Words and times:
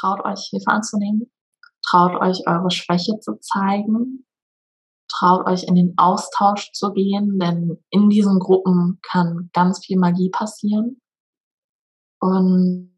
traut 0.00 0.24
euch 0.24 0.48
Hilfe 0.50 0.68
anzunehmen, 0.68 1.30
traut 1.82 2.20
euch 2.20 2.46
eure 2.46 2.70
Schwäche 2.70 3.18
zu 3.20 3.38
zeigen, 3.40 4.26
traut 5.08 5.46
euch 5.46 5.64
in 5.64 5.74
den 5.74 5.94
Austausch 5.96 6.72
zu 6.72 6.92
gehen, 6.92 7.38
denn 7.38 7.78
in 7.90 8.08
diesen 8.08 8.38
Gruppen 8.38 9.00
kann 9.02 9.50
ganz 9.52 9.84
viel 9.84 9.98
Magie 9.98 10.30
passieren. 10.30 11.00
Und 12.20 12.90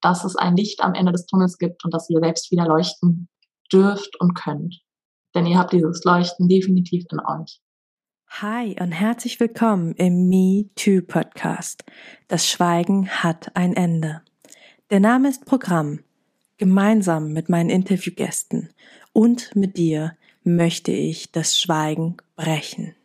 dass 0.00 0.24
es 0.24 0.36
ein 0.36 0.56
Licht 0.56 0.82
am 0.82 0.94
Ende 0.94 1.12
des 1.12 1.26
Tunnels 1.26 1.58
gibt 1.58 1.84
und 1.84 1.92
dass 1.92 2.08
ihr 2.08 2.20
selbst 2.20 2.50
wieder 2.50 2.66
leuchten 2.66 3.28
dürft 3.70 4.18
und 4.20 4.34
könnt. 4.34 4.80
Denn 5.34 5.46
ihr 5.46 5.58
habt 5.58 5.72
dieses 5.72 6.02
Leuchten 6.04 6.48
definitiv 6.48 7.04
in 7.10 7.20
euch. 7.20 7.60
Hi 8.40 8.76
und 8.80 8.92
herzlich 8.92 9.38
willkommen 9.40 9.92
im 9.94 10.28
Me 10.28 10.70
Too 10.76 11.02
Podcast. 11.02 11.84
Das 12.28 12.48
Schweigen 12.48 13.08
hat 13.08 13.54
ein 13.54 13.74
Ende. 13.74 14.22
Der 14.90 14.98
Name 14.98 15.28
ist 15.28 15.44
Programm. 15.44 16.00
Gemeinsam 16.56 17.32
mit 17.32 17.48
meinen 17.48 17.70
Interviewgästen 17.70 18.70
und 19.12 19.54
mit 19.54 19.76
dir 19.76 20.16
möchte 20.42 20.90
ich 20.90 21.30
das 21.30 21.60
Schweigen 21.60 22.16
brechen. 22.34 22.96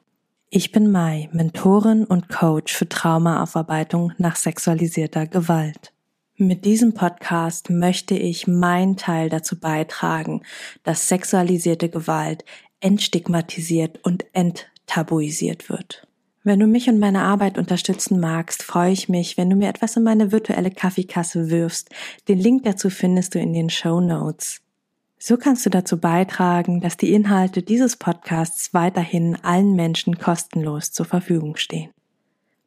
Ich 0.49 0.71
bin 0.71 0.89
Mai, 0.91 1.29
Mentorin 1.31 2.03
und 2.03 2.27
Coach 2.27 2.73
für 2.73 2.89
Traumaaufarbeitung 2.89 4.13
nach 4.17 4.35
sexualisierter 4.35 5.27
Gewalt. 5.27 5.93
Mit 6.37 6.65
diesem 6.65 6.95
Podcast 6.95 7.69
möchte 7.69 8.15
ich 8.17 8.47
meinen 8.47 8.97
Teil 8.97 9.29
dazu 9.29 9.59
beitragen, 9.59 10.41
dass 10.81 11.07
sexualisierte 11.07 11.89
Gewalt 11.89 12.45
entstigmatisiert 12.79 13.99
und 14.03 14.25
enttabuisiert 14.33 15.69
wird. 15.69 16.04
Wenn 16.45 16.59
du 16.59 16.67
mich 16.67 16.87
und 16.87 16.99
meine 16.99 17.23
Arbeit 17.23 17.57
unterstützen 17.57 18.19
magst, 18.19 18.61
freue 18.61 18.91
ich 18.91 19.09
mich, 19.09 19.35
wenn 19.35 19.49
du 19.49 19.55
mir 19.55 19.67
etwas 19.67 19.97
in 19.97 20.03
meine 20.03 20.31
virtuelle 20.31 20.69
Kaffeekasse 20.69 21.49
wirfst. 21.49 21.89
Den 22.27 22.37
Link 22.37 22.65
dazu 22.65 22.91
findest 22.91 23.33
du 23.33 23.39
in 23.39 23.51
den 23.51 23.71
Show 23.71 23.99
Notes. 23.99 24.61
So 25.17 25.37
kannst 25.37 25.65
du 25.65 25.71
dazu 25.71 25.99
beitragen, 25.99 26.81
dass 26.81 26.97
die 26.97 27.13
Inhalte 27.13 27.63
dieses 27.63 27.95
Podcasts 27.95 28.75
weiterhin 28.75 29.35
allen 29.41 29.73
Menschen 29.75 30.19
kostenlos 30.19 30.91
zur 30.91 31.07
Verfügung 31.07 31.55
stehen. 31.55 31.94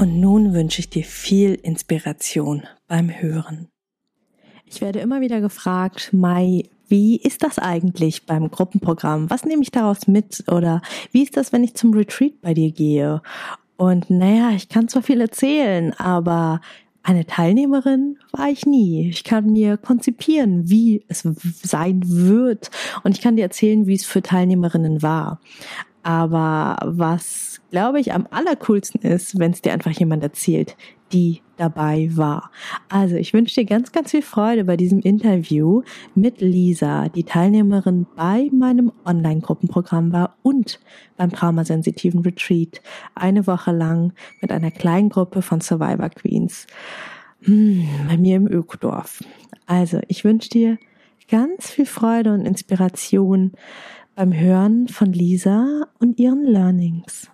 Und 0.00 0.18
nun 0.18 0.54
wünsche 0.54 0.80
ich 0.80 0.88
dir 0.88 1.04
viel 1.04 1.56
Inspiration 1.56 2.62
beim 2.88 3.10
Hören. 3.10 3.68
Ich 4.64 4.80
werde 4.80 5.00
immer 5.00 5.20
wieder 5.20 5.42
gefragt, 5.42 6.14
Mai, 6.14 6.62
wie 6.88 7.16
ist 7.16 7.42
das 7.42 7.58
eigentlich 7.58 8.24
beim 8.24 8.50
Gruppenprogramm? 8.50 9.28
Was 9.28 9.44
nehme 9.44 9.60
ich 9.62 9.72
daraus 9.72 10.06
mit? 10.06 10.44
Oder 10.50 10.80
wie 11.12 11.22
ist 11.22 11.36
das, 11.36 11.52
wenn 11.52 11.62
ich 11.62 11.74
zum 11.74 11.92
Retreat 11.92 12.40
bei 12.40 12.54
dir 12.54 12.72
gehe? 12.72 13.20
Und 13.76 14.08
naja, 14.08 14.52
ich 14.52 14.70
kann 14.70 14.88
zwar 14.88 15.02
viel 15.02 15.20
erzählen, 15.20 15.92
aber 15.98 16.62
eine 17.02 17.26
Teilnehmerin 17.26 18.16
war 18.32 18.48
ich 18.48 18.64
nie. 18.64 19.10
Ich 19.10 19.22
kann 19.22 19.52
mir 19.52 19.76
konzipieren, 19.76 20.70
wie 20.70 21.04
es 21.08 21.28
sein 21.62 22.00
wird. 22.06 22.70
Und 23.04 23.18
ich 23.18 23.20
kann 23.20 23.36
dir 23.36 23.42
erzählen, 23.42 23.86
wie 23.86 23.96
es 23.96 24.06
für 24.06 24.22
Teilnehmerinnen 24.22 25.02
war. 25.02 25.42
Aber 26.02 26.78
was, 26.84 27.60
glaube 27.70 28.00
ich, 28.00 28.12
am 28.12 28.26
allercoolsten 28.30 29.02
ist, 29.02 29.38
wenn 29.38 29.52
es 29.52 29.62
dir 29.62 29.72
einfach 29.72 29.90
jemand 29.90 30.22
erzählt, 30.22 30.76
die 31.12 31.42
dabei 31.56 32.08
war. 32.12 32.50
Also 32.88 33.16
ich 33.16 33.34
wünsche 33.34 33.60
dir 33.60 33.66
ganz, 33.66 33.92
ganz 33.92 34.12
viel 34.12 34.22
Freude 34.22 34.64
bei 34.64 34.76
diesem 34.76 35.00
Interview 35.00 35.82
mit 36.14 36.40
Lisa, 36.40 37.08
die 37.08 37.24
Teilnehmerin 37.24 38.06
bei 38.16 38.48
meinem 38.52 38.92
Online-Gruppenprogramm 39.04 40.12
war 40.12 40.36
und 40.42 40.80
beim 41.16 41.30
traumasensitiven 41.30 42.20
Retreat 42.20 42.80
eine 43.14 43.46
Woche 43.46 43.72
lang 43.72 44.14
mit 44.40 44.52
einer 44.52 44.70
kleinen 44.70 45.10
Gruppe 45.10 45.42
von 45.42 45.60
Survivor 45.60 46.08
Queens 46.08 46.66
hm, 47.42 47.86
bei 48.08 48.16
mir 48.16 48.36
im 48.36 48.46
Ökodorf. 48.46 49.22
Also 49.66 50.00
ich 50.08 50.24
wünsche 50.24 50.48
dir 50.48 50.78
ganz 51.28 51.70
viel 51.70 51.86
Freude 51.86 52.32
und 52.32 52.46
Inspiration 52.46 53.52
beim 54.20 54.38
Hören 54.38 54.86
von 54.86 55.14
Lisa 55.14 55.86
und 55.98 56.20
ihren 56.20 56.44
Learnings. 56.44 57.30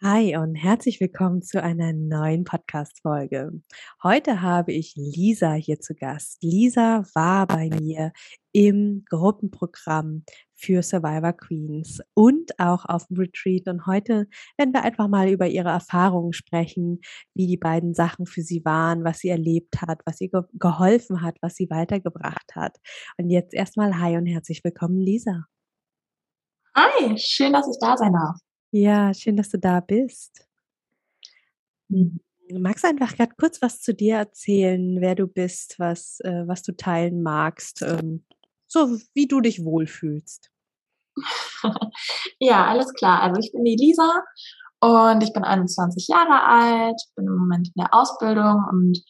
Hi 0.00 0.36
und 0.36 0.54
herzlich 0.54 1.00
willkommen 1.00 1.42
zu 1.42 1.60
einer 1.60 1.92
neuen 1.92 2.44
Podcast-Folge. 2.44 3.50
Heute 4.00 4.42
habe 4.42 4.70
ich 4.70 4.94
Lisa 4.94 5.54
hier 5.54 5.80
zu 5.80 5.96
Gast. 5.96 6.40
Lisa 6.40 7.02
war 7.14 7.48
bei 7.48 7.68
mir 7.68 8.12
im 8.52 9.04
Gruppenprogramm 9.10 10.22
für 10.54 10.84
Survivor 10.84 11.32
Queens 11.32 12.00
und 12.14 12.60
auch 12.60 12.84
auf 12.84 13.08
dem 13.08 13.16
Retreat. 13.16 13.66
Und 13.66 13.86
heute 13.86 14.28
werden 14.56 14.72
wir 14.72 14.84
einfach 14.84 15.08
mal 15.08 15.28
über 15.30 15.48
ihre 15.48 15.70
Erfahrungen 15.70 16.32
sprechen, 16.32 17.00
wie 17.34 17.48
die 17.48 17.56
beiden 17.56 17.92
Sachen 17.92 18.26
für 18.26 18.42
sie 18.42 18.64
waren, 18.64 19.02
was 19.02 19.18
sie 19.18 19.30
erlebt 19.30 19.82
hat, 19.82 20.02
was 20.06 20.20
ihr 20.20 20.28
ge 20.28 20.42
geholfen 20.52 21.22
hat, 21.22 21.38
was 21.42 21.56
sie 21.56 21.70
weitergebracht 21.70 22.54
hat. 22.54 22.76
Und 23.16 23.30
jetzt 23.30 23.52
erstmal 23.52 23.98
Hi 23.98 24.16
und 24.16 24.26
herzlich 24.26 24.62
willkommen, 24.62 25.00
Lisa. 25.00 25.46
Hi, 26.76 27.18
schön, 27.18 27.52
dass 27.52 27.66
ich 27.68 27.78
da 27.80 27.96
sein 27.96 28.12
darf. 28.12 28.38
Ja, 28.70 29.14
schön, 29.14 29.36
dass 29.36 29.48
du 29.48 29.58
da 29.58 29.80
bist. 29.80 30.46
Mhm. 31.88 32.20
Magst 32.52 32.84
du 32.84 32.88
einfach 32.88 33.14
gerade 33.14 33.34
kurz 33.38 33.60
was 33.60 33.80
zu 33.82 33.94
dir 33.94 34.16
erzählen, 34.16 35.00
wer 35.00 35.14
du 35.14 35.26
bist, 35.26 35.78
was, 35.78 36.20
äh, 36.20 36.46
was 36.46 36.62
du 36.62 36.74
teilen 36.74 37.22
magst? 37.22 37.82
Ähm, 37.82 38.24
so 38.66 38.98
wie 39.14 39.26
du 39.26 39.40
dich 39.40 39.64
wohlfühlst. 39.64 40.50
ja, 42.38 42.66
alles 42.66 42.92
klar. 42.94 43.22
Also 43.22 43.40
ich 43.40 43.52
bin 43.52 43.64
die 43.64 43.76
Lisa 43.76 44.22
und 44.80 45.22
ich 45.22 45.32
bin 45.32 45.44
21 45.44 46.08
Jahre 46.08 46.44
alt, 46.46 47.00
bin 47.16 47.26
im 47.26 47.36
Moment 47.36 47.68
in 47.68 47.74
der 47.76 47.92
Ausbildung 47.92 48.64
und 48.70 49.02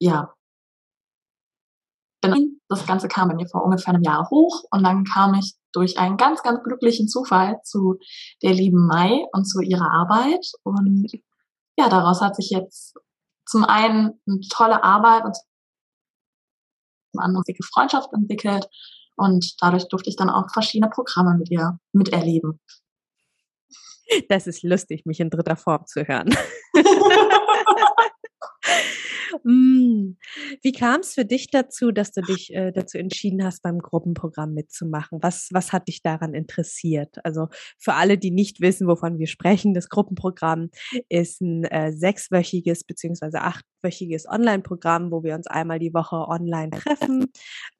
ja, 0.00 0.34
das 2.68 2.86
Ganze 2.86 3.08
kam 3.08 3.28
bei 3.28 3.34
mir 3.34 3.48
vor 3.48 3.64
ungefähr 3.64 3.94
einem 3.94 4.02
Jahr 4.02 4.28
hoch 4.30 4.64
und 4.70 4.82
dann 4.84 5.04
kam 5.04 5.34
ich 5.34 5.54
durch 5.72 5.98
einen 5.98 6.16
ganz, 6.16 6.42
ganz 6.42 6.62
glücklichen 6.62 7.08
Zufall 7.08 7.60
zu 7.64 7.98
der 8.42 8.52
lieben 8.52 8.86
Mai 8.86 9.24
und 9.32 9.44
zu 9.44 9.60
ihrer 9.60 9.90
Arbeit 9.90 10.46
und 10.62 11.10
ja, 11.76 11.88
daraus 11.88 12.20
hat 12.20 12.36
sich 12.36 12.50
jetzt 12.50 12.94
zum 13.46 13.64
einen 13.64 14.20
eine 14.26 14.40
tolle 14.50 14.84
Arbeit 14.84 15.24
und 15.24 15.36
eine 17.18 17.42
dicke 17.46 17.62
Freundschaft 17.62 18.12
entwickelt 18.12 18.68
und 19.16 19.54
dadurch 19.60 19.88
durfte 19.88 20.10
ich 20.10 20.16
dann 20.16 20.30
auch 20.30 20.50
verschiedene 20.52 20.90
Programme 20.90 21.36
mit 21.38 21.50
ihr 21.50 21.78
miterleben. 21.92 22.60
Das 24.28 24.46
ist 24.46 24.62
lustig, 24.62 25.06
mich 25.06 25.20
in 25.20 25.30
dritter 25.30 25.56
Form 25.56 25.86
zu 25.86 26.06
hören. 26.06 26.34
Mm. 29.44 30.16
Wie 30.62 30.72
kam 30.72 31.00
es 31.00 31.14
für 31.14 31.24
dich 31.24 31.48
dazu, 31.50 31.90
dass 31.90 32.12
du 32.12 32.20
dich 32.20 32.52
äh, 32.54 32.70
dazu 32.72 32.98
entschieden 32.98 33.44
hast, 33.44 33.62
beim 33.62 33.78
Gruppenprogramm 33.78 34.52
mitzumachen? 34.52 35.18
Was, 35.22 35.48
was 35.52 35.72
hat 35.72 35.88
dich 35.88 36.02
daran 36.02 36.34
interessiert? 36.34 37.24
Also 37.24 37.48
für 37.78 37.94
alle, 37.94 38.18
die 38.18 38.30
nicht 38.30 38.60
wissen, 38.60 38.86
wovon 38.86 39.18
wir 39.18 39.26
sprechen, 39.26 39.74
das 39.74 39.88
Gruppenprogramm 39.88 40.70
ist 41.08 41.40
ein 41.40 41.64
äh, 41.64 41.92
sechswöchiges 41.92 42.84
beziehungsweise 42.84 43.40
achtwöchiges 43.40 44.28
Online-Programm, 44.28 45.10
wo 45.10 45.22
wir 45.22 45.34
uns 45.34 45.46
einmal 45.46 45.78
die 45.78 45.94
Woche 45.94 46.16
online 46.16 46.70
treffen 46.70 47.26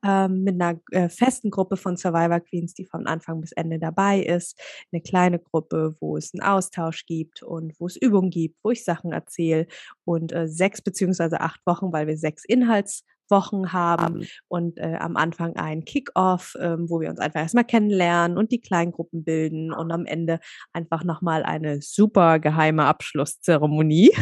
ähm, 0.04 0.42
mit 0.42 0.60
einer 0.60 0.80
äh, 0.90 1.08
festen 1.08 1.50
Gruppe 1.50 1.76
von 1.76 1.96
Survivor 1.96 2.40
Queens, 2.40 2.75
die 2.75 2.86
von 2.86 3.06
Anfang 3.06 3.40
bis 3.40 3.52
Ende 3.52 3.78
dabei 3.78 4.20
ist. 4.20 4.58
Eine 4.92 5.02
kleine 5.02 5.38
Gruppe, 5.38 5.94
wo 6.00 6.16
es 6.16 6.32
einen 6.34 6.42
Austausch 6.42 7.04
gibt 7.06 7.42
und 7.42 7.78
wo 7.78 7.86
es 7.86 7.96
Übungen 7.96 8.30
gibt, 8.30 8.58
wo 8.62 8.70
ich 8.70 8.84
Sachen 8.84 9.12
erzähle 9.12 9.62
und 10.05 10.32
äh, 10.32 10.49
sechs 10.49 10.82
beziehungsweise 10.82 11.41
acht 11.41 11.61
Wochen, 11.67 11.93
weil 11.93 12.06
wir 12.06 12.17
sechs 12.17 12.44
Inhaltswochen 12.44 13.73
haben 13.73 14.26
und 14.49 14.79
äh, 14.79 14.97
am 14.99 15.17
Anfang 15.17 15.56
ein 15.56 15.85
Kick-off, 15.85 16.55
ähm, 16.61 16.88
wo 16.88 17.00
wir 17.00 17.11
uns 17.11 17.19
einfach 17.19 17.41
erstmal 17.41 17.64
kennenlernen 17.64 18.38
und 18.38 18.53
die 18.53 18.61
Kleingruppen 18.61 19.25
bilden 19.25 19.73
und 19.73 19.91
am 19.93 20.06
Ende 20.06 20.41
einfach 20.73 21.05
nochmal 21.05 21.43
eine 21.43 21.81
super 21.82 22.38
geheime 22.38 22.85
Abschlusszeremonie. 22.85 24.12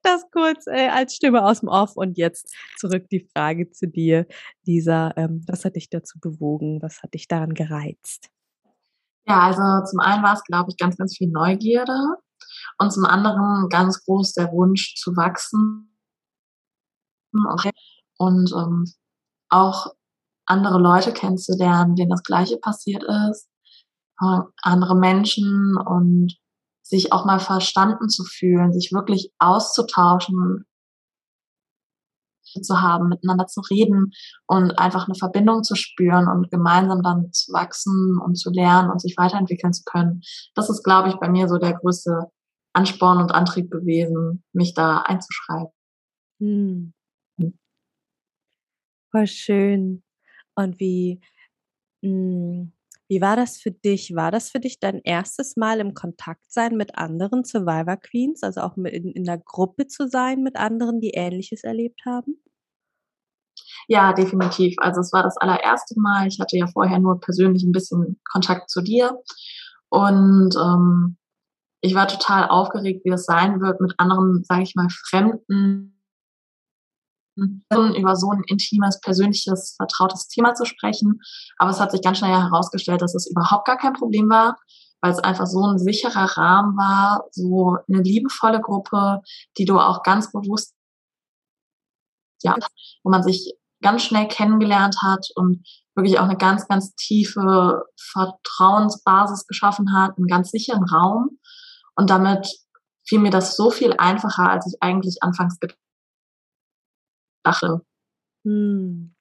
das 0.03 0.31
kurz 0.31 0.67
äh, 0.67 0.89
als 0.89 1.15
Stimme 1.15 1.45
aus 1.45 1.61
dem 1.61 1.69
Off 1.69 1.97
und 1.97 2.19
jetzt 2.19 2.55
zurück 2.79 3.09
die 3.11 3.29
Frage 3.35 3.71
zu 3.71 3.87
dir, 3.87 4.27
Lisa. 4.65 5.13
Ähm, 5.17 5.43
was 5.47 5.65
hat 5.65 5.77
dich 5.77 5.91
dazu 5.91 6.19
bewogen? 6.21 6.81
Was 6.83 7.03
hat 7.03 7.15
dich 7.15 7.29
daran 7.29 7.55
gereizt? 7.55 8.29
Ja, 9.27 9.41
also 9.41 9.91
zum 9.91 10.01
einen 10.01 10.23
war 10.23 10.35
es, 10.35 10.43
glaube 10.45 10.71
ich, 10.71 10.77
ganz, 10.79 10.97
ganz 10.97 11.17
viel 11.17 11.29
Neugierde 11.29 11.93
und 12.79 12.93
zum 12.93 13.05
anderen 13.05 13.69
ganz 13.69 14.05
groß 14.05 14.33
der 14.35 14.53
Wunsch 14.53 14.95
zu 14.97 15.17
wachsen. 15.17 15.99
Und 18.19 18.53
ähm, 18.53 18.85
auch 19.49 19.95
andere 20.47 20.79
Leute 20.79 21.13
kennenzulernen, 21.13 21.95
denen 21.95 22.11
das 22.11 22.23
Gleiche 22.23 22.57
passiert 22.57 23.05
ist, 23.31 23.49
äh, 24.21 24.41
andere 24.63 24.97
Menschen 24.97 25.77
und 25.77 26.37
sich 26.83 27.13
auch 27.13 27.25
mal 27.27 27.39
verstanden 27.39 28.09
zu 28.09 28.25
fühlen, 28.25 28.73
sich 28.73 28.93
wirklich 28.93 29.31
auszutauschen, 29.39 30.65
zu 32.63 32.81
haben, 32.81 33.09
miteinander 33.09 33.47
zu 33.47 33.61
reden 33.61 34.13
und 34.47 34.79
einfach 34.79 35.07
eine 35.07 35.15
Verbindung 35.15 35.63
zu 35.63 35.75
spüren 35.75 36.29
und 36.29 36.51
gemeinsam 36.51 37.03
dann 37.03 37.31
zu 37.31 37.53
wachsen 37.53 38.19
und 38.19 38.37
zu 38.37 38.51
lernen 38.51 38.91
und 38.91 39.03
sich 39.03 39.17
weiterentwickeln 39.19 39.75
zu 39.75 39.83
können. 39.85 40.23
Das 40.55 40.71
ist, 40.71 40.83
glaube 40.83 41.11
ich, 41.11 41.17
bei 41.17 41.29
mir 41.29 41.47
so 41.47 41.59
der 41.59 41.75
größte 41.75 42.31
Ansporn 42.73 43.19
und 43.19 43.32
Antrieb 43.32 43.70
gewesen, 43.70 44.44
mich 44.53 44.75
da 44.75 44.99
einzuschreiben. 44.99 45.73
Hm. 46.41 46.93
Voll 49.11 49.26
schön. 49.26 50.03
Und 50.55 50.81
wie, 50.81 51.20
mh, 52.03 52.11
hm, 52.11 52.73
wie 53.09 53.20
war 53.23 53.37
das 53.37 53.56
für 53.59 53.70
dich? 53.70 54.15
War 54.15 54.31
das 54.31 54.50
für 54.50 54.61
dich 54.61 54.81
dein 54.81 55.00
erstes 55.03 55.56
Mal 55.56 55.81
im 55.81 55.94
Kontakt 55.94 56.53
sein 56.53 56.76
mit 56.76 56.99
anderen 56.99 57.43
Survivor 57.44 57.97
Queens, 57.97 58.43
also 58.43 58.61
auch 58.61 58.76
in, 58.76 59.12
in 59.12 59.25
der 59.25 59.38
Gruppe 59.38 59.87
zu 59.87 60.09
sein 60.09 60.43
mit 60.43 60.56
anderen, 60.56 61.00
die 61.00 61.12
Ähnliches 61.12 61.64
erlebt 61.64 62.03
haben? 62.05 62.37
Ja, 63.87 64.12
definitiv. 64.12 64.75
Also 64.79 65.00
es 65.00 65.12
war 65.12 65.23
das 65.23 65.38
allererste 65.38 65.99
Mal. 65.99 66.29
Ich 66.29 66.38
hatte 66.38 66.59
ja 66.59 66.67
vorher 66.67 66.99
nur 66.99 67.19
persönlich 67.21 67.62
ein 67.62 67.73
bisschen 67.73 68.21
Kontakt 68.31 68.69
zu 68.69 68.82
dir. 68.82 69.19
Und 69.88 70.55
ähm, 70.56 71.17
ich 71.81 71.95
war 71.95 72.09
total 72.09 72.49
aufgeregt, 72.49 73.05
wie 73.05 73.11
das 73.11 73.25
sein 73.25 73.61
wird, 73.61 73.81
mit 73.81 73.95
anderen, 73.99 74.45
sage 74.45 74.63
ich 74.63 74.75
mal, 74.75 74.89
Fremden 74.91 75.95
über 77.97 78.17
so 78.17 78.31
ein 78.31 78.43
intimes, 78.47 79.01
persönliches, 79.01 79.75
vertrautes 79.77 80.27
Thema 80.27 80.55
zu 80.55 80.65
sprechen. 80.65 81.21
Aber 81.59 81.71
es 81.71 81.79
hat 81.79 81.93
sich 81.93 82.03
ganz 82.03 82.19
schnell 82.19 82.33
herausgestellt, 82.33 83.01
dass 83.01 83.15
es 83.15 83.31
überhaupt 83.31 83.67
gar 83.67 83.77
kein 83.77 83.93
Problem 83.93 84.29
war, 84.29 84.59
weil 85.01 85.13
es 85.13 85.21
einfach 85.21 85.47
so 85.47 85.65
ein 85.65 85.79
sicherer 85.79 86.37
Rahmen 86.37 86.77
war, 86.77 87.27
so 87.31 87.77
eine 87.89 88.03
liebevolle 88.03 88.61
Gruppe, 88.61 89.23
die 89.57 89.65
du 89.65 89.79
auch 89.79 90.03
ganz 90.03 90.33
bewusst, 90.33 90.75
ja, 92.43 92.57
wo 93.05 93.11
man 93.11 93.23
sich 93.23 93.55
ganz 93.83 94.03
schnell 94.03 94.27
kennengelernt 94.27 94.97
hat 95.03 95.29
und 95.37 95.65
wirklich 95.95 96.19
auch 96.19 96.25
eine 96.25 96.37
ganz, 96.37 96.67
ganz 96.67 96.97
tiefe 96.97 97.85
Vertrauensbasis 98.13 99.47
geschaffen 99.47 99.93
hat, 99.93 100.17
einen 100.17 100.27
ganz 100.27 100.51
sicheren 100.51 100.85
Raum. 100.85 101.39
Und 101.99 102.11
damit 102.11 102.49
fiel 103.05 103.19
mir 103.19 103.31
das 103.31 103.56
so 103.56 103.71
viel 103.71 103.93
einfacher, 103.99 104.50
als 104.50 104.67
ich 104.67 104.81
eigentlich 104.81 105.23
anfangs 105.23 105.59
dachte. 107.43 107.83
Hm, 108.45 109.15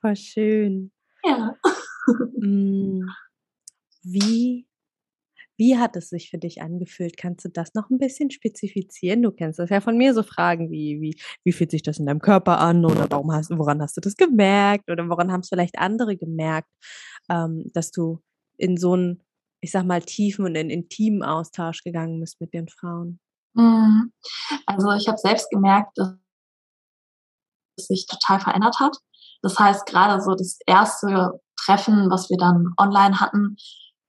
voll 0.00 0.16
schön. 0.16 0.92
Ja. 1.24 1.56
Hm, 2.40 3.08
wie 4.02 4.66
wie 5.56 5.78
hat 5.78 5.94
es 5.94 6.08
sich 6.08 6.28
für 6.30 6.38
dich 6.38 6.60
angefühlt? 6.60 7.16
Kannst 7.16 7.44
du 7.44 7.48
das 7.48 7.74
noch 7.74 7.88
ein 7.88 7.98
bisschen 7.98 8.32
spezifizieren? 8.32 9.22
Du 9.22 9.30
kennst 9.30 9.60
das 9.60 9.70
ja 9.70 9.80
von 9.80 9.96
mir, 9.96 10.12
so 10.12 10.24
Fragen 10.24 10.72
wie, 10.72 11.00
wie, 11.00 11.16
wie 11.44 11.52
fühlt 11.52 11.70
sich 11.70 11.82
das 11.84 12.00
in 12.00 12.06
deinem 12.06 12.20
Körper 12.20 12.58
an 12.58 12.84
oder 12.84 13.08
warum 13.08 13.30
hast, 13.32 13.56
woran 13.56 13.80
hast 13.80 13.96
du 13.96 14.00
das 14.00 14.16
gemerkt 14.16 14.90
oder 14.90 15.08
woran 15.08 15.30
haben 15.30 15.40
es 15.40 15.48
vielleicht 15.48 15.78
andere 15.78 16.16
gemerkt, 16.16 16.68
ähm, 17.30 17.70
dass 17.74 17.92
du 17.92 18.20
in 18.56 18.76
so 18.76 18.94
einen, 18.94 19.22
ich 19.62 19.70
sag 19.70 19.86
mal, 19.86 20.02
tiefen 20.02 20.44
und 20.44 20.56
in 20.56 20.70
intimen 20.70 21.22
Austausch 21.22 21.82
gegangen 21.82 22.20
bist 22.20 22.40
mit 22.40 22.52
den 22.52 22.68
Frauen? 22.68 23.20
Mhm. 23.54 24.12
Also 24.66 24.90
ich 24.92 25.08
habe 25.08 25.18
selbst 25.18 25.48
gemerkt, 25.50 25.96
dass 25.96 26.14
es 27.78 27.86
sich 27.86 28.06
total 28.06 28.40
verändert 28.40 28.80
hat. 28.80 28.96
Das 29.40 29.58
heißt, 29.58 29.86
gerade 29.86 30.20
so 30.20 30.34
das 30.34 30.58
erste 30.66 31.40
Treffen, 31.56 32.10
was 32.10 32.28
wir 32.28 32.38
dann 32.38 32.74
online 32.76 33.20
hatten, 33.20 33.56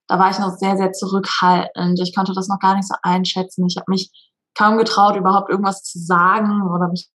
da 0.07 0.17
war 0.17 0.31
ich 0.31 0.39
noch 0.39 0.57
sehr, 0.57 0.75
sehr 0.75 0.91
zurückhaltend. 0.91 1.99
Ich 2.01 2.15
konnte 2.15 2.33
das 2.33 2.47
noch 2.47 2.59
gar 2.59 2.75
nicht 2.75 2.87
so 2.87 2.95
einschätzen. 3.03 3.67
Ich 3.67 3.77
habe 3.77 3.89
mich 3.89 4.11
kaum 4.57 4.77
getraut, 4.77 5.15
überhaupt 5.15 5.49
irgendwas 5.49 5.83
zu 5.83 5.99
sagen 5.99 6.63
oder 6.67 6.87
mich 6.87 7.09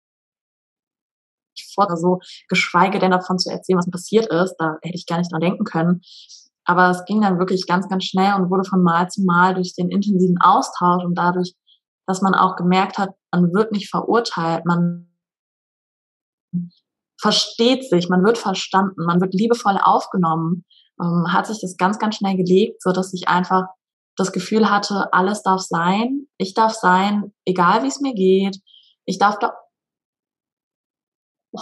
vor 1.75 1.89
so, 1.97 2.21
geschweige 2.49 3.01
denn 3.01 3.11
davon 3.11 3.39
zu 3.39 3.51
erzählen, 3.51 3.79
was 3.79 3.91
passiert 3.91 4.27
ist. 4.27 4.55
Da 4.59 4.77
hätte 4.83 4.95
ich 4.95 5.07
gar 5.07 5.19
nicht 5.19 5.33
dran 5.33 5.41
denken 5.41 5.65
können. 5.65 6.03
Aber 6.69 6.91
es 6.91 7.05
ging 7.07 7.23
dann 7.23 7.39
wirklich 7.39 7.67
ganz, 7.67 7.89
ganz 7.89 8.05
schnell 8.05 8.35
und 8.35 8.51
wurde 8.51 8.69
von 8.69 8.83
Mal 8.83 9.09
zu 9.09 9.25
Mal 9.25 9.55
durch 9.55 9.75
den 9.75 9.91
intensiven 9.91 10.39
Austausch 10.41 11.05
und 11.05 11.15
dadurch, 11.17 11.55
dass 12.07 12.23
man 12.23 12.35
auch 12.35 12.57
gemerkt 12.57 12.99
hat, 12.99 13.11
man 13.33 13.53
wird 13.55 13.73
nicht 13.73 13.91
verurteilt, 13.91 14.65
man 14.65 15.09
versteht 17.21 17.89
sich, 17.89 18.09
man 18.09 18.25
wird 18.25 18.39
verstanden, 18.39 19.05
man 19.05 19.21
wird 19.21 19.35
liebevoll 19.35 19.79
aufgenommen 19.83 20.65
ähm, 21.01 21.33
hat 21.33 21.47
sich 21.47 21.61
das 21.61 21.77
ganz, 21.77 21.99
ganz 21.99 22.17
schnell 22.17 22.37
gelegt, 22.37 22.83
so 22.83 22.93
dass 22.93 23.13
ich 23.13 23.29
einfach 23.29 23.65
das 24.17 24.33
Gefühl 24.33 24.71
hatte, 24.71 25.13
alles 25.13 25.43
darf 25.43 25.61
sein. 25.61 26.27
Ich 26.39 26.55
darf 26.55 26.75
sein, 26.75 27.33
egal 27.45 27.83
wie 27.85 27.89
es 27.89 28.01
mir 28.01 28.15
geht. 28.15 28.61
Ich 29.05 29.19
darf 29.19 29.39
da 29.39 29.55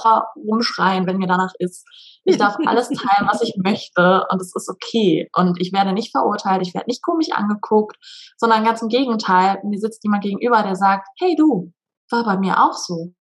rumschreien, 0.05 1.07
wenn 1.07 1.19
mir 1.19 1.27
danach 1.27 1.53
ist. 1.59 1.87
Ich 2.25 2.37
darf 2.37 2.57
alles 2.67 2.89
teilen, 2.89 3.29
was 3.29 3.43
ich 3.43 3.55
möchte 3.63 4.27
und 4.31 4.41
es 4.41 4.55
ist 4.55 4.69
okay. 4.69 5.29
Und 5.35 5.61
ich 5.61 5.73
werde 5.73 5.93
nicht 5.93 6.11
verurteilt, 6.11 6.67
ich 6.67 6.75
werde 6.75 6.89
nicht 6.89 7.03
komisch 7.03 7.31
angeguckt, 7.33 7.97
sondern 8.37 8.65
ganz 8.65 8.83
im 8.83 8.89
Gegenteil, 8.89 9.61
mir 9.65 9.79
sitzt 9.79 10.05
jemand 10.05 10.23
gegenüber, 10.23 10.63
der 10.63 10.77
sagt, 10.77 11.09
hey 11.19 11.35
du, 11.37 11.73
war 12.11 12.25
bei 12.25 12.39
mir 12.39 12.63
auch 12.63 12.75
so. 12.75 13.13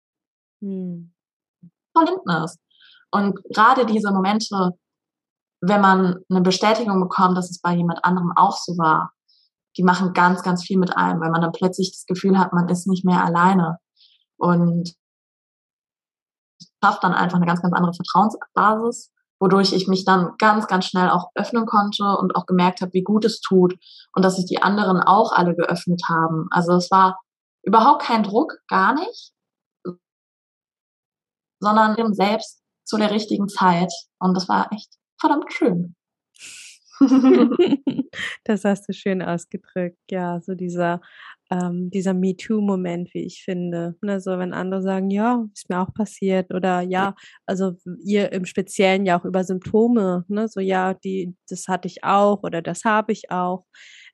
Hm. 0.61 1.13
Verständnis. 1.95 2.57
Und 3.11 3.39
gerade 3.53 3.85
diese 3.85 4.11
Momente, 4.11 4.71
wenn 5.61 5.81
man 5.81 6.17
eine 6.29 6.41
Bestätigung 6.41 6.99
bekommt, 6.99 7.37
dass 7.37 7.49
es 7.49 7.61
bei 7.61 7.73
jemand 7.73 8.03
anderem 8.03 8.33
auch 8.35 8.57
so 8.57 8.77
war, 8.77 9.13
die 9.77 9.83
machen 9.83 10.13
ganz, 10.13 10.41
ganz 10.43 10.63
viel 10.63 10.77
mit 10.77 10.95
einem, 10.95 11.21
weil 11.21 11.31
man 11.31 11.41
dann 11.41 11.51
plötzlich 11.51 11.91
das 11.91 12.05
Gefühl 12.05 12.37
hat, 12.37 12.53
man 12.53 12.69
ist 12.69 12.87
nicht 12.87 13.05
mehr 13.05 13.23
alleine 13.23 13.77
und 14.37 14.93
schafft 16.85 17.03
dann 17.03 17.13
einfach 17.13 17.37
eine 17.37 17.47
ganz, 17.47 17.61
ganz 17.61 17.73
andere 17.73 17.93
Vertrauensbasis, 17.93 19.11
wodurch 19.39 19.73
ich 19.73 19.87
mich 19.87 20.05
dann 20.05 20.33
ganz, 20.37 20.67
ganz 20.67 20.85
schnell 20.85 21.09
auch 21.09 21.31
öffnen 21.33 21.65
konnte 21.65 22.03
und 22.17 22.35
auch 22.35 22.45
gemerkt 22.45 22.81
habe, 22.81 22.93
wie 22.93 23.01
gut 23.01 23.25
es 23.25 23.41
tut 23.41 23.75
und 24.13 24.23
dass 24.23 24.35
sich 24.35 24.45
die 24.45 24.61
anderen 24.61 24.99
auch 24.99 25.31
alle 25.31 25.55
geöffnet 25.55 26.03
haben. 26.07 26.47
Also 26.51 26.73
es 26.73 26.91
war 26.91 27.19
überhaupt 27.63 28.03
kein 28.03 28.21
Druck, 28.21 28.53
gar 28.67 28.93
nicht, 28.93 29.31
sondern 31.59 32.13
selbst 32.13 32.61
zu 32.83 32.97
der 32.97 33.09
richtigen 33.09 33.47
Zeit 33.47 33.91
und 34.19 34.35
das 34.35 34.47
war 34.47 34.71
echt 34.71 34.93
verdammt 35.19 35.51
schön. 35.51 35.95
das 38.43 38.63
hast 38.63 38.87
du 38.87 38.93
schön 38.93 39.23
ausgedrückt, 39.23 39.99
ja, 40.11 40.39
so 40.39 40.53
dieser, 40.53 41.01
ähm, 41.51 41.89
dieser 41.91 42.13
MeToo-Moment, 42.13 43.13
wie 43.13 43.25
ich 43.25 43.43
finde. 43.43 43.95
Ne, 44.01 44.19
so 44.19 44.37
wenn 44.37 44.53
andere 44.53 44.81
sagen, 44.81 45.09
ja, 45.09 45.45
ist 45.53 45.69
mir 45.69 45.79
auch 45.81 45.93
passiert 45.93 46.53
oder 46.53 46.81
ja, 46.81 47.15
also 47.45 47.73
ihr 48.03 48.31
im 48.31 48.45
Speziellen 48.45 49.05
ja 49.05 49.19
auch 49.19 49.25
über 49.25 49.43
Symptome, 49.43 50.25
ne, 50.27 50.47
so 50.47 50.59
ja, 50.59 50.93
die, 50.93 51.35
das 51.49 51.67
hatte 51.67 51.87
ich 51.87 52.03
auch 52.03 52.43
oder 52.43 52.61
das 52.61 52.83
habe 52.83 53.11
ich 53.11 53.31
auch. 53.31 53.65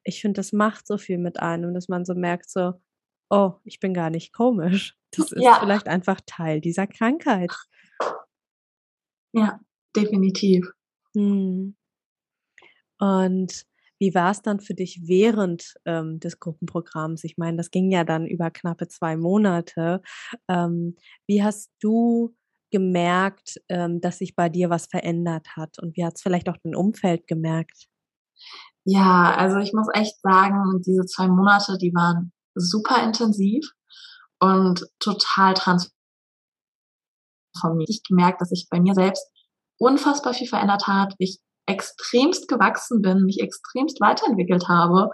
Ich 0.04 0.22
finde, 0.22 0.40
das 0.40 0.52
macht 0.52 0.88
so 0.88 0.98
viel 0.98 1.18
mit 1.18 1.40
einem, 1.40 1.74
dass 1.74 1.88
man 1.88 2.06
so 2.06 2.16
merkt, 2.16 2.50
so, 2.50 2.74
oh, 3.30 3.54
ich 3.64 3.80
bin 3.80 3.94
gar 3.94 4.10
nicht 4.10 4.34
komisch. 4.34 4.96
Das 5.14 5.32
ist 5.32 5.44
ja. 5.44 5.60
vielleicht 5.60 5.88
einfach 5.88 6.22
Teil 6.26 6.62
dieser 6.62 6.88
Krankheit. 6.88 7.52
Ja, 9.34 9.60
definitiv. 9.96 10.72
Mhm. 11.14 11.76
Und 13.00 13.66
wie 14.01 14.15
war 14.15 14.31
es 14.31 14.41
dann 14.41 14.60
für 14.60 14.74
dich 14.74 15.03
während 15.05 15.75
ähm, 15.86 16.20
des 16.20 16.39
Gruppenprogramms? 16.39 17.24
Ich 17.24 17.38
meine, 17.38 17.58
das 17.58 17.70
ging 17.70 17.91
ja 17.91 18.03
dann 18.03 18.25
über 18.25 18.50
knappe 18.50 18.88
zwei 18.88 19.15
Monate. 19.15 20.01
Ähm, 20.50 20.96
wie 21.27 21.43
hast 21.43 21.70
du 21.79 22.36
gemerkt, 22.72 23.62
ähm, 23.70 24.01
dass 24.01 24.17
sich 24.17 24.36
bei 24.36 24.50
dir 24.50 24.72
was 24.72 24.88
verändert 24.88 25.55
hat? 25.55 25.77
Und 25.79 25.96
wie 25.96 26.03
hat 26.03 26.15
es 26.15 26.24
vielleicht 26.24 26.50
auch 26.50 26.58
dein 26.63 26.75
Umfeld 26.75 27.27
gemerkt? 27.27 27.86
Ja, 28.86 29.36
also 29.38 29.58
ich 29.58 29.72
muss 29.72 29.88
echt 29.93 30.20
sagen, 30.22 30.81
diese 30.84 31.05
zwei 31.05 31.27
Monate, 31.27 31.77
die 31.77 31.93
waren 31.93 32.31
super 32.55 33.03
intensiv 33.03 33.70
und 34.39 34.84
total 35.00 35.53
transformiert. 35.53 35.91
Ich 37.88 38.01
gemerkt, 38.01 38.41
dass 38.41 38.51
ich 38.51 38.65
bei 38.67 38.79
mir 38.79 38.96
selbst 38.96 39.29
unfassbar 39.77 40.34
viel 40.34 40.48
verändert 40.48 40.88
hat, 40.88 41.13
ich 41.20 41.39
extremst 41.65 42.48
gewachsen 42.48 43.01
bin, 43.01 43.25
mich 43.25 43.39
extremst 43.39 44.01
weiterentwickelt 44.01 44.68
habe 44.68 45.10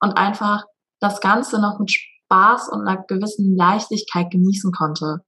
und 0.00 0.16
einfach 0.16 0.64
das 1.00 1.20
Ganze 1.20 1.60
noch 1.60 1.78
mit 1.78 1.90
Spaß 1.90 2.70
und 2.70 2.86
einer 2.86 3.02
gewissen 3.04 3.56
Leichtigkeit 3.56 4.30
genießen 4.30 4.72
konnte. 4.72 5.18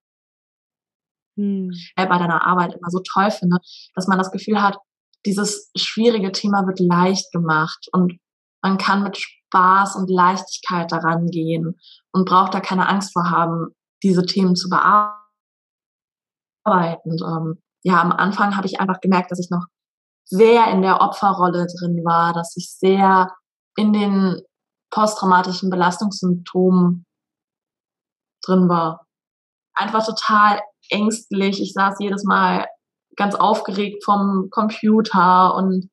Hm. 1.37 1.71
Bei 1.97 2.07
deiner 2.07 2.47
Arbeit 2.47 2.75
immer 2.75 2.91
so 2.91 3.00
toll 3.00 3.31
finde, 3.31 3.59
dass 3.95 4.07
man 4.07 4.19
das 4.19 4.31
Gefühl 4.31 4.61
hat, 4.62 4.76
dieses 5.25 5.71
schwierige 5.76 6.33
Thema 6.33 6.67
wird 6.67 6.81
leicht 6.81 7.31
gemacht 7.33 7.88
und 7.93 8.19
man 8.62 8.76
kann 8.79 9.02
mit 9.02 9.19
Spaß 9.19 9.97
und 9.97 10.11
Leichtigkeit 10.11 10.91
daran 10.93 11.26
gehen 11.26 11.79
und 12.12 12.29
braucht 12.29 12.55
da 12.55 12.61
keine 12.61 12.88
Angst 12.88 13.12
vor 13.12 13.31
haben, 13.31 13.75
diese 14.02 14.25
Themen 14.25 14.57
zu 14.57 14.69
bearbeiten 14.69 15.21
Und 16.64 17.23
ähm, 17.23 17.62
ja, 17.83 18.00
am 18.00 18.12
Anfang 18.12 18.57
habe 18.57 18.67
ich 18.67 18.81
einfach 18.81 19.00
gemerkt, 19.00 19.31
dass 19.31 19.41
ich 19.41 19.50
noch 19.50 19.67
sehr 20.25 20.69
in 20.69 20.83
der 20.83 21.00
Opferrolle 21.00 21.67
drin 21.67 22.02
war, 22.05 22.33
dass 22.33 22.57
ich 22.57 22.73
sehr 22.73 23.31
in 23.76 23.93
den 23.93 24.41
posttraumatischen 24.91 25.71
Belastungssymptomen 25.71 27.07
drin 28.45 28.69
war. 28.69 29.07
Einfach 29.75 30.05
total 30.05 30.61
ängstlich. 30.91 31.61
Ich 31.61 31.73
saß 31.73 31.97
jedes 31.99 32.25
Mal 32.25 32.67
ganz 33.17 33.35
aufgeregt 33.35 34.05
vom 34.05 34.49
Computer 34.50 35.55
und 35.55 35.91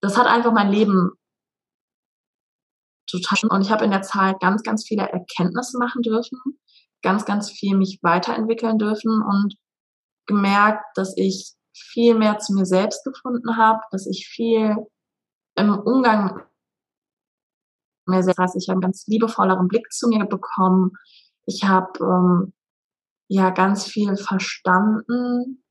das 0.00 0.16
hat 0.16 0.26
einfach 0.26 0.52
mein 0.52 0.70
Leben 0.70 1.12
total 3.10 3.48
und 3.50 3.62
ich 3.62 3.70
habe 3.70 3.84
in 3.84 3.90
der 3.90 4.02
Zeit 4.02 4.40
ganz, 4.40 4.62
ganz 4.62 4.86
viele 4.86 5.08
Erkenntnisse 5.08 5.78
machen 5.78 6.02
dürfen, 6.02 6.38
ganz, 7.02 7.24
ganz 7.24 7.50
viel 7.50 7.76
mich 7.76 8.00
weiterentwickeln 8.02 8.78
dürfen 8.78 9.22
und 9.22 9.54
gemerkt, 10.26 10.84
dass 10.96 11.16
ich 11.16 11.54
viel 11.90 12.14
mehr 12.14 12.38
zu 12.38 12.54
mir 12.54 12.66
selbst 12.66 13.04
gefunden 13.04 13.56
habe, 13.56 13.80
dass 13.90 14.06
ich 14.06 14.28
viel 14.28 14.76
im 15.56 15.78
Umgang 15.78 16.42
mir 18.06 18.22
selbst, 18.22 18.38
heißt, 18.38 18.56
ich 18.56 18.68
habe 18.68 18.76
einen 18.76 18.82
ganz 18.82 19.06
liebevolleren 19.06 19.68
Blick 19.68 19.92
zu 19.92 20.08
mir 20.08 20.26
bekommen. 20.26 20.92
Ich 21.44 21.64
habe 21.64 21.98
ähm, 22.00 22.52
ja 23.28 23.50
ganz 23.50 23.84
viel 23.84 24.16
verstanden, 24.16 25.64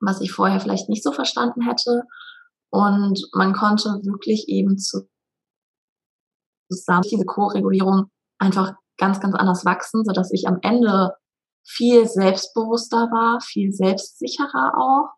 was 0.00 0.20
ich 0.20 0.32
vorher 0.32 0.60
vielleicht 0.60 0.88
nicht 0.88 1.02
so 1.02 1.12
verstanden 1.12 1.62
hätte. 1.62 2.02
Und 2.70 3.28
man 3.32 3.54
konnte 3.54 4.00
wirklich 4.04 4.48
eben 4.48 4.78
zu 4.78 5.08
zusammen 6.70 7.02
diese 7.02 7.24
Co-Regulierung 7.24 8.10
einfach 8.38 8.74
ganz, 8.98 9.20
ganz 9.20 9.34
anders 9.34 9.64
wachsen, 9.64 10.04
so 10.04 10.12
dass 10.12 10.32
ich 10.32 10.48
am 10.48 10.58
Ende 10.62 11.14
viel 11.66 12.06
selbstbewusster 12.06 13.10
war, 13.10 13.40
viel 13.40 13.72
selbstsicherer 13.72 14.74
auch 14.76 15.10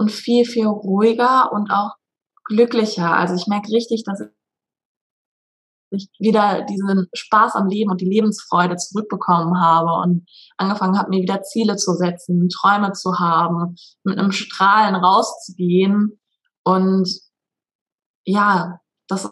und 0.00 0.10
viel, 0.10 0.46
viel 0.46 0.66
ruhiger 0.66 1.52
und 1.52 1.70
auch 1.70 1.92
glücklicher. 2.46 3.14
Also 3.14 3.34
ich 3.34 3.46
merke 3.46 3.70
richtig, 3.70 4.02
dass 4.04 4.22
ich 5.92 6.08
wieder 6.18 6.62
diesen 6.62 7.08
Spaß 7.12 7.54
am 7.54 7.66
Leben 7.66 7.90
und 7.90 8.00
die 8.00 8.08
Lebensfreude 8.08 8.76
zurückbekommen 8.76 9.60
habe 9.60 9.92
und 10.02 10.26
angefangen 10.56 10.98
habe, 10.98 11.10
mir 11.10 11.20
wieder 11.20 11.42
Ziele 11.42 11.76
zu 11.76 11.92
setzen, 11.92 12.48
Träume 12.48 12.92
zu 12.92 13.18
haben, 13.18 13.76
mit 14.02 14.18
einem 14.18 14.32
Strahlen 14.32 14.94
rauszugehen. 14.94 16.18
Und 16.64 17.10
ja, 18.24 18.80
das 19.06 19.30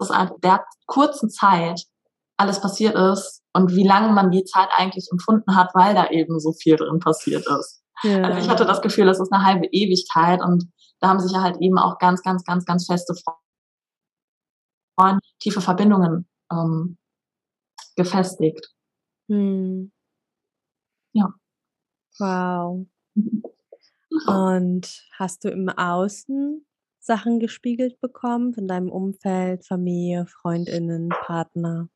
ist 0.00 0.10
einfach 0.12 0.38
der 0.44 0.64
kurzen 0.86 1.28
Zeit 1.28 1.82
alles 2.36 2.60
passiert 2.60 2.94
ist 2.94 3.42
und 3.52 3.74
wie 3.74 3.86
lange 3.86 4.12
man 4.12 4.30
die 4.30 4.44
Zeit 4.44 4.68
eigentlich 4.76 5.08
empfunden 5.10 5.56
hat, 5.56 5.70
weil 5.74 5.94
da 5.94 6.10
eben 6.10 6.38
so 6.38 6.52
viel 6.52 6.76
drin 6.76 7.00
passiert 7.00 7.44
ist. 7.58 7.81
Ja. 8.02 8.22
Also 8.22 8.40
ich 8.40 8.48
hatte 8.48 8.64
das 8.64 8.82
Gefühl, 8.82 9.08
es 9.08 9.20
ist 9.20 9.32
eine 9.32 9.44
halbe 9.44 9.66
Ewigkeit 9.66 10.40
und 10.42 10.70
da 11.00 11.08
haben 11.08 11.20
sich 11.20 11.32
ja 11.32 11.42
halt 11.42 11.60
eben 11.60 11.78
auch 11.78 11.98
ganz, 11.98 12.22
ganz, 12.22 12.44
ganz, 12.44 12.64
ganz 12.64 12.86
feste 12.86 13.14
Freunde, 14.96 15.20
tiefe 15.40 15.60
Verbindungen 15.60 16.28
ähm, 16.50 16.96
gefestigt. 17.96 18.68
Hm. 19.28 19.92
Ja. 21.12 21.34
Wow. 22.18 22.86
Und 24.26 25.08
hast 25.18 25.44
du 25.44 25.48
im 25.48 25.68
Außen 25.70 26.66
Sachen 27.00 27.40
gespiegelt 27.40 27.98
bekommen 28.00 28.52
von 28.52 28.68
deinem 28.68 28.90
Umfeld, 28.90 29.66
Familie, 29.66 30.26
Freundinnen, 30.26 31.08
Partner? 31.08 31.88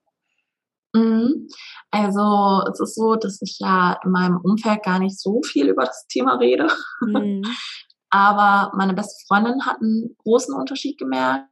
Mhm. 0.97 1.49
Also 1.91 2.63
es 2.71 2.81
ist 2.81 2.95
so, 2.95 3.17
dass 3.17 3.41
ich 3.43 3.59
ja 3.61 3.99
in 4.05 4.11
meinem 4.11 4.39
Umfeld 4.39 4.83
gar 4.83 4.99
nicht 4.99 5.19
so 5.19 5.41
viel 5.43 5.69
über 5.69 5.85
das 5.85 6.07
Thema 6.09 6.37
rede. 6.37 6.69
Mhm. 7.01 7.43
Aber 8.11 8.73
meine 8.77 8.95
beste 8.95 9.27
Freundin 9.27 9.67
hat 9.67 9.81
einen 9.81 10.17
großen 10.19 10.55
Unterschied 10.55 10.99
gemerkt. 10.99 11.49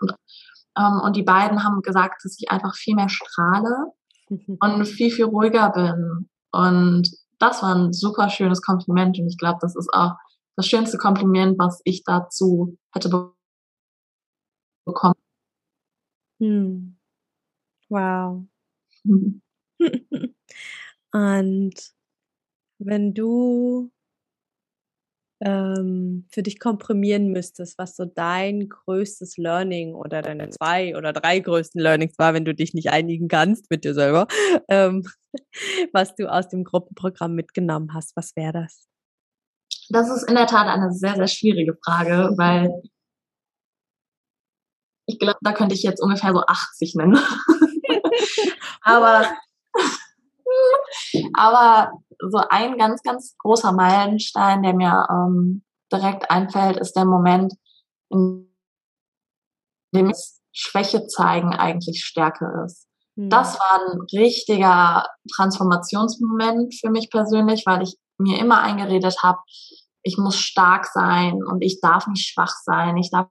Und, 0.00 0.14
ähm, 0.78 1.00
und 1.02 1.16
die 1.16 1.22
beiden 1.22 1.64
haben 1.64 1.82
gesagt, 1.82 2.24
dass 2.24 2.36
ich 2.38 2.50
einfach 2.50 2.74
viel 2.74 2.94
mehr 2.94 3.08
strahle 3.08 3.92
und 4.28 4.86
viel, 4.86 5.10
viel 5.10 5.24
ruhiger 5.24 5.70
bin. 5.70 6.28
Und 6.52 7.10
das 7.38 7.62
war 7.62 7.74
ein 7.74 7.92
super 7.92 8.28
schönes 8.28 8.62
Kompliment. 8.62 9.18
Und 9.18 9.26
ich 9.26 9.38
glaube, 9.38 9.58
das 9.60 9.74
ist 9.74 9.90
auch 9.92 10.12
das 10.56 10.66
schönste 10.66 10.98
Kompliment, 10.98 11.58
was 11.58 11.80
ich 11.84 12.04
dazu 12.04 12.78
hätte 12.92 13.32
bekommen. 14.86 15.14
Hm. 16.40 16.93
Wow. 17.94 18.44
Mhm. 19.04 19.40
Und 21.12 21.74
wenn 22.80 23.14
du 23.14 23.92
ähm, 25.40 26.26
für 26.32 26.42
dich 26.42 26.58
komprimieren 26.58 27.28
müsstest, 27.28 27.78
was 27.78 27.94
so 27.94 28.04
dein 28.04 28.68
größtes 28.68 29.36
Learning 29.36 29.94
oder 29.94 30.22
deine 30.22 30.50
zwei 30.50 30.96
oder 30.96 31.12
drei 31.12 31.38
größten 31.38 31.80
Learnings 31.80 32.18
war, 32.18 32.34
wenn 32.34 32.44
du 32.44 32.52
dich 32.52 32.74
nicht 32.74 32.90
einigen 32.90 33.28
kannst 33.28 33.70
mit 33.70 33.84
dir 33.84 33.94
selber, 33.94 34.26
ähm, 34.68 35.04
was 35.92 36.16
du 36.16 36.26
aus 36.28 36.48
dem 36.48 36.64
Gruppenprogramm 36.64 37.36
mitgenommen 37.36 37.94
hast, 37.94 38.16
was 38.16 38.34
wäre 38.34 38.52
das? 38.52 38.88
Das 39.90 40.10
ist 40.10 40.28
in 40.28 40.34
der 40.34 40.46
Tat 40.46 40.66
eine 40.66 40.90
sehr, 40.90 41.14
sehr 41.14 41.28
schwierige 41.28 41.76
Frage, 41.84 42.34
weil 42.36 42.70
ich 45.06 45.18
glaube, 45.18 45.38
da 45.42 45.52
könnte 45.52 45.74
ich 45.74 45.82
jetzt 45.82 46.02
ungefähr 46.02 46.32
so 46.32 46.40
80 46.40 46.94
nennen. 46.96 47.18
aber, 48.82 49.26
aber 51.34 51.92
so 52.30 52.38
ein 52.48 52.78
ganz, 52.78 53.02
ganz 53.02 53.36
großer 53.38 53.72
Meilenstein, 53.72 54.62
der 54.62 54.74
mir 54.74 55.06
ähm, 55.10 55.64
direkt 55.92 56.30
einfällt, 56.30 56.78
ist 56.78 56.94
der 56.94 57.04
Moment, 57.04 57.54
in 58.10 58.50
dem 59.94 60.12
Schwäche 60.52 61.06
zeigen 61.06 61.54
eigentlich 61.54 62.04
Stärke 62.04 62.64
ist. 62.64 62.86
Hm. 63.16 63.30
Das 63.30 63.58
war 63.58 63.80
ein 63.80 64.00
richtiger 64.12 65.06
Transformationsmoment 65.34 66.74
für 66.74 66.90
mich 66.90 67.10
persönlich, 67.10 67.64
weil 67.66 67.82
ich 67.82 67.96
mir 68.18 68.38
immer 68.38 68.60
eingeredet 68.60 69.22
habe, 69.22 69.38
ich 70.02 70.18
muss 70.18 70.36
stark 70.38 70.86
sein 70.86 71.42
und 71.42 71.62
ich 71.62 71.80
darf 71.80 72.06
nicht 72.06 72.28
schwach 72.28 72.54
sein, 72.62 72.96
ich 72.96 73.10
darf 73.10 73.28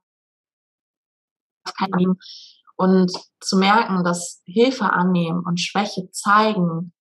kein 1.78 2.16
und 2.76 3.12
zu 3.40 3.56
merken, 3.56 4.04
dass 4.04 4.42
Hilfe 4.44 4.92
annehmen 4.92 5.42
und 5.44 5.60
Schwäche 5.60 6.10
zeigen 6.10 6.92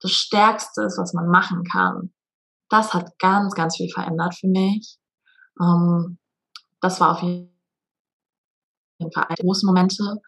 das 0.00 0.12
Stärkste 0.12 0.82
ist, 0.82 0.98
was 0.98 1.12
man 1.12 1.28
machen 1.28 1.64
kann. 1.64 2.12
Das 2.68 2.94
hat 2.94 3.18
ganz, 3.18 3.54
ganz 3.54 3.76
viel 3.76 3.90
verändert 3.90 4.34
für 4.38 4.48
mich. 4.48 4.98
Ähm, 5.60 6.18
das 6.80 7.00
war 7.00 7.12
auf 7.12 7.22
jeden 7.22 7.50
Fall 9.12 9.26
große 9.40 9.66
Momente. 9.66 10.20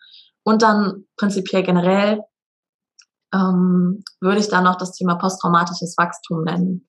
Und 0.43 0.63
dann 0.63 1.05
prinzipiell 1.17 1.63
generell 1.63 2.23
ähm, 3.33 4.03
würde 4.21 4.41
ich 4.41 4.49
da 4.49 4.61
noch 4.61 4.77
das 4.77 4.93
Thema 4.93 5.17
posttraumatisches 5.17 5.97
Wachstum 5.97 6.43
nennen. 6.45 6.89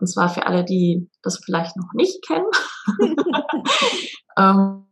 Und 0.00 0.06
zwar 0.06 0.28
für 0.28 0.46
alle, 0.46 0.64
die 0.64 1.10
das 1.22 1.38
vielleicht 1.44 1.76
noch 1.76 1.92
nicht 1.94 2.24
kennen. 2.26 2.46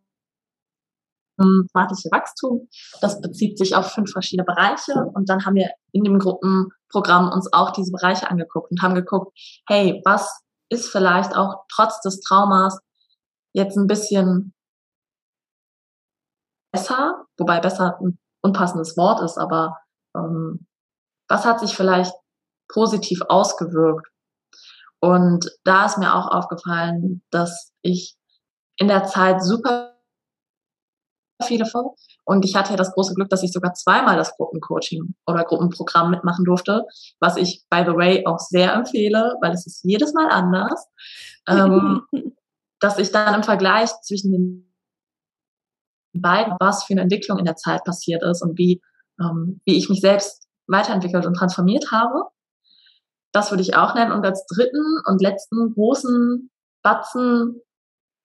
ähm, 1.41 1.67
thematische 1.73 2.09
Wachstum. 2.11 2.69
Das 3.01 3.21
bezieht 3.21 3.59
sich 3.59 3.75
auf 3.75 3.93
fünf 3.93 4.11
verschiedene 4.11 4.45
Bereiche. 4.45 4.95
Und 5.15 5.29
dann 5.29 5.45
haben 5.45 5.55
wir 5.55 5.71
in 5.93 6.05
dem 6.05 6.19
Gruppenprogramm 6.19 7.31
uns 7.31 7.53
auch 7.53 7.71
diese 7.71 7.93
Bereiche 7.93 8.31
angeguckt 8.31 8.71
und 8.71 8.83
haben 8.83 8.95
geguckt, 8.95 9.37
hey, 9.69 10.01
was 10.05 10.43
ist 10.69 10.89
vielleicht 10.89 11.37
auch 11.37 11.65
trotz 11.73 12.01
des 12.01 12.21
Traumas 12.21 12.79
jetzt 13.53 13.77
ein 13.77 13.87
bisschen 13.87 14.55
besser, 16.73 17.25
wobei 17.39 17.61
besser 17.61 17.99
ein 18.01 18.19
unpassendes 18.43 18.97
Wort 18.97 19.23
ist, 19.23 19.39
aber 19.39 19.77
ähm, 20.15 20.67
was 21.29 21.45
hat 21.45 21.61
sich 21.61 21.75
vielleicht 21.75 22.13
positiv 22.69 23.21
ausgewirkt? 23.29 24.09
Und 25.01 25.51
da 25.65 25.87
ist 25.87 25.99
mir 25.99 26.15
auch 26.15 26.29
aufgefallen, 26.29 27.23
dass 27.31 27.73
ich 27.83 28.17
in 28.77 28.89
der 28.89 29.05
Zeit 29.05 29.43
super 29.43 29.96
viele 31.45 31.67
von. 31.67 31.91
Und 32.25 32.45
ich 32.45 32.55
hatte 32.57 32.71
ja 32.71 32.77
das 32.77 32.93
große 32.93 33.15
Glück, 33.15 33.29
dass 33.29 33.43
ich 33.43 33.53
sogar 33.53 33.75
zweimal 33.75 34.17
das 34.17 34.37
Gruppencoaching 34.37 35.15
oder 35.27 35.45
Gruppenprogramm 35.45 36.11
mitmachen 36.11 36.45
durfte, 36.45 36.85
was 37.21 37.37
ich, 37.37 37.65
by 37.71 37.85
the 37.87 37.95
way, 37.95 38.27
auch 38.27 38.39
sehr 38.39 38.73
empfehle, 38.73 39.37
weil 39.41 39.53
es 39.53 39.67
ist 39.67 39.85
jedes 39.85 40.13
Mal 40.15 40.29
anders. 40.31 40.87
ähm, 41.49 42.03
dass 42.81 42.99
ich 42.99 43.11
dann 43.11 43.35
im 43.35 43.43
Vergleich 43.43 43.91
zwischen 44.03 44.33
den 44.33 44.75
beiden, 46.13 46.55
was 46.61 46.85
für 46.85 46.93
eine 46.93 47.03
Entwicklung 47.03 47.39
in 47.39 47.45
der 47.45 47.57
Zeit 47.57 47.85
passiert 47.85 48.23
ist 48.23 48.43
und 48.43 48.59
wie, 48.59 48.83
ähm, 49.21 49.61
wie 49.65 49.77
ich 49.77 49.89
mich 49.89 50.01
selbst 50.01 50.47
weiterentwickelt 50.67 51.27
und 51.27 51.35
transformiert 51.35 51.91
habe. 51.91 52.25
Das 53.33 53.51
würde 53.51 53.63
ich 53.63 53.77
auch 53.77 53.95
nennen. 53.95 54.13
Und 54.13 54.25
als 54.25 54.47
dritten 54.47 55.01
und 55.07 55.23
letzten 55.23 55.73
großen 55.75 56.51
Batzen 56.83 57.61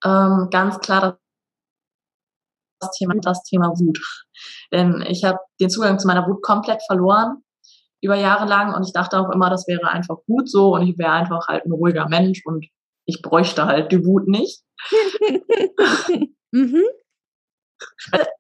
ähm, 0.04 0.48
ganz 0.52 0.80
klar 0.80 1.20
das 2.82 2.92
Thema, 2.92 3.14
das 3.22 3.44
Thema 3.44 3.70
Wut. 3.80 4.00
Denn 4.72 5.04
ich 5.08 5.24
habe 5.24 5.40
den 5.60 5.70
Zugang 5.70 6.00
zu 6.00 6.08
meiner 6.08 6.28
Wut 6.28 6.42
komplett 6.42 6.82
verloren. 6.86 7.44
über 8.04 8.16
Jahre 8.16 8.48
lang 8.48 8.74
und 8.74 8.84
ich 8.84 8.94
dachte 8.94 9.20
auch 9.20 9.30
immer, 9.30 9.52
das 9.52 9.68
wäre 9.68 9.88
einfach 9.88 10.18
gut 10.26 10.50
so 10.50 10.74
und 10.74 10.82
ich 10.88 10.98
wäre 10.98 11.12
einfach 11.12 11.48
halt 11.48 11.66
ein 11.66 11.72
ruhiger 11.72 12.10
Mensch 12.10 12.42
und 12.46 12.66
ich 13.06 13.22
bräuchte 13.22 13.66
halt 13.66 13.92
die 13.92 14.04
Wut 14.04 14.28
nicht. 14.28 14.64
mhm. 16.52 16.84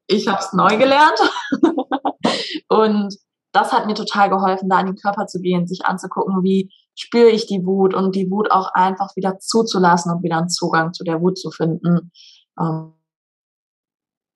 Ich 0.08 0.28
habe 0.28 0.40
es 0.40 0.54
neu 0.54 0.78
gelernt 0.78 1.20
und 2.70 3.16
das 3.52 3.72
hat 3.72 3.86
mir 3.86 3.94
total 3.94 4.30
geholfen, 4.30 4.70
da 4.70 4.80
in 4.80 4.88
den 4.88 4.96
Körper 4.96 5.28
zu 5.28 5.40
gehen, 5.42 5.68
sich 5.68 5.86
anzugucken, 5.86 6.42
wie 6.44 6.72
spüre 6.96 7.30
ich 7.30 7.46
die 7.48 7.66
Wut 7.66 7.94
und 7.94 8.16
die 8.16 8.32
Wut 8.32 8.50
auch 8.52 8.70
einfach 8.74 9.16
wieder 9.16 9.40
zuzulassen 9.40 10.12
und 10.12 10.24
wieder 10.24 10.38
einen 10.38 10.50
Zugang 10.50 10.94
zu 10.94 11.04
der 11.04 11.22
Wut 11.22 11.38
zu 11.38 11.52
finden. 11.52 12.12
Ähm, 12.60 12.94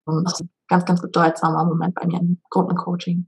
das 0.05 0.33
ist 0.33 0.41
ein 0.41 0.49
ganz, 0.67 0.85
ganz 0.85 1.01
bedeutsamer 1.01 1.65
Moment 1.65 1.95
bei 1.95 2.05
mir 2.07 2.19
im 2.19 2.41
Gruppencoaching, 2.49 3.27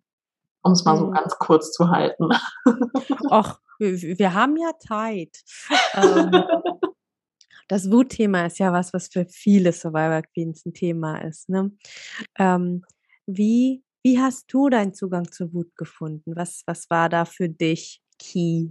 um 0.62 0.72
es 0.72 0.86
mal 0.86 0.98
so 0.98 1.08
mhm. 1.08 1.14
ganz 1.14 1.38
kurz 1.40 1.72
zu 1.72 1.90
halten. 1.90 2.30
Ach, 3.32 3.60
wir, 3.80 4.20
wir 4.20 4.34
haben 4.34 4.56
ja 4.58 4.72
Zeit. 4.80 5.44
Ähm, 5.94 6.32
das 7.68 7.92
Wutthema 7.92 8.46
ist 8.46 8.60
ja 8.60 8.72
was, 8.72 8.94
was 8.94 9.08
für 9.08 9.26
viele 9.26 9.74
Survivor 9.74 10.22
Queens 10.34 10.66
ein 10.66 10.74
Thema 10.74 11.22
ist. 11.24 11.50
Ne? 11.50 11.72
Ähm, 12.38 12.84
wie, 13.26 13.84
wie 14.04 14.20
hast 14.20 14.52
du 14.54 14.70
deinen 14.70 14.94
Zugang 14.94 15.32
zur 15.32 15.54
Wut 15.54 15.76
gefunden? 15.76 16.36
Was, 16.36 16.64
was 16.66 16.90
war 16.90 17.10
da 17.10 17.26
für 17.26 17.50
dich 17.50 18.02
key? 18.20 18.70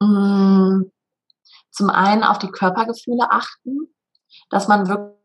Mm, 0.00 0.90
zum 1.70 1.90
einen 1.90 2.24
auf 2.24 2.38
die 2.38 2.50
Körpergefühle 2.50 3.30
achten, 3.30 3.94
dass 4.50 4.68
man 4.68 4.88
wirklich 4.88 5.21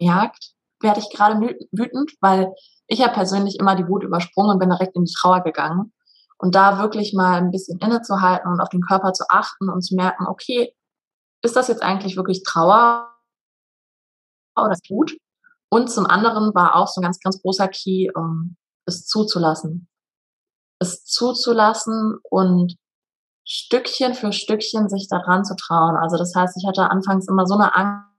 merkt, 0.00 0.52
werde 0.80 1.00
ich 1.00 1.10
gerade 1.10 1.40
wütend, 1.72 2.12
weil 2.20 2.52
ich 2.86 2.98
ja 2.98 3.08
persönlich 3.08 3.58
immer 3.58 3.76
die 3.76 3.86
Wut 3.88 4.02
übersprungen 4.02 4.52
und 4.52 4.58
bin 4.58 4.70
direkt 4.70 4.96
in 4.96 5.04
die 5.04 5.12
Trauer 5.12 5.42
gegangen. 5.42 5.92
Und 6.38 6.54
da 6.54 6.78
wirklich 6.78 7.14
mal 7.14 7.38
ein 7.38 7.52
bisschen 7.52 7.78
innezuhalten 7.78 8.50
und 8.50 8.60
auf 8.60 8.68
den 8.68 8.80
Körper 8.80 9.12
zu 9.12 9.24
achten 9.28 9.68
und 9.68 9.82
zu 9.82 9.94
merken, 9.94 10.26
okay, 10.26 10.74
ist 11.42 11.56
das 11.56 11.68
jetzt 11.68 11.82
eigentlich 11.82 12.16
wirklich 12.16 12.42
Trauer 12.42 13.08
oder 14.56 14.72
ist 14.72 14.90
Wut? 14.90 15.16
Und 15.70 15.88
zum 15.90 16.06
anderen 16.06 16.54
war 16.54 16.76
auch 16.76 16.88
so 16.88 17.00
ein 17.00 17.04
ganz, 17.04 17.20
ganz 17.20 17.40
großer 17.40 17.68
Key, 17.68 18.10
um 18.14 18.56
es 18.86 19.06
zuzulassen. 19.06 19.88
Es 20.80 21.04
zuzulassen 21.04 22.18
und 22.28 22.76
Stückchen 23.44 24.14
für 24.14 24.32
Stückchen 24.32 24.88
sich 24.88 25.08
daran 25.08 25.44
zu 25.44 25.56
trauen. 25.56 25.96
Also 25.96 26.16
das 26.16 26.34
heißt, 26.34 26.56
ich 26.56 26.66
hatte 26.66 26.90
anfangs 26.90 27.28
immer 27.28 27.46
so 27.46 27.54
eine 27.54 27.74
Angst, 27.74 28.11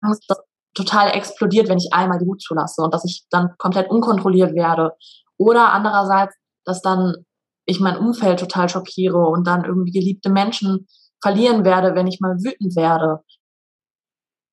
dass 0.00 0.20
total 0.74 1.10
explodiert, 1.10 1.68
wenn 1.68 1.78
ich 1.78 1.92
einmal 1.92 2.18
die 2.18 2.26
Wut 2.26 2.40
zulasse 2.40 2.82
und 2.82 2.94
dass 2.94 3.04
ich 3.04 3.26
dann 3.30 3.54
komplett 3.58 3.90
unkontrolliert 3.90 4.54
werde. 4.54 4.92
Oder 5.36 5.72
andererseits, 5.72 6.34
dass 6.64 6.82
dann 6.82 7.24
ich 7.64 7.80
mein 7.80 7.98
Umfeld 7.98 8.40
total 8.40 8.68
schockiere 8.68 9.26
und 9.26 9.46
dann 9.46 9.64
irgendwie 9.64 9.92
geliebte 9.92 10.30
Menschen 10.30 10.86
verlieren 11.20 11.64
werde, 11.64 11.94
wenn 11.94 12.06
ich 12.06 12.20
mal 12.20 12.36
wütend 12.36 12.76
werde. 12.76 13.20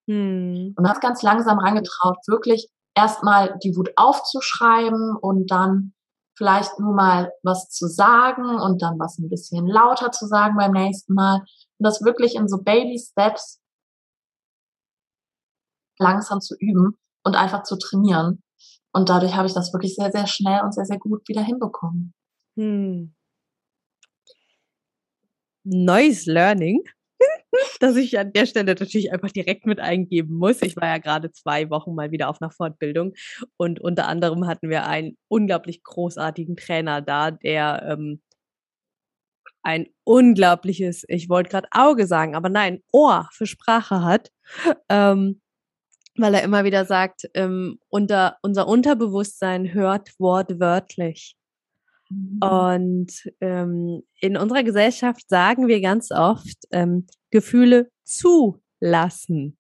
Hm. 0.10 0.74
Und 0.76 0.84
das 0.88 1.00
ganz 1.00 1.22
langsam 1.22 1.60
rangetraut, 1.60 2.18
wirklich 2.28 2.70
erstmal 2.96 3.58
die 3.64 3.76
Wut 3.76 3.92
aufzuschreiben 3.96 5.16
und 5.16 5.50
dann 5.52 5.94
vielleicht 6.38 6.80
nur 6.80 6.94
mal 6.94 7.32
was 7.44 7.70
zu 7.70 7.88
sagen 7.88 8.60
und 8.60 8.82
dann 8.82 9.00
was 9.00 9.18
ein 9.20 9.30
bisschen 9.30 9.68
lauter 9.68 10.12
zu 10.12 10.28
sagen 10.28 10.56
beim 10.58 10.72
nächsten 10.72 11.14
Mal. 11.14 11.40
Und 11.78 11.84
das 11.86 12.04
wirklich 12.04 12.36
in 12.36 12.48
so 12.48 12.58
Baby 12.62 13.00
Steps 13.00 13.62
langsam 16.00 16.42
zu 16.42 16.56
üben 16.60 16.98
und 17.24 17.36
einfach 17.36 17.64
zu 17.64 17.78
trainieren. 17.78 18.42
Und 18.94 19.10
dadurch 19.10 19.36
habe 19.36 19.48
ich 19.48 19.54
das 19.54 19.74
wirklich 19.74 19.96
sehr, 19.96 20.12
sehr 20.12 20.28
schnell 20.28 20.62
und 20.64 20.74
sehr, 20.74 20.86
sehr 20.86 21.00
gut 21.00 21.28
wieder 21.28 21.42
hinbekommen. 21.42 22.14
Hm. 22.58 23.14
Neues 25.66 26.26
Learning, 26.26 26.84
das 27.80 27.96
ich 27.96 28.18
an 28.20 28.32
der 28.34 28.46
Stelle 28.46 28.66
natürlich 28.66 29.12
einfach 29.12 29.32
direkt 29.32 29.66
mit 29.66 29.80
eingeben 29.80 30.36
muss. 30.36 30.62
Ich 30.62 30.78
war 30.78 30.88
ja 30.88 30.98
gerade 31.00 31.32
zwei 31.32 31.70
Wochen 31.70 31.96
mal 31.96 32.12
wieder 32.12 32.30
auf 32.30 32.42
einer 32.42 32.52
Fortbildung 32.52 33.14
und 33.58 33.82
unter 33.82 34.08
anderem 34.08 34.48
hatten 34.48 34.70
wir 34.70 34.86
einen 34.86 35.18
unglaublich 35.28 35.84
großartigen 35.84 36.56
Trainer 36.56 37.02
da, 37.02 37.32
der 37.32 37.84
ähm, 37.90 38.22
ein 39.64 39.88
unglaubliches, 40.04 41.06
ich 41.08 41.28
wollte 41.28 41.50
gerade 41.50 41.68
Auge 41.72 42.06
sagen, 42.06 42.36
aber 42.36 42.50
nein, 42.50 42.84
Ohr 42.92 43.28
für 43.34 43.48
Sprache 43.48 44.04
hat. 44.04 44.32
Ähm, 44.90 45.42
weil 46.18 46.34
er 46.34 46.44
immer 46.44 46.64
wieder 46.64 46.86
sagt, 46.86 47.30
ähm, 47.34 47.80
unter, 47.90 48.38
unser 48.42 48.68
Unterbewusstsein 48.68 49.74
hört 49.74 50.12
wortwörtlich. 50.20 51.36
Mhm. 52.10 52.40
Und 52.40 53.32
ähm, 53.42 54.04
in 54.20 54.38
unserer 54.38 54.64
Gesellschaft 54.64 55.28
sagen 55.30 55.68
wir 55.68 55.82
ganz 55.82 56.12
oft, 56.12 56.58
ähm, 56.72 57.08
Gefühle 57.32 57.92
zulassen. 58.04 59.58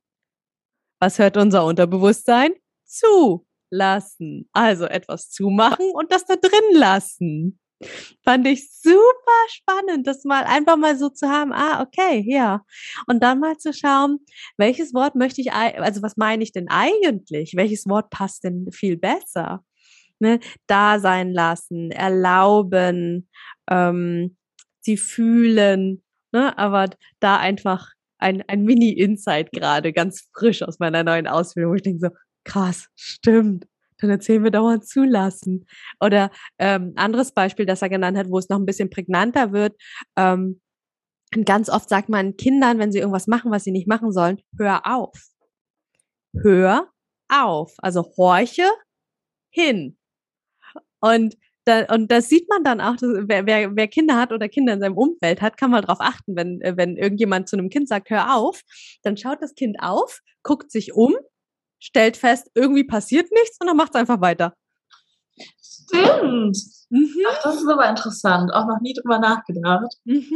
Was 0.99 1.19
hört 1.19 1.37
unser 1.37 1.65
Unterbewusstsein? 1.65 2.53
Zulassen. 2.85 4.49
Also 4.53 4.85
etwas 4.85 5.29
zumachen 5.29 5.91
und 5.93 6.11
das 6.11 6.25
da 6.25 6.35
drin 6.35 6.79
lassen. 6.79 7.59
Fand 8.23 8.47
ich 8.47 8.71
super 8.71 9.01
spannend, 9.49 10.07
das 10.07 10.23
mal 10.23 10.43
einfach 10.45 10.77
mal 10.77 10.97
so 10.97 11.09
zu 11.09 11.29
haben, 11.29 11.51
ah, 11.53 11.81
okay, 11.81 12.23
ja. 12.25 12.61
Und 13.07 13.21
dann 13.21 13.39
mal 13.39 13.57
zu 13.57 13.73
schauen, 13.73 14.19
welches 14.57 14.93
Wort 14.93 15.15
möchte 15.15 15.41
ich, 15.41 15.51
also 15.51 16.01
was 16.01 16.15
meine 16.17 16.43
ich 16.43 16.51
denn 16.51 16.69
eigentlich? 16.69 17.53
Welches 17.55 17.85
Wort 17.87 18.09
passt 18.09 18.43
denn 18.43 18.71
viel 18.71 18.97
besser? 18.97 19.63
Ne? 20.19 20.39
Da 20.67 20.99
sein 20.99 21.31
lassen, 21.33 21.91
erlauben, 21.91 23.29
ähm, 23.69 24.37
sie 24.79 24.97
fühlen, 24.97 26.03
ne? 26.31 26.57
aber 26.57 26.89
da 27.19 27.37
einfach 27.37 27.89
ein, 28.17 28.41
ein 28.47 28.63
Mini-Insight 28.63 29.51
gerade, 29.51 29.91
ganz 29.91 30.29
frisch 30.33 30.61
aus 30.63 30.79
meiner 30.79 31.03
neuen 31.03 31.27
Ausbildung, 31.27 31.75
ich 31.75 31.81
denke 31.81 31.99
so, 31.99 32.15
krass, 32.45 32.87
stimmt 32.95 33.65
dann 33.97 34.09
erzählen 34.09 34.43
wir 34.43 34.51
dauernd 34.51 34.87
zulassen. 34.87 35.65
Oder 35.99 36.31
ähm, 36.59 36.93
anderes 36.95 37.31
Beispiel, 37.33 37.65
das 37.65 37.81
er 37.81 37.89
genannt 37.89 38.17
hat, 38.17 38.29
wo 38.29 38.37
es 38.37 38.49
noch 38.49 38.59
ein 38.59 38.65
bisschen 38.65 38.89
prägnanter 38.89 39.51
wird. 39.51 39.75
Ähm, 40.15 40.61
ganz 41.43 41.69
oft 41.69 41.89
sagt 41.89 42.09
man 42.09 42.37
Kindern, 42.37 42.79
wenn 42.79 42.91
sie 42.91 42.99
irgendwas 42.99 43.27
machen, 43.27 43.51
was 43.51 43.63
sie 43.63 43.71
nicht 43.71 43.87
machen 43.87 44.11
sollen, 44.11 44.41
hör 44.57 44.81
auf. 44.85 45.17
Hör 46.41 46.89
auf. 47.29 47.73
Also 47.77 48.03
horche 48.17 48.69
hin. 49.49 49.97
Und 50.99 51.37
da, 51.65 51.85
und 51.93 52.11
das 52.11 52.29
sieht 52.29 52.47
man 52.47 52.63
dann 52.63 52.79
auch, 52.79 52.95
dass, 52.95 53.09
wer, 53.27 53.45
wer, 53.47 53.75
wer 53.75 53.87
Kinder 53.87 54.17
hat 54.17 54.31
oder 54.31 54.47
Kinder 54.47 54.73
in 54.73 54.81
seinem 54.81 54.97
Umfeld 54.97 55.41
hat, 55.41 55.57
kann 55.57 55.71
mal 55.71 55.81
drauf 55.81 55.97
achten, 55.99 56.35
wenn, 56.35 56.59
wenn 56.61 56.95
irgendjemand 56.95 57.49
zu 57.49 57.57
einem 57.57 57.69
Kind 57.69 57.87
sagt, 57.87 58.09
hör 58.11 58.35
auf, 58.35 58.61
dann 59.01 59.17
schaut 59.17 59.41
das 59.41 59.55
Kind 59.55 59.77
auf, 59.79 60.19
guckt 60.43 60.71
sich 60.71 60.93
um 60.93 61.15
stellt 61.85 62.17
fest, 62.17 62.49
irgendwie 62.55 62.83
passiert 62.83 63.31
nichts 63.31 63.57
und 63.61 63.67
dann 63.67 63.77
macht 63.77 63.93
es 63.93 63.99
einfach 63.99 64.19
weiter. 64.19 64.55
Stimmt. 65.61 66.57
Mhm. 66.89 67.25
Ach, 67.29 67.43
das 67.43 67.57
ist 67.57 67.67
aber 67.67 67.87
interessant. 67.87 68.51
Auch 68.53 68.65
noch 68.65 68.81
nie 68.81 68.93
drüber 68.93 69.19
nachgedacht. 69.19 69.93
Mhm. 70.05 70.33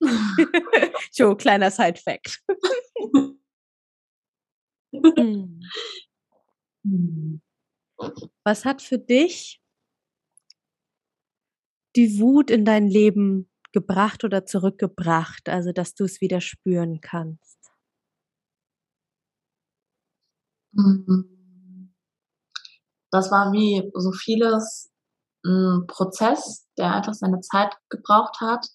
so, 1.10 1.34
kleiner 1.34 1.70
Side-Fact. 1.70 2.42
Was 8.44 8.64
hat 8.64 8.80
für 8.80 8.98
dich 8.98 9.60
die 11.96 12.18
Wut 12.18 12.50
in 12.50 12.64
dein 12.64 12.86
Leben 12.86 13.50
gebracht 13.72 14.24
oder 14.24 14.46
zurückgebracht, 14.46 15.50
also 15.50 15.72
dass 15.72 15.94
du 15.94 16.04
es 16.04 16.22
wieder 16.22 16.40
spüren 16.40 17.00
kannst? 17.02 17.58
Mhm. 20.40 20.57
Das 23.10 23.30
war 23.30 23.52
wie 23.52 23.90
so 23.94 24.12
vieles 24.12 24.90
ein 25.44 25.86
Prozess, 25.86 26.68
der 26.76 26.94
einfach 26.94 27.14
seine 27.14 27.40
Zeit 27.40 27.76
gebraucht 27.88 28.40
hat. 28.40 28.66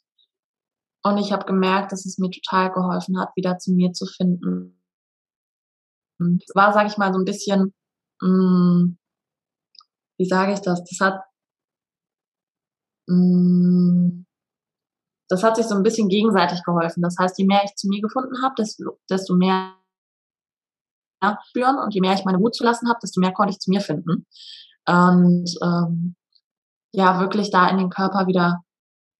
Und 1.03 1.17
ich 1.17 1.31
habe 1.31 1.45
gemerkt, 1.45 1.91
dass 1.91 2.05
es 2.05 2.17
mir 2.17 2.31
total 2.31 2.71
geholfen 2.71 3.19
hat, 3.19 3.35
wieder 3.35 3.57
zu 3.57 3.73
mir 3.73 3.91
zu 3.91 4.05
finden. 4.05 4.81
Es 6.19 6.55
war, 6.55 6.71
sage 6.73 6.87
ich 6.87 6.97
mal, 6.97 7.11
so 7.13 7.19
ein 7.19 7.25
bisschen, 7.25 7.73
mh, 8.21 8.95
wie 10.17 10.25
sage 10.25 10.53
ich 10.53 10.61
das? 10.61 10.83
Das 10.83 10.99
hat, 11.01 11.21
mh, 13.07 14.23
das 15.27 15.43
hat 15.43 15.57
sich 15.57 15.65
so 15.65 15.75
ein 15.75 15.83
bisschen 15.83 16.07
gegenseitig 16.07 16.63
geholfen. 16.63 17.01
Das 17.01 17.17
heißt, 17.19 17.37
je 17.37 17.45
mehr 17.45 17.63
ich 17.65 17.75
zu 17.75 17.87
mir 17.87 18.01
gefunden 18.01 18.41
habe, 18.41 18.55
desto 19.09 19.35
mehr 19.35 19.75
spüren 21.49 21.77
und 21.77 21.93
je 21.93 22.01
mehr 22.01 22.13
ich 22.13 22.25
meine 22.25 22.39
Wut 22.39 22.55
zulassen 22.55 22.89
habe, 22.89 22.99
desto 23.01 23.19
mehr 23.19 23.33
konnte 23.33 23.51
ich 23.51 23.59
zu 23.59 23.69
mir 23.69 23.81
finden. 23.81 24.25
Und 24.85 25.49
ähm, 25.61 26.15
ja, 26.91 27.19
wirklich 27.19 27.49
da 27.51 27.69
in 27.69 27.77
den 27.77 27.89
Körper 27.89 28.27
wieder 28.27 28.63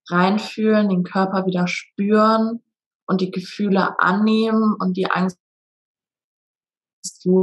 reinfühlen, 0.09 0.89
den 0.89 1.03
Körper 1.03 1.45
wieder 1.45 1.67
spüren 1.67 2.61
und 3.05 3.21
die 3.21 3.31
Gefühle 3.31 3.99
annehmen 3.99 4.75
und 4.79 4.97
die 4.97 5.09
Angst, 5.09 5.39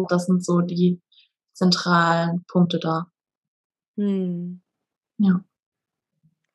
das 0.08 0.26
sind 0.26 0.44
so 0.44 0.60
die 0.60 1.00
zentralen 1.52 2.44
Punkte 2.46 2.78
da. 2.78 3.10
Hm. 3.96 4.62
Ja. 5.18 5.44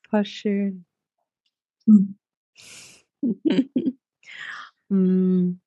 Voll 0.10 0.26
schön. 0.26 0.86
Hm. 1.86 2.18
hm. 4.90 5.62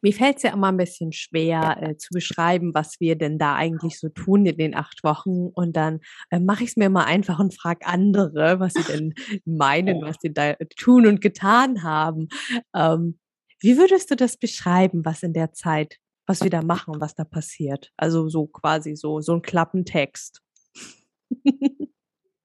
Mir 0.00 0.12
fällt 0.12 0.38
es 0.38 0.42
ja 0.42 0.52
immer 0.52 0.68
ein 0.68 0.76
bisschen 0.76 1.12
schwer 1.12 1.78
äh, 1.80 1.96
zu 1.96 2.08
beschreiben, 2.12 2.74
was 2.74 3.00
wir 3.00 3.16
denn 3.16 3.38
da 3.38 3.54
eigentlich 3.54 3.98
so 3.98 4.08
tun 4.08 4.46
in 4.46 4.56
den 4.56 4.74
acht 4.74 5.04
Wochen. 5.04 5.48
Und 5.54 5.76
dann 5.76 6.00
äh, 6.30 6.40
mache 6.40 6.64
ich 6.64 6.70
es 6.70 6.76
mir 6.76 6.90
mal 6.90 7.04
einfach 7.04 7.38
und 7.38 7.54
frage 7.54 7.86
andere, 7.86 8.60
was 8.60 8.72
sie 8.74 8.84
denn 8.84 9.14
meinen, 9.44 10.02
was 10.02 10.16
sie 10.20 10.32
da 10.32 10.54
tun 10.76 11.06
und 11.06 11.20
getan 11.20 11.82
haben. 11.82 12.28
Ähm, 12.74 13.18
wie 13.60 13.76
würdest 13.76 14.10
du 14.10 14.16
das 14.16 14.36
beschreiben, 14.36 15.04
was 15.04 15.22
in 15.22 15.32
der 15.32 15.52
Zeit, 15.52 15.98
was 16.26 16.42
wir 16.42 16.50
da 16.50 16.62
machen 16.62 16.94
und 16.94 17.00
was 17.00 17.14
da 17.14 17.24
passiert? 17.24 17.90
Also 17.96 18.28
so 18.28 18.46
quasi 18.46 18.96
so, 18.96 19.20
so 19.20 19.34
ein 19.34 19.42
Klappentext. 19.42 20.40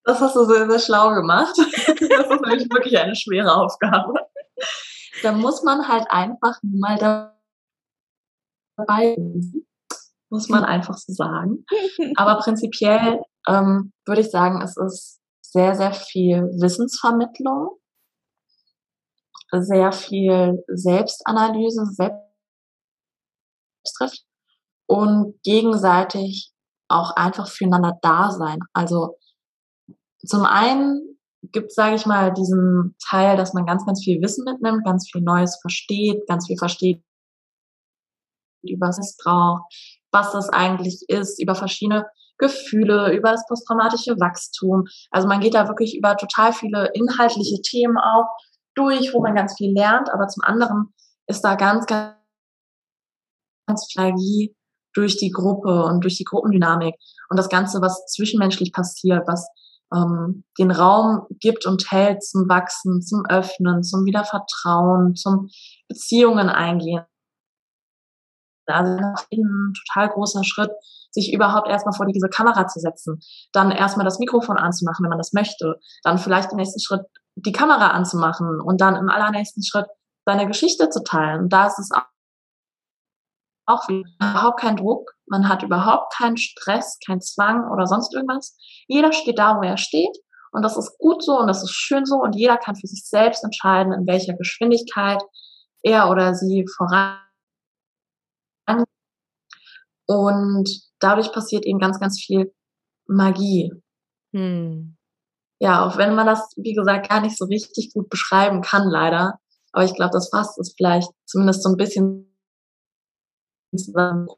Das 0.03 0.21
hast 0.21 0.37
du 0.37 0.45
sehr, 0.45 0.69
sehr 0.69 0.79
schlau 0.79 1.13
gemacht. 1.13 1.53
Das 1.57 2.29
ist 2.29 2.41
nämlich 2.41 2.69
wirklich 2.71 2.97
eine 2.97 3.15
schwere 3.15 3.53
Aufgabe. 3.53 4.13
Da 5.23 5.31
muss 5.31 5.63
man 5.63 5.87
halt 5.87 6.05
einfach 6.09 6.57
mal 6.61 6.97
dabei 8.77 9.15
muss 10.29 10.49
man 10.49 10.63
einfach 10.63 10.97
so 10.97 11.13
sagen. 11.13 11.65
Aber 12.15 12.39
prinzipiell 12.39 13.21
ähm, 13.47 13.93
würde 14.05 14.21
ich 14.21 14.31
sagen, 14.31 14.61
es 14.61 14.77
ist 14.77 15.19
sehr, 15.41 15.75
sehr 15.75 15.93
viel 15.93 16.43
Wissensvermittlung, 16.59 17.77
sehr 19.51 19.91
viel 19.93 20.63
Selbstanalyse, 20.67 21.85
Selbsttrift 23.85 24.25
und 24.87 25.41
gegenseitig 25.43 26.51
auch 26.89 27.15
einfach 27.15 27.47
füreinander 27.49 27.97
da 28.01 28.31
sein. 28.31 28.59
Also 28.73 29.17
zum 30.25 30.45
einen 30.45 31.16
gibt, 31.43 31.71
sage 31.71 31.95
ich 31.95 32.05
mal, 32.05 32.33
diesen 32.33 32.95
Teil, 33.09 33.37
dass 33.37 33.53
man 33.53 33.65
ganz, 33.65 33.85
ganz 33.85 34.03
viel 34.03 34.21
Wissen 34.21 34.43
mitnimmt, 34.43 34.85
ganz 34.85 35.09
viel 35.09 35.21
Neues 35.21 35.57
versteht, 35.61 36.27
ganz 36.27 36.47
viel 36.47 36.57
versteht 36.57 37.03
über 38.63 38.87
Missbrauch, 38.87 39.61
was 40.11 40.31
das 40.31 40.49
eigentlich 40.49 41.03
ist, 41.07 41.41
über 41.41 41.55
verschiedene 41.55 42.05
Gefühle, 42.37 43.15
über 43.15 43.31
das 43.31 43.45
posttraumatische 43.47 44.19
Wachstum. 44.19 44.85
Also 45.11 45.27
man 45.27 45.39
geht 45.39 45.53
da 45.53 45.67
wirklich 45.67 45.97
über 45.97 46.15
total 46.17 46.53
viele 46.53 46.91
inhaltliche 46.93 47.61
Themen 47.61 47.97
auch 47.97 48.27
durch, 48.75 49.13
wo 49.13 49.21
man 49.21 49.35
ganz 49.35 49.55
viel 49.57 49.73
lernt, 49.73 50.09
aber 50.11 50.27
zum 50.27 50.43
anderen 50.43 50.93
ist 51.27 51.41
da 51.41 51.55
ganz, 51.55 51.85
ganz, 51.87 52.15
viel 53.91 54.01
Magie 54.01 54.55
durch 54.93 55.17
die 55.17 55.31
Gruppe 55.31 55.83
und 55.83 56.01
durch 56.03 56.15
die 56.17 56.23
Gruppendynamik 56.23 56.95
und 57.29 57.37
das 57.37 57.49
Ganze, 57.49 57.81
was 57.81 58.05
zwischenmenschlich 58.05 58.71
passiert, 58.71 59.27
was 59.27 59.47
ähm, 59.93 60.43
den 60.57 60.71
Raum 60.71 61.27
gibt 61.39 61.65
und 61.65 61.91
hält 61.91 62.23
zum 62.23 62.49
Wachsen, 62.49 63.01
zum 63.01 63.25
Öffnen, 63.27 63.83
zum 63.83 64.05
Wiedervertrauen, 64.05 65.15
zum 65.15 65.49
Beziehungen 65.87 66.49
eingehen. 66.49 67.03
Also 68.65 68.91
ein 69.31 69.73
total 69.85 70.09
großer 70.09 70.43
Schritt, 70.43 70.71
sich 71.11 71.33
überhaupt 71.33 71.69
erstmal 71.69 71.95
vor 71.95 72.05
diese 72.05 72.27
Kamera 72.27 72.67
zu 72.67 72.79
setzen, 72.79 73.19
dann 73.53 73.71
erstmal 73.71 74.03
das 74.03 74.19
Mikrofon 74.19 74.57
anzumachen, 74.57 75.03
wenn 75.03 75.09
man 75.09 75.17
das 75.17 75.31
möchte, 75.31 75.79
dann 76.03 76.17
vielleicht 76.17 76.51
im 76.51 76.57
nächsten 76.57 76.81
Schritt 76.81 77.01
die 77.35 77.53
Kamera 77.53 77.91
anzumachen 77.91 78.59
und 78.59 78.81
dann 78.81 78.95
im 78.95 79.09
allernächsten 79.09 79.63
Schritt 79.63 79.85
seine 80.25 80.47
Geschichte 80.47 80.89
zu 80.89 81.03
teilen. 81.03 81.43
Und 81.43 81.53
da 81.53 81.67
ist 81.67 81.79
es 81.79 81.91
auch 83.67 83.87
überhaupt 83.89 84.59
keinen 84.61 84.77
Druck, 84.77 85.11
man 85.27 85.49
hat 85.49 85.61
überhaupt 85.61 86.13
keinen 86.13 86.37
Stress, 86.37 86.97
keinen 87.05 87.21
Zwang 87.21 87.69
oder 87.71 87.85
sonst 87.85 88.13
irgendwas. 88.13 88.57
Jeder 88.87 89.11
steht 89.11 89.37
da, 89.37 89.57
wo 89.57 89.61
er 89.61 89.77
steht 89.77 90.17
und 90.51 90.63
das 90.63 90.77
ist 90.77 90.97
gut 90.97 91.23
so 91.23 91.37
und 91.37 91.47
das 91.47 91.63
ist 91.63 91.71
schön 91.71 92.05
so 92.05 92.15
und 92.15 92.35
jeder 92.35 92.57
kann 92.57 92.75
für 92.75 92.87
sich 92.87 93.03
selbst 93.05 93.43
entscheiden, 93.43 93.93
in 93.93 94.07
welcher 94.07 94.33
Geschwindigkeit 94.33 95.21
er 95.83 96.09
oder 96.09 96.33
sie 96.33 96.65
voran. 96.75 97.19
Und 100.07 100.69
dadurch 100.99 101.31
passiert 101.33 101.65
eben 101.65 101.79
ganz, 101.79 101.99
ganz 101.99 102.19
viel 102.19 102.53
Magie. 103.07 103.71
Hm. 104.33 104.95
Ja, 105.59 105.85
auch 105.85 105.97
wenn 105.97 106.15
man 106.15 106.25
das, 106.25 106.53
wie 106.55 106.73
gesagt, 106.73 107.09
gar 107.09 107.19
nicht 107.19 107.37
so 107.37 107.45
richtig 107.45 107.91
gut 107.93 108.09
beschreiben 108.09 108.61
kann, 108.61 108.87
leider. 108.87 109.39
Aber 109.73 109.83
ich 109.83 109.95
glaube, 109.95 110.11
das 110.13 110.29
fasst 110.29 110.57
es 110.59 110.73
vielleicht 110.77 111.09
zumindest 111.25 111.63
so 111.63 111.69
ein 111.69 111.77
bisschen 111.77 112.26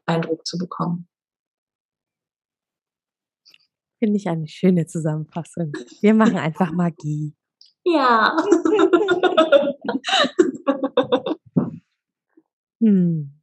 Eindruck 0.06 0.46
zu 0.46 0.58
bekommen. 0.58 1.08
Finde 3.98 4.16
ich 4.16 4.28
eine 4.28 4.48
schöne 4.48 4.86
Zusammenfassung. 4.86 5.72
Wir 6.00 6.14
machen 6.14 6.36
einfach 6.36 6.72
Magie. 6.72 7.34
Ja. 7.84 8.36
hm. 12.80 13.34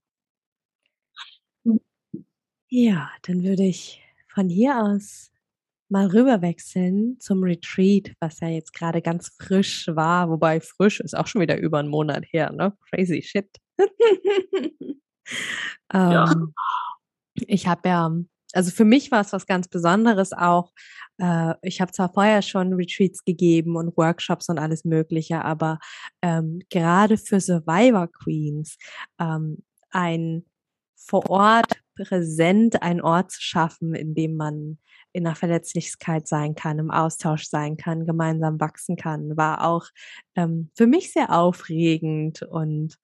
Ja, 2.69 3.09
dann 3.21 3.43
würde 3.43 3.63
ich 3.63 4.01
von 4.27 4.49
hier 4.49 4.81
aus 4.81 5.31
mal 5.89 6.07
rüberwechseln 6.07 7.19
zum 7.19 7.43
Retreat, 7.43 8.13
was 8.19 8.39
ja 8.41 8.49
jetzt 8.49 8.73
gerade 8.73 9.01
ganz 9.01 9.29
frisch 9.39 9.87
war, 9.87 10.29
wobei 10.29 10.59
frisch 10.59 10.99
ist 10.99 11.15
auch 11.15 11.27
schon 11.27 11.41
wieder 11.41 11.57
über 11.57 11.79
einen 11.79 11.89
Monat 11.89 12.25
her, 12.31 12.51
ne? 12.51 12.77
Crazy 12.89 13.21
shit. 13.21 13.49
Ja. 15.93 16.29
Ähm, 16.29 16.53
ich 17.35 17.65
habe 17.65 17.87
ja, 17.87 18.11
also 18.51 18.71
für 18.71 18.83
mich 18.83 19.09
war 19.09 19.21
es 19.21 19.31
was 19.31 19.45
ganz 19.45 19.69
Besonderes 19.69 20.33
auch. 20.33 20.73
Äh, 21.17 21.53
ich 21.61 21.79
habe 21.79 21.93
zwar 21.93 22.11
vorher 22.11 22.41
schon 22.41 22.73
Retreats 22.73 23.23
gegeben 23.23 23.77
und 23.77 23.95
Workshops 23.95 24.49
und 24.49 24.59
alles 24.59 24.83
Mögliche, 24.83 25.45
aber 25.45 25.79
ähm, 26.21 26.59
gerade 26.69 27.17
für 27.17 27.39
Survivor 27.39 28.07
Queens 28.11 28.77
ähm, 29.17 29.63
ein 29.91 30.45
vor 30.95 31.29
Ort 31.29 31.81
präsent 31.95 32.81
ein 32.81 33.01
Ort 33.01 33.31
zu 33.31 33.41
schaffen, 33.41 33.95
in 33.95 34.13
dem 34.13 34.35
man 34.35 34.77
in 35.13 35.23
der 35.23 35.35
Verletzlichkeit 35.35 36.27
sein 36.27 36.53
kann, 36.53 36.79
im 36.79 36.91
Austausch 36.91 37.45
sein 37.45 37.77
kann, 37.77 38.05
gemeinsam 38.05 38.59
wachsen 38.59 38.97
kann, 38.97 39.35
war 39.35 39.65
auch 39.65 39.87
ähm, 40.35 40.69
für 40.75 40.85
mich 40.85 41.11
sehr 41.11 41.31
aufregend 41.31 42.43
und 42.43 42.97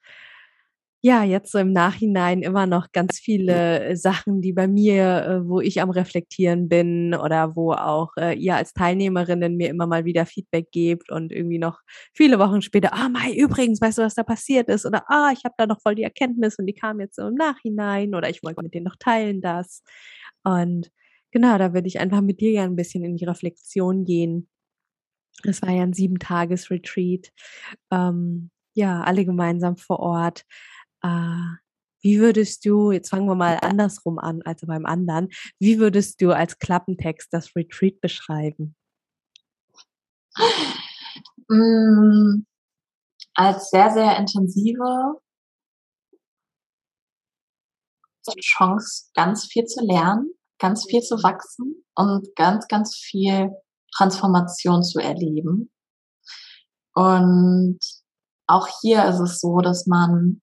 ja, 1.05 1.25
jetzt 1.25 1.51
so 1.51 1.57
im 1.59 1.73
Nachhinein 1.73 2.41
immer 2.43 2.65
noch 2.65 2.93
ganz 2.93 3.19
viele 3.19 3.83
äh, 3.83 3.95
Sachen, 3.97 4.39
die 4.41 4.53
bei 4.53 4.69
mir, 4.69 5.25
äh, 5.25 5.47
wo 5.49 5.59
ich 5.59 5.81
am 5.81 5.89
Reflektieren 5.89 6.69
bin 6.69 7.13
oder 7.13 7.57
wo 7.57 7.73
auch 7.73 8.13
äh, 8.17 8.33
ihr 8.39 8.55
als 8.55 8.71
Teilnehmerinnen 8.71 9.57
mir 9.57 9.69
immer 9.69 9.85
mal 9.85 10.05
wieder 10.05 10.25
Feedback 10.25 10.71
gebt 10.71 11.11
und 11.11 11.33
irgendwie 11.33 11.59
noch 11.59 11.81
viele 12.13 12.39
Wochen 12.39 12.61
später, 12.61 12.93
ah, 12.93 13.09
Mai, 13.09 13.33
übrigens, 13.35 13.81
weißt 13.81 13.97
du, 13.97 14.03
was 14.03 14.15
da 14.15 14.23
passiert 14.23 14.69
ist? 14.69 14.85
Oder 14.85 15.03
ah, 15.09 15.31
ich 15.33 15.43
habe 15.43 15.55
da 15.57 15.67
noch 15.67 15.81
voll 15.81 15.95
die 15.95 16.03
Erkenntnis 16.03 16.57
und 16.57 16.67
die 16.67 16.73
kam 16.73 17.01
jetzt 17.01 17.17
so 17.17 17.27
im 17.27 17.35
Nachhinein 17.35 18.15
oder 18.15 18.29
ich 18.29 18.41
wollte 18.41 18.63
mit 18.63 18.73
denen 18.73 18.85
noch 18.85 18.95
teilen 18.97 19.41
das. 19.41 19.83
Und 20.43 20.89
genau, 21.31 21.57
da 21.57 21.73
würde 21.73 21.87
ich 21.89 21.99
einfach 21.99 22.21
mit 22.21 22.39
dir 22.39 22.51
ja 22.51 22.63
ein 22.63 22.77
bisschen 22.77 23.03
in 23.03 23.17
die 23.17 23.25
Reflexion 23.25 24.05
gehen. 24.05 24.47
Es 25.43 25.61
war 25.61 25.71
ja 25.71 25.83
ein 25.83 25.93
sieben-Tages-Retreat. 25.93 27.29
Ähm, 27.91 28.51
ja, 28.75 29.01
alle 29.01 29.25
gemeinsam 29.25 29.77
vor 29.77 29.99
Ort. 29.99 30.45
Äh, 31.03 31.57
wie 32.01 32.19
würdest 32.19 32.65
du, 32.65 32.91
jetzt 32.91 33.09
fangen 33.09 33.27
wir 33.27 33.35
mal 33.35 33.59
andersrum 33.61 34.19
an 34.19 34.41
als 34.43 34.61
beim 34.65 34.85
anderen, 34.85 35.29
wie 35.59 35.79
würdest 35.79 36.21
du 36.21 36.31
als 36.31 36.59
Klappentext 36.59 37.31
das 37.31 37.55
Retreat 37.55 38.01
beschreiben? 38.01 38.75
Mm, 41.47 42.45
als 43.35 43.69
sehr, 43.69 43.91
sehr 43.91 44.17
intensive 44.17 45.19
Chance, 48.39 49.09
ganz 49.13 49.45
viel 49.45 49.65
zu 49.65 49.83
lernen, 49.83 50.33
ganz 50.59 50.85
viel 50.85 51.01
zu 51.01 51.21
wachsen 51.23 51.83
und 51.95 52.35
ganz, 52.35 52.67
ganz 52.67 52.95
viel 52.95 53.51
Transformation 53.95 54.83
zu 54.83 54.99
erleben. 54.99 55.71
Und 56.93 57.79
auch 58.47 58.67
hier 58.81 59.05
ist 59.05 59.19
es 59.19 59.39
so, 59.39 59.59
dass 59.59 59.87
man 59.87 60.41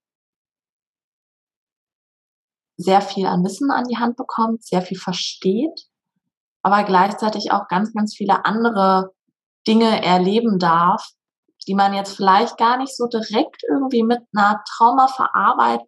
sehr 2.81 3.03
viel 3.03 3.27
an 3.27 3.45
Wissen 3.45 3.71
an 3.71 3.85
die 3.85 3.99
Hand 3.99 4.17
bekommt, 4.17 4.65
sehr 4.65 4.83
viel 4.83 4.99
versteht, 4.99 5.87
aber 6.63 6.83
gleichzeitig 6.85 7.53
auch 7.53 7.69
ganz, 7.69 7.93
ganz 7.93 8.15
viele 8.15 8.45
andere 8.45 9.13
Dinge 9.67 10.03
erleben 10.03 10.59
darf, 10.59 11.07
die 11.69 11.75
man 11.75 11.93
jetzt 11.93 12.17
vielleicht 12.17 12.57
gar 12.57 12.79
nicht 12.79 12.97
so 12.97 13.07
direkt 13.07 13.63
irgendwie 13.69 14.03
mit 14.03 14.21
einer 14.35 14.63
Traumaverarbeitung 14.67 15.87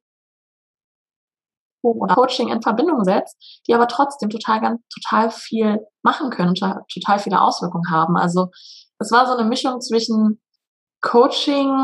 oder 1.83 2.14
Coaching 2.14 2.48
in 2.48 2.62
Verbindung 2.62 3.05
setzt, 3.05 3.62
die 3.66 3.74
aber 3.74 3.88
trotzdem 3.88 4.28
total, 4.28 4.61
ganz, 4.61 4.81
total 4.88 5.31
viel 5.31 5.85
machen 6.02 6.31
können, 6.31 6.55
total 6.55 7.18
viele 7.18 7.40
Auswirkungen 7.40 7.90
haben. 7.90 8.16
Also 8.16 8.50
es 8.98 9.11
war 9.11 9.26
so 9.26 9.33
eine 9.33 9.48
Mischung 9.48 9.81
zwischen 9.81 10.40
Coaching, 11.00 11.74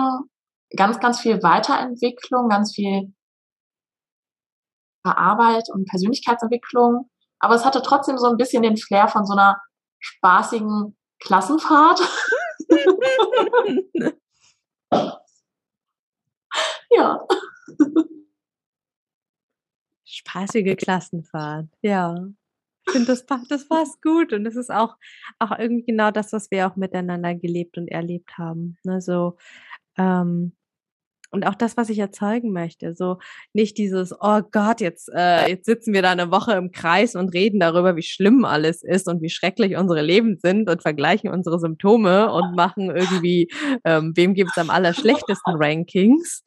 ganz, 0.77 1.01
ganz 1.01 1.19
viel 1.19 1.43
Weiterentwicklung, 1.43 2.49
ganz 2.49 2.75
viel 2.75 3.13
Arbeit 5.17 5.69
und 5.73 5.89
Persönlichkeitsentwicklung 5.89 7.09
aber 7.41 7.55
es 7.55 7.65
hatte 7.65 7.83
trotzdem 7.83 8.19
so 8.19 8.27
ein 8.27 8.37
bisschen 8.37 8.63
den 8.63 8.77
Flair 8.77 9.09
von 9.09 9.25
so 9.25 9.33
einer 9.33 9.61
spaßigen 10.01 10.97
Klassenfahrt. 11.21 12.01
ja. 16.91 17.27
Spaßige 20.05 20.77
Klassenfahrt, 20.77 21.69
ja. 21.83 22.29
Ich 22.87 22.93
finde, 22.93 23.09
das, 23.09 23.27
das 23.49 23.69
passt 23.69 24.01
gut 24.03 24.33
und 24.33 24.47
es 24.47 24.57
ist 24.57 24.71
auch, 24.71 24.97
auch 25.39 25.57
irgendwie 25.59 25.85
genau 25.85 26.11
das, 26.11 26.33
was 26.33 26.51
wir 26.51 26.67
auch 26.67 26.77
miteinander 26.77 27.35
gelebt 27.35 27.77
und 27.77 27.89
erlebt 27.89 28.39
haben. 28.39 28.79
Ne? 28.83 29.03
So, 29.03 29.37
ähm, 29.99 30.57
und 31.31 31.47
auch 31.47 31.55
das, 31.55 31.77
was 31.77 31.91
ich 31.91 31.99
erzeugen 31.99 32.53
möchte. 32.53 32.95
So 32.95 33.19
nicht 33.53 33.77
dieses, 33.79 34.15
oh 34.19 34.41
Gott, 34.51 34.81
jetzt, 34.81 35.11
äh, 35.15 35.49
jetzt 35.51 35.67
sitzen 35.67 35.93
wir 35.93 36.03
da 36.03 36.11
eine 36.13 36.31
Woche 36.31 36.53
im 36.53 36.71
Kreis 36.71 37.15
und 37.15 37.35
reden 37.35 37.61
darüber, 37.61 37.97
wie 37.97 38.03
schlimm 38.03 38.45
alles 38.45 38.83
ist 38.83 39.09
und 39.09 39.21
wie 39.21 39.29
schrecklich 39.31 39.77
unsere 39.77 40.03
Leben 40.03 40.39
sind 40.39 40.71
und 40.71 40.83
vergleichen 40.83 41.31
unsere 41.31 41.59
Symptome 41.59 42.33
und 42.33 42.57
machen 42.57 42.91
irgendwie, 42.91 43.49
ähm, 43.85 44.13
wem 44.17 44.35
gibt 44.35 44.51
es 44.51 44.59
am 44.59 44.71
allerschlechtesten 44.71 45.55
Rankings. 45.57 46.43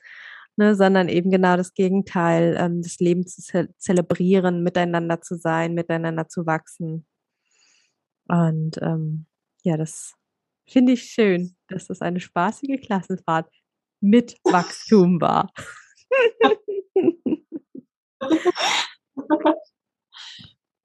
Ne, 0.58 0.76
sondern 0.76 1.08
eben 1.08 1.32
genau 1.32 1.56
das 1.56 1.74
Gegenteil, 1.74 2.58
ähm, 2.60 2.82
das 2.82 3.00
Leben 3.00 3.26
zu 3.26 3.42
ze 3.42 3.70
zelebrieren, 3.78 4.64
miteinander 4.64 5.22
zu 5.22 5.38
sein, 5.38 5.74
miteinander 5.74 6.28
zu 6.28 6.46
wachsen. 6.46 7.06
Und 8.28 8.78
ähm, 8.82 9.28
ja, 9.64 9.78
das 9.78 10.14
finde 10.68 10.92
ich 10.94 11.04
schön, 11.04 11.56
dass 11.68 11.88
das 11.88 12.02
eine 12.02 12.20
spaßige 12.20 12.82
Klassenfahrt 12.82 13.50
mit 14.02 14.36
Wachstum 14.44 15.22
war. 15.22 15.52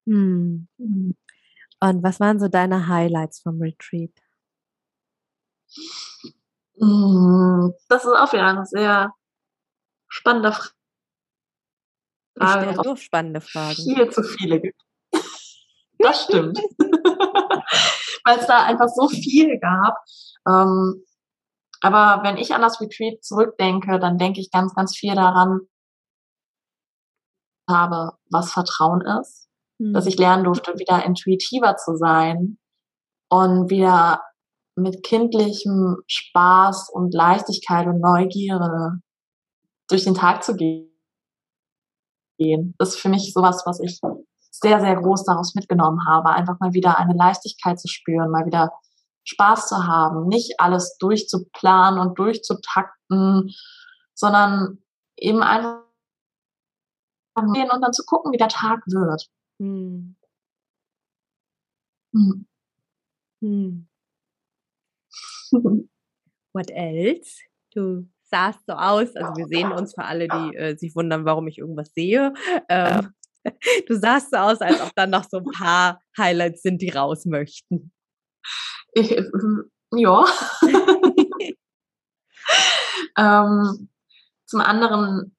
hm. 0.07 0.69
Und 0.79 2.03
was 2.03 2.21
waren 2.21 2.39
so 2.39 2.49
deine 2.49 2.89
Highlights 2.89 3.41
vom 3.41 3.61
Retreat? 3.61 4.13
Hm, 6.79 7.75
das 7.89 8.05
ist 8.05 8.13
auch 8.13 8.33
wieder 8.33 8.47
eine 8.47 8.67
sehr 8.67 9.13
spannende 10.09 10.53
Frage. 12.39 12.71
Ich 12.71 12.77
nur 12.83 12.97
spannende 12.97 13.41
Fragen. 13.41 13.75
Viel 13.75 14.11
zu 14.11 14.23
viele 14.23 14.61
gibt. 14.61 14.81
Das 15.99 16.25
stimmt. 16.25 16.59
Weil 18.25 18.39
es 18.39 18.47
da 18.47 18.65
einfach 18.65 18.89
so 18.89 19.09
viel 19.09 19.59
gab. 19.59 19.97
Ähm, 20.47 21.06
aber 21.87 22.23
wenn 22.25 22.37
ich 22.37 22.55
an 22.55 22.61
das 22.61 22.81
Retreat 22.81 23.25
zurückdenke, 23.25 23.99
dann 23.99 24.19
denke 24.19 24.41
ich 24.41 24.51
ganz, 24.51 24.75
ganz 24.75 24.97
viel 24.97 25.15
daran, 25.15 25.61
habe, 27.69 28.13
was 28.31 28.53
Vertrauen 28.53 29.03
ist, 29.21 29.49
mhm. 29.79 29.93
dass 29.93 30.07
ich 30.07 30.19
lernen 30.19 30.45
durfte, 30.45 30.79
wieder 30.79 31.05
intuitiver 31.05 31.77
zu 31.77 31.97
sein 31.97 32.59
und 33.29 33.71
wieder 33.71 34.23
mit 34.77 35.03
kindlichem 35.03 35.97
Spaß 36.07 36.91
und 36.91 37.15
Leichtigkeit 37.15 37.87
und 37.87 38.01
Neugierde 38.01 39.01
durch 39.89 40.05
den 40.05 40.15
Tag 40.15 40.45
zu 40.45 40.55
gehen. 40.55 40.93
Das 42.79 42.91
ist 42.91 43.01
für 43.01 43.09
mich 43.09 43.33
sowas, 43.33 43.63
was 43.65 43.81
ich 43.81 44.01
sehr, 44.51 44.81
sehr 44.81 44.97
groß 44.97 45.25
daraus 45.25 45.55
mitgenommen 45.55 46.07
habe. 46.07 46.31
Einfach 46.31 46.61
mal 46.61 46.73
wieder 46.73 46.99
eine 46.99 47.15
Leichtigkeit 47.15 47.81
zu 47.81 47.89
spüren, 47.89 48.31
mal 48.31 48.47
wieder 48.47 48.73
Spaß 49.27 49.69
zu 49.69 49.87
haben, 49.87 50.29
nicht 50.29 50.59
alles 50.59 50.97
durchzuplanen 50.99 52.01
und 52.01 52.19
durchzutakten, 52.19 53.53
sondern 54.15 54.79
eben 55.17 55.43
einfach 55.43 55.83
gehen 57.53 57.71
und 57.71 57.83
dann 57.83 57.93
zu 57.93 58.05
gucken, 58.07 58.33
wie 58.33 58.39
der 58.39 58.49
Tag 58.49 58.83
wird. 58.87 59.29
Hm. 59.61 60.17
Hm. 62.15 62.47
Hm. 63.43 63.89
What 66.53 66.71
else? 66.71 67.43
Du 67.75 68.09
sahst 68.23 68.61
so 68.67 68.73
aus, 68.73 69.15
also 69.15 69.37
wir 69.37 69.47
sehen 69.47 69.73
uns 69.73 69.95
für 69.95 70.05
alle, 70.05 70.29
die 70.29 70.57
äh, 70.57 70.77
sich 70.77 70.95
wundern, 70.97 71.25
warum 71.25 71.47
ich 71.47 71.59
irgendwas 71.59 71.93
sehe. 71.93 72.33
Ähm, 72.69 73.13
du 73.87 73.99
sahst 73.99 74.31
so 74.31 74.39
aus, 74.39 74.61
als 74.61 74.81
ob 74.81 74.95
dann 74.95 75.11
noch 75.11 75.25
so 75.25 75.39
ein 75.39 75.45
paar 75.45 76.01
Highlights 76.17 76.63
sind, 76.63 76.81
die 76.81 76.91
raus 76.91 77.27
möchten. 77.27 77.93
Ich, 78.99 79.11
ja. 79.11 80.25
ähm, 83.19 83.91
zum 84.47 84.61
anderen 84.63 85.37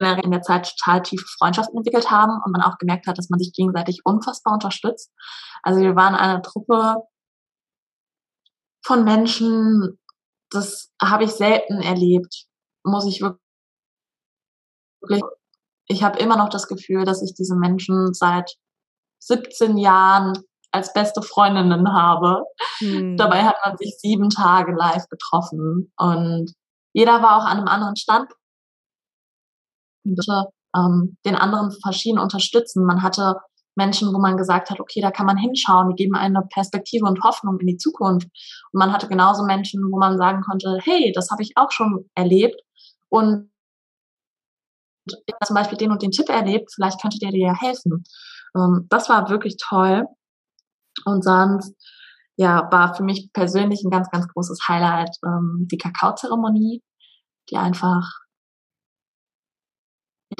in 0.00 0.30
der 0.30 0.42
Zeit 0.42 0.72
total 0.76 1.02
tiefe 1.02 1.26
Freundschaften 1.36 1.76
entwickelt 1.76 2.12
haben 2.12 2.40
und 2.44 2.52
man 2.52 2.62
auch 2.62 2.78
gemerkt 2.78 3.08
hat, 3.08 3.18
dass 3.18 3.28
man 3.28 3.40
sich 3.40 3.52
gegenseitig 3.52 4.02
unfassbar 4.04 4.54
unterstützt. 4.54 5.12
Also 5.64 5.80
wir 5.80 5.96
waren 5.96 6.14
eine 6.14 6.42
Truppe 6.42 6.98
von 8.84 9.02
Menschen, 9.02 9.98
das 10.50 10.92
habe 11.02 11.24
ich 11.24 11.32
selten 11.32 11.82
erlebt, 11.82 12.46
muss 12.84 13.04
ich 13.04 13.20
wirklich. 13.20 13.42
Ich 15.88 16.04
habe 16.04 16.20
immer 16.20 16.36
noch 16.36 16.50
das 16.50 16.68
Gefühl, 16.68 17.04
dass 17.04 17.20
ich 17.20 17.34
diese 17.34 17.56
Menschen 17.56 18.14
seit 18.14 18.54
17 19.18 19.76
Jahren 19.76 20.44
als 20.70 20.92
beste 20.92 21.22
Freundinnen 21.22 21.92
habe. 21.92 22.44
Hm. 22.78 23.16
Dabei 23.16 23.44
hat 23.44 23.56
man 23.64 23.76
sich 23.76 23.96
sieben 23.98 24.30
Tage 24.30 24.72
live 24.72 25.06
getroffen 25.08 25.92
und 25.96 26.52
jeder 26.92 27.22
war 27.22 27.38
auch 27.38 27.46
an 27.46 27.58
einem 27.58 27.68
anderen 27.68 27.96
Standpunkt. 27.96 28.38
Ähm, 30.76 31.16
den 31.24 31.34
anderen 31.34 31.70
verschieden 31.82 32.18
unterstützen. 32.18 32.84
Man 32.84 33.02
hatte 33.02 33.36
Menschen, 33.74 34.12
wo 34.12 34.18
man 34.18 34.36
gesagt 34.36 34.70
hat, 34.70 34.80
okay, 34.80 35.00
da 35.00 35.10
kann 35.10 35.26
man 35.26 35.36
hinschauen, 35.36 35.90
die 35.90 36.02
geben 36.02 36.14
eine 36.14 36.42
Perspektive 36.52 37.06
und 37.06 37.22
Hoffnung 37.22 37.58
in 37.60 37.66
die 37.66 37.76
Zukunft. 37.76 38.26
Und 38.72 38.78
man 38.78 38.92
hatte 38.92 39.08
genauso 39.08 39.44
Menschen, 39.44 39.82
wo 39.90 39.98
man 39.98 40.18
sagen 40.18 40.42
konnte, 40.42 40.78
hey, 40.82 41.12
das 41.14 41.30
habe 41.30 41.42
ich 41.42 41.56
auch 41.56 41.70
schon 41.70 42.10
erlebt 42.14 42.60
und 43.08 43.50
zum 45.44 45.54
Beispiel 45.54 45.78
den 45.78 45.90
und 45.90 46.02
den 46.02 46.10
Tipp 46.10 46.28
erlebt, 46.28 46.70
vielleicht 46.74 47.00
könnte 47.00 47.18
der 47.18 47.30
dir 47.30 47.46
ja 47.46 47.54
helfen. 47.54 48.04
Ähm, 48.54 48.86
das 48.90 49.08
war 49.08 49.30
wirklich 49.30 49.56
toll. 49.56 50.04
Und 51.04 51.22
sonst, 51.22 51.74
ja, 52.36 52.68
war 52.70 52.94
für 52.94 53.02
mich 53.02 53.30
persönlich 53.32 53.82
ein 53.84 53.90
ganz, 53.90 54.10
ganz 54.10 54.28
großes 54.28 54.60
Highlight 54.68 55.16
ähm, 55.24 55.66
die 55.70 55.78
Kakaozeremonie, 55.78 56.82
die 57.50 57.56
einfach 57.56 58.04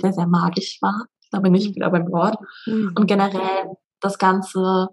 sehr, 0.00 0.12
sehr 0.12 0.26
magisch 0.26 0.78
war. 0.80 1.06
Da 1.30 1.40
bin 1.40 1.54
ich 1.54 1.68
mhm. 1.68 1.74
wieder 1.76 1.90
beim 1.90 2.10
Wort. 2.12 2.36
Mhm. 2.66 2.94
Und 2.96 3.06
generell 3.06 3.76
das 4.00 4.18
ganze 4.18 4.88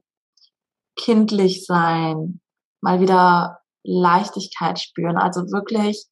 kindlich 0.96 1.66
sein, 1.66 2.42
mal 2.82 3.00
wieder 3.00 3.60
Leichtigkeit 3.84 4.80
spüren. 4.80 5.18
Also 5.18 5.42
wirklich, 5.52 6.06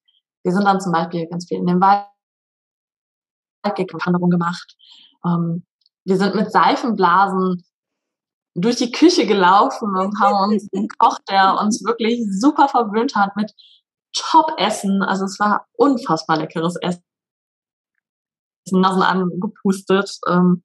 wir 0.43 0.51
sind 0.51 0.65
dann 0.65 0.81
zum 0.81 0.91
Beispiel 0.91 1.27
ganz 1.27 1.47
viel 1.47 1.57
in 1.57 1.65
den 1.65 1.81
Wald 1.81 2.07
Wanderung 3.63 4.29
gemacht. 4.29 4.75
Ähm, 5.25 5.65
wir 6.05 6.17
sind 6.17 6.35
mit 6.35 6.51
Seifenblasen 6.51 7.63
durch 8.55 8.75
die 8.77 8.91
Küche 8.91 9.25
gelaufen 9.25 9.95
und 9.95 10.19
haben 10.21 10.51
uns 10.51 10.67
einen 10.73 10.87
Koch, 10.97 11.19
der 11.29 11.59
uns 11.59 11.83
wirklich 11.83 12.21
super 12.29 12.67
verwöhnt 12.67 13.15
hat 13.15 13.35
mit 13.35 13.53
Top-Essen. 14.13 15.01
Also 15.01 15.25
es 15.25 15.39
war 15.39 15.67
unfassbar 15.73 16.37
leckeres 16.37 16.75
Essen. 16.77 17.03
Nasen 18.71 19.01
angepustet. 19.01 20.19
Ähm, 20.27 20.63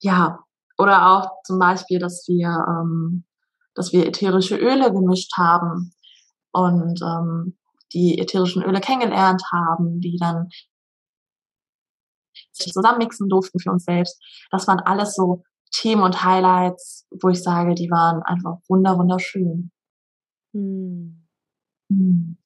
ja, 0.00 0.40
oder 0.78 1.10
auch 1.10 1.30
zum 1.44 1.58
Beispiel, 1.58 1.98
dass 1.98 2.26
wir, 2.28 2.48
ähm, 2.68 3.24
dass 3.74 3.92
wir 3.92 4.06
ätherische 4.06 4.56
Öle 4.56 4.92
gemischt 4.92 5.32
haben 5.36 5.92
und 6.52 7.00
ähm, 7.02 7.56
die 7.92 8.18
ätherischen 8.18 8.62
Öle 8.62 8.80
kennengelernt 8.80 9.42
haben, 9.52 10.00
die 10.00 10.16
dann 10.18 10.48
zusammenmixen 12.52 13.28
durften 13.28 13.58
für 13.60 13.70
uns 13.70 13.84
selbst. 13.84 14.20
Das 14.50 14.66
waren 14.66 14.80
alles 14.80 15.14
so 15.14 15.42
Themen 15.72 16.02
und 16.02 16.22
Highlights, 16.24 17.06
wo 17.10 17.28
ich 17.30 17.42
sage, 17.42 17.74
die 17.74 17.90
waren 17.90 18.22
einfach 18.22 18.58
wunder, 18.68 18.98
wunderschön. 18.98 19.70
Hm. 20.54 21.26
Hm. 21.90 22.36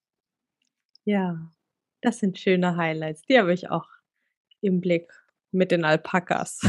Ja, 1.09 1.39
das 2.03 2.19
sind 2.19 2.37
schöne 2.39 2.77
Highlights. 2.77 3.23
Die 3.23 3.39
habe 3.39 3.55
ich 3.55 3.71
auch 3.71 3.87
im 4.61 4.81
Blick 4.81 5.09
mit 5.53 5.71
den 5.71 5.85
Alpakas. 5.85 6.61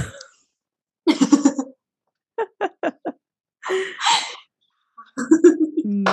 hm. 5.84 6.06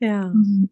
Ja. 0.00 0.28
Mhm. 0.34 0.68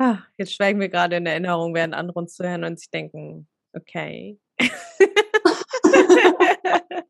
Ah, 0.00 0.18
jetzt 0.38 0.54
schweigen 0.54 0.80
wir 0.80 0.88
gerade 0.88 1.16
in 1.16 1.26
Erinnerung, 1.26 1.74
während 1.74 1.94
andere 1.94 2.18
uns 2.18 2.34
zuhören 2.34 2.64
und 2.64 2.78
sich 2.78 2.90
denken, 2.90 3.46
okay. 3.74 4.38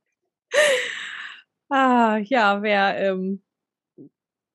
ah, 1.71 2.19
ja, 2.19 2.63
wer 2.63 2.99
ähm, 2.99 3.43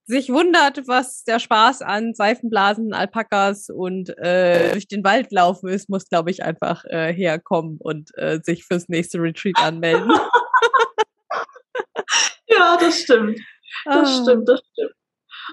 sich 0.07 0.29
wundert, 0.29 0.87
was 0.87 1.25
der 1.25 1.39
Spaß 1.39 1.81
an 1.81 2.13
Seifenblasen, 2.13 2.93
Alpakas 2.93 3.69
und 3.69 4.17
äh, 4.17 4.71
durch 4.71 4.87
den 4.87 5.03
Wald 5.03 5.31
laufen 5.31 5.67
ist, 5.67 5.89
muss, 5.89 6.07
glaube 6.07 6.31
ich, 6.31 6.43
einfach 6.43 6.85
äh, 6.85 7.13
herkommen 7.13 7.77
und 7.79 8.17
äh, 8.17 8.39
sich 8.41 8.63
fürs 8.63 8.87
nächste 8.87 9.19
Retreat 9.19 9.57
anmelden. 9.57 10.09
ja, 12.47 12.77
das 12.77 13.01
stimmt. 13.01 13.37
Das 13.83 14.07
ah. 14.07 14.23
stimmt, 14.23 14.47
das 14.47 14.61
stimmt. 14.71 14.93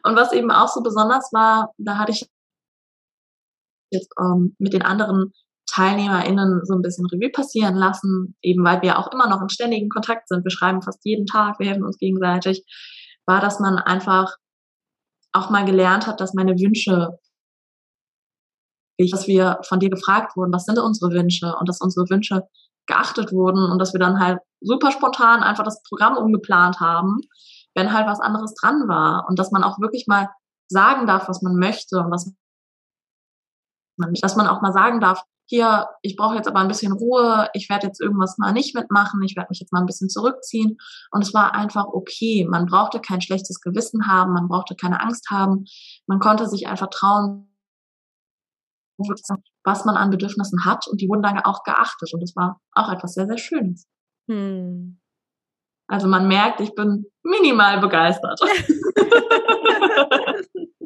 Und 0.04 0.16
was 0.16 0.33
eben 0.33 0.52
auch 0.52 0.68
so 0.68 0.83
besonders 0.83 1.33
war, 1.33 1.72
da 1.78 1.98
hatte 1.98 2.12
ich 2.12 2.28
jetzt 3.90 4.12
ähm, 4.20 4.54
mit 4.59 4.72
den 4.72 4.83
anderen 4.83 5.33
TeilnehmerInnen 5.66 6.64
so 6.64 6.74
ein 6.74 6.83
bisschen 6.83 7.07
Revue 7.07 7.31
passieren 7.31 7.74
lassen, 7.74 8.37
eben 8.42 8.64
weil 8.64 8.83
wir 8.83 8.98
auch 8.98 9.12
immer 9.12 9.29
noch 9.29 9.40
in 9.40 9.48
ständigen 9.48 9.88
Kontakt 9.88 10.29
sind. 10.29 10.44
Wir 10.44 10.50
schreiben 10.50 10.83
fast 10.83 11.05
jeden 11.05 11.27
Tag, 11.27 11.59
wir 11.59 11.66
helfen 11.66 11.85
uns 11.85 11.98
gegenseitig, 11.98 12.64
war, 13.27 13.40
dass 13.40 13.61
man 13.61 13.79
einfach 13.79 14.37
auch 15.33 15.50
mal 15.50 15.64
gelernt 15.64 16.07
hat, 16.07 16.20
dass 16.20 16.35
meine 16.35 16.53
Wünsche, 16.53 17.18
dass 18.98 19.27
wir 19.27 19.59
von 19.66 19.81
dir 19.81 19.90
gefragt 19.90 20.37
wurden, 20.37 20.53
was 20.53 20.64
sind 20.64 20.79
unsere 20.79 21.11
Wünsche? 21.12 21.55
Und 21.59 21.68
dass 21.68 21.81
unsere 21.81 22.09
Wünsche 22.09 22.42
geachtet 22.87 23.33
wurden 23.33 23.70
und 23.70 23.79
dass 23.79 23.92
wir 23.92 24.00
dann 24.00 24.20
halt 24.20 24.38
super 24.61 24.92
spontan 24.92 25.42
einfach 25.42 25.64
das 25.64 25.83
Programm 25.88 26.16
umgeplant 26.16 26.81
haben, 26.81 27.18
wenn 27.74 27.92
halt 27.92 28.07
was 28.07 28.20
anderes 28.20 28.55
dran 28.55 28.87
war. 28.87 29.27
Und 29.29 29.38
dass 29.38 29.50
man 29.50 29.64
auch 29.64 29.81
wirklich 29.81 30.07
mal 30.07 30.29
sagen 30.68 31.07
darf, 31.07 31.29
was 31.29 31.42
man 31.42 31.57
möchte 31.57 31.98
und 31.98 32.11
was 32.11 32.33
man, 33.96 34.12
dass 34.14 34.37
man 34.37 34.46
auch 34.46 34.61
mal 34.61 34.72
sagen 34.72 35.00
darf, 35.00 35.22
hier, 35.46 35.88
ich 36.02 36.16
brauche 36.16 36.37
jetzt 36.37 36.48
aber 36.48 36.61
ein 36.61 36.68
bisschen 36.68 36.92
Ruhe, 36.92 37.48
ich 37.52 37.68
werde 37.68 37.87
jetzt 37.87 38.00
irgendwas 38.00 38.38
mal 38.38 38.52
nicht 38.52 38.74
mitmachen, 38.74 39.22
ich 39.22 39.37
werde 39.37 39.48
mich 39.50 39.61
jetzt 39.61 39.72
mal 39.72 39.80
ein 39.80 39.87
bisschen 39.87 40.09
zurückziehen. 40.09 40.78
Und 41.11 41.22
es 41.22 41.35
war 41.35 41.54
einfach 41.54 41.87
okay. 41.87 42.46
Man 42.48 42.66
brauchte 42.66 43.00
kein 43.00 43.20
schlechtes 43.20 43.61
Gewissen 43.61 44.07
haben, 44.07 44.33
man 44.33 44.48
brauchte 44.48 44.74
keine 44.74 45.00
Angst 45.00 45.30
haben, 45.30 45.64
man 46.07 46.18
konnte 46.18 46.48
sich 46.48 46.66
einfach 46.66 46.88
trauen, 46.88 47.50
was 49.64 49.85
man 49.85 49.96
an 49.96 50.11
Bedürfnissen 50.11 50.64
hat 50.64 50.87
und 50.87 51.00
die 51.00 51.09
wurden 51.09 51.22
dann 51.22 51.40
auch 51.40 51.64
geachtet. 51.64 52.14
Und 52.14 52.20
das 52.20 52.37
war 52.37 52.61
auch 52.72 52.90
etwas 52.90 53.14
sehr, 53.14 53.26
sehr 53.26 53.38
Schönes. 53.38 53.88
Hm. 54.28 55.00
Also 55.87 56.09
man 56.09 56.28
merkt, 56.28 56.61
ich 56.61 56.74
bin 56.74 57.04
minimal 57.22 57.80
begeistert. 57.80 58.40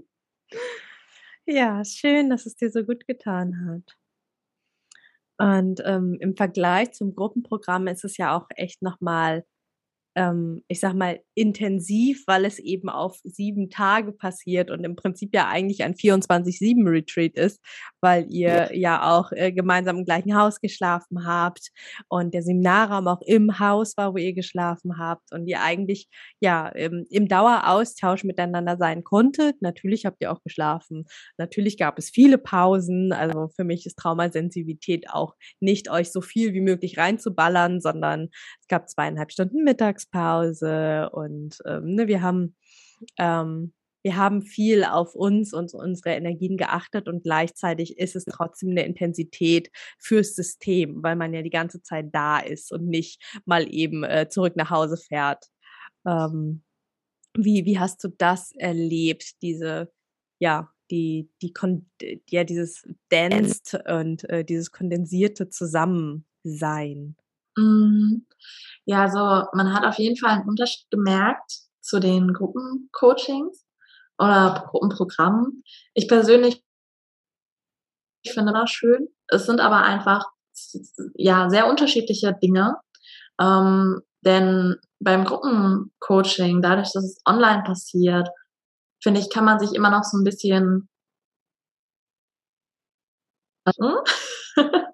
ja, 1.47 1.85
schön, 1.85 2.31
dass 2.31 2.47
es 2.47 2.57
dir 2.57 2.71
so 2.71 2.83
gut 2.83 3.07
getan 3.07 3.69
hat. 3.69 3.97
Und 5.39 5.81
ähm, 5.85 6.17
im 6.21 6.37
Vergleich 6.37 6.93
zum 6.93 7.15
Gruppenprogramm 7.15 7.87
ist 7.87 8.05
es 8.05 8.17
ja 8.17 8.37
auch 8.37 8.47
echt 8.57 8.83
nochmal 8.83 9.45
ähm, 10.15 10.63
ich 10.69 10.81
sag 10.81 10.95
mal, 10.95 11.21
intensiv, 11.35 12.25
weil 12.27 12.45
es 12.45 12.59
eben 12.59 12.89
auf 12.89 13.19
sieben 13.23 13.71
Tage 13.71 14.13
passiert 14.13 14.71
und 14.71 14.83
im 14.85 14.97
Prinzip 14.97 15.33
ja 15.33 15.47
eigentlich 15.47 15.85
ein 15.85 15.95
24-7-Retreat 15.95 17.37
ist, 17.37 17.61
weil 18.01 18.27
ihr 18.29 18.77
ja 18.77 19.17
auch 19.17 19.31
äh, 19.33 19.53
gemeinsam 19.53 19.99
im 19.99 20.05
gleichen 20.05 20.37
Haus 20.37 20.61
geschlafen 20.61 21.25
habt 21.25 21.69
und 22.09 22.35
der 22.35 22.43
Seminarraum 22.43 23.07
auch 23.07 23.21
im 23.23 23.61
Haus 23.61 23.97
war, 23.97 24.15
wo 24.15 24.19
ihr 24.19 24.33
geschlafen 24.33 24.99
habt 24.99 25.33
und 25.33 25.47
ihr 25.47 25.63
eigentlich 25.63 26.09
ja 26.41 26.69
im, 26.69 27.07
im 27.11 27.29
Daueraustausch 27.29 28.25
miteinander 28.25 28.77
sein 28.77 29.05
konntet. 29.05 29.63
Natürlich 29.63 30.05
habt 30.05 30.21
ihr 30.21 30.33
auch 30.33 30.43
geschlafen. 30.43 31.05
Natürlich 31.37 31.79
gab 31.79 31.99
es 31.99 32.11
viele 32.11 32.39
Pausen. 32.39 33.13
Also 33.13 33.51
für 33.55 33.65
mich 33.65 33.87
ist 33.87 33.97
Traumasensivität 33.97 35.11
auch 35.11 35.35
nicht 35.61 35.89
euch 35.91 36.11
so 36.11 36.21
viel 36.21 36.53
wie 36.53 36.61
möglich 36.61 36.99
reinzuballern, 36.99 37.81
sondern 37.81 38.31
es 38.61 38.67
gab 38.69 38.89
zweieinhalb 38.89 39.31
Stunden 39.31 39.63
Mittags 39.63 40.08
Mittagspause 40.13 41.11
und 41.11 41.59
ähm, 41.67 41.95
ne, 41.95 42.09
wir 42.09 42.23
haben 42.23 42.57
ähm, 43.19 43.73
wir 44.03 44.17
haben 44.17 44.43
viel 44.43 44.85
auf 44.85 45.15
uns 45.15 45.53
und 45.53 45.75
unsere 45.75 46.11
Energien 46.15 46.57
geachtet 46.57 47.09
und 47.09 47.25
gleichzeitig 47.25 47.99
ist 47.99 48.17
es 48.17 48.25
trotzdem 48.25 48.71
eine 48.71 48.87
Intensität 48.87 49.71
fürs 49.99 50.35
System, 50.35 51.03
weil 51.03 51.17
man 51.17 51.35
ja 51.35 51.43
die 51.43 51.51
ganze 51.51 51.83
Zeit 51.83 52.07
da 52.13 52.39
ist 52.39 52.73
und 52.73 52.87
nicht 52.87 53.21
mal 53.45 53.67
eben 53.73 54.05
äh, 54.05 54.29
zurück 54.29 54.55
nach 54.57 54.71
Hause 54.71 54.97
fährt. 54.97 55.47
Ähm, 56.07 56.63
wie, 57.37 57.65
wie 57.67 57.79
hast 57.79 58.03
du 58.05 58.09
das 58.09 58.53
erlebt, 58.53 59.43
diese, 59.43 59.93
ja, 60.39 60.73
die, 60.91 61.31
die, 61.43 61.53
ja, 62.31 62.45
dieses 62.45 62.89
Danced 63.11 63.79
und 63.89 64.29
äh, 64.31 64.45
dieses 64.45 64.71
kondensierte 64.71 65.49
Zusammensein? 65.51 67.17
Mm, 67.59 68.27
ja, 68.87 69.03
also 69.03 69.47
man 69.55 69.75
hat 69.75 69.85
auf 69.85 69.99
jeden 69.99 70.17
Fall 70.17 70.31
einen 70.31 70.49
Unterschied 70.49 70.91
gemerkt 70.91 71.53
zu 71.81 72.01
den 72.01 72.33
Gruppencoachings 72.33 73.65
oder 74.19 74.67
Gruppenprogrammen. 74.71 75.63
Ich 75.95 76.09
persönlich 76.09 76.63
finde 78.27 78.53
das 78.53 78.71
schön. 78.71 79.09
Es 79.29 79.47
sind 79.47 79.61
aber 79.61 79.83
einfach 79.83 80.25
ja 81.15 81.49
sehr 81.51 81.69
unterschiedliche 81.69 82.35
Dinge. 82.35 82.77
Ähm, 83.41 84.01
denn 84.23 84.77
beim 85.01 85.25
Gruppencoaching, 85.25 86.63
dadurch, 86.63 86.93
dass 86.93 87.05
es 87.05 87.21
online 87.27 87.63
passiert, 87.65 88.29
finde 89.03 89.21
ich, 89.21 89.31
kann 89.31 89.45
man 89.45 89.61
sich 89.61 89.75
immer 89.75 89.91
noch 89.91 90.05
so 90.05 90.19
ein 90.19 90.25
bisschen 90.25 90.89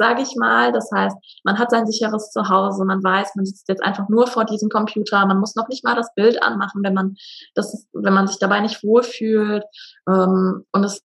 sage 0.00 0.22
ich 0.22 0.34
mal. 0.34 0.72
Das 0.72 0.90
heißt, 0.90 1.16
man 1.44 1.58
hat 1.58 1.70
sein 1.70 1.86
sicheres 1.86 2.30
Zuhause, 2.30 2.86
man 2.86 3.04
weiß, 3.04 3.34
man 3.36 3.44
sitzt 3.44 3.68
jetzt 3.68 3.82
einfach 3.82 4.08
nur 4.08 4.26
vor 4.26 4.46
diesem 4.46 4.70
Computer, 4.70 5.26
man 5.26 5.38
muss 5.38 5.56
noch 5.56 5.68
nicht 5.68 5.84
mal 5.84 5.94
das 5.94 6.14
Bild 6.14 6.42
anmachen, 6.42 6.82
wenn 6.82 6.94
man 6.94 7.16
das, 7.54 7.86
wenn 7.92 8.14
man 8.14 8.26
sich 8.26 8.38
dabei 8.38 8.60
nicht 8.60 8.82
wohlfühlt. 8.82 9.62
Ähm, 10.08 10.64
und 10.72 10.84
es 10.84 11.02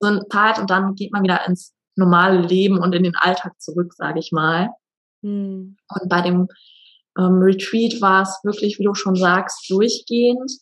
sind 0.00 0.32
Zeit 0.32 0.60
und 0.60 0.70
dann 0.70 0.94
geht 0.94 1.12
man 1.12 1.24
wieder 1.24 1.44
ins 1.48 1.74
normale 1.96 2.40
Leben 2.40 2.78
und 2.78 2.94
in 2.94 3.02
den 3.02 3.16
Alltag 3.16 3.60
zurück, 3.60 3.94
sage 3.94 4.20
ich 4.20 4.30
mal. 4.30 4.70
Mhm. 5.22 5.76
Und 5.88 6.08
bei 6.08 6.20
dem 6.20 6.46
ähm, 7.18 7.42
Retreat 7.42 8.00
war 8.00 8.22
es 8.22 8.38
wirklich, 8.44 8.78
wie 8.78 8.84
du 8.84 8.94
schon 8.94 9.16
sagst, 9.16 9.68
durchgehend. 9.68 10.52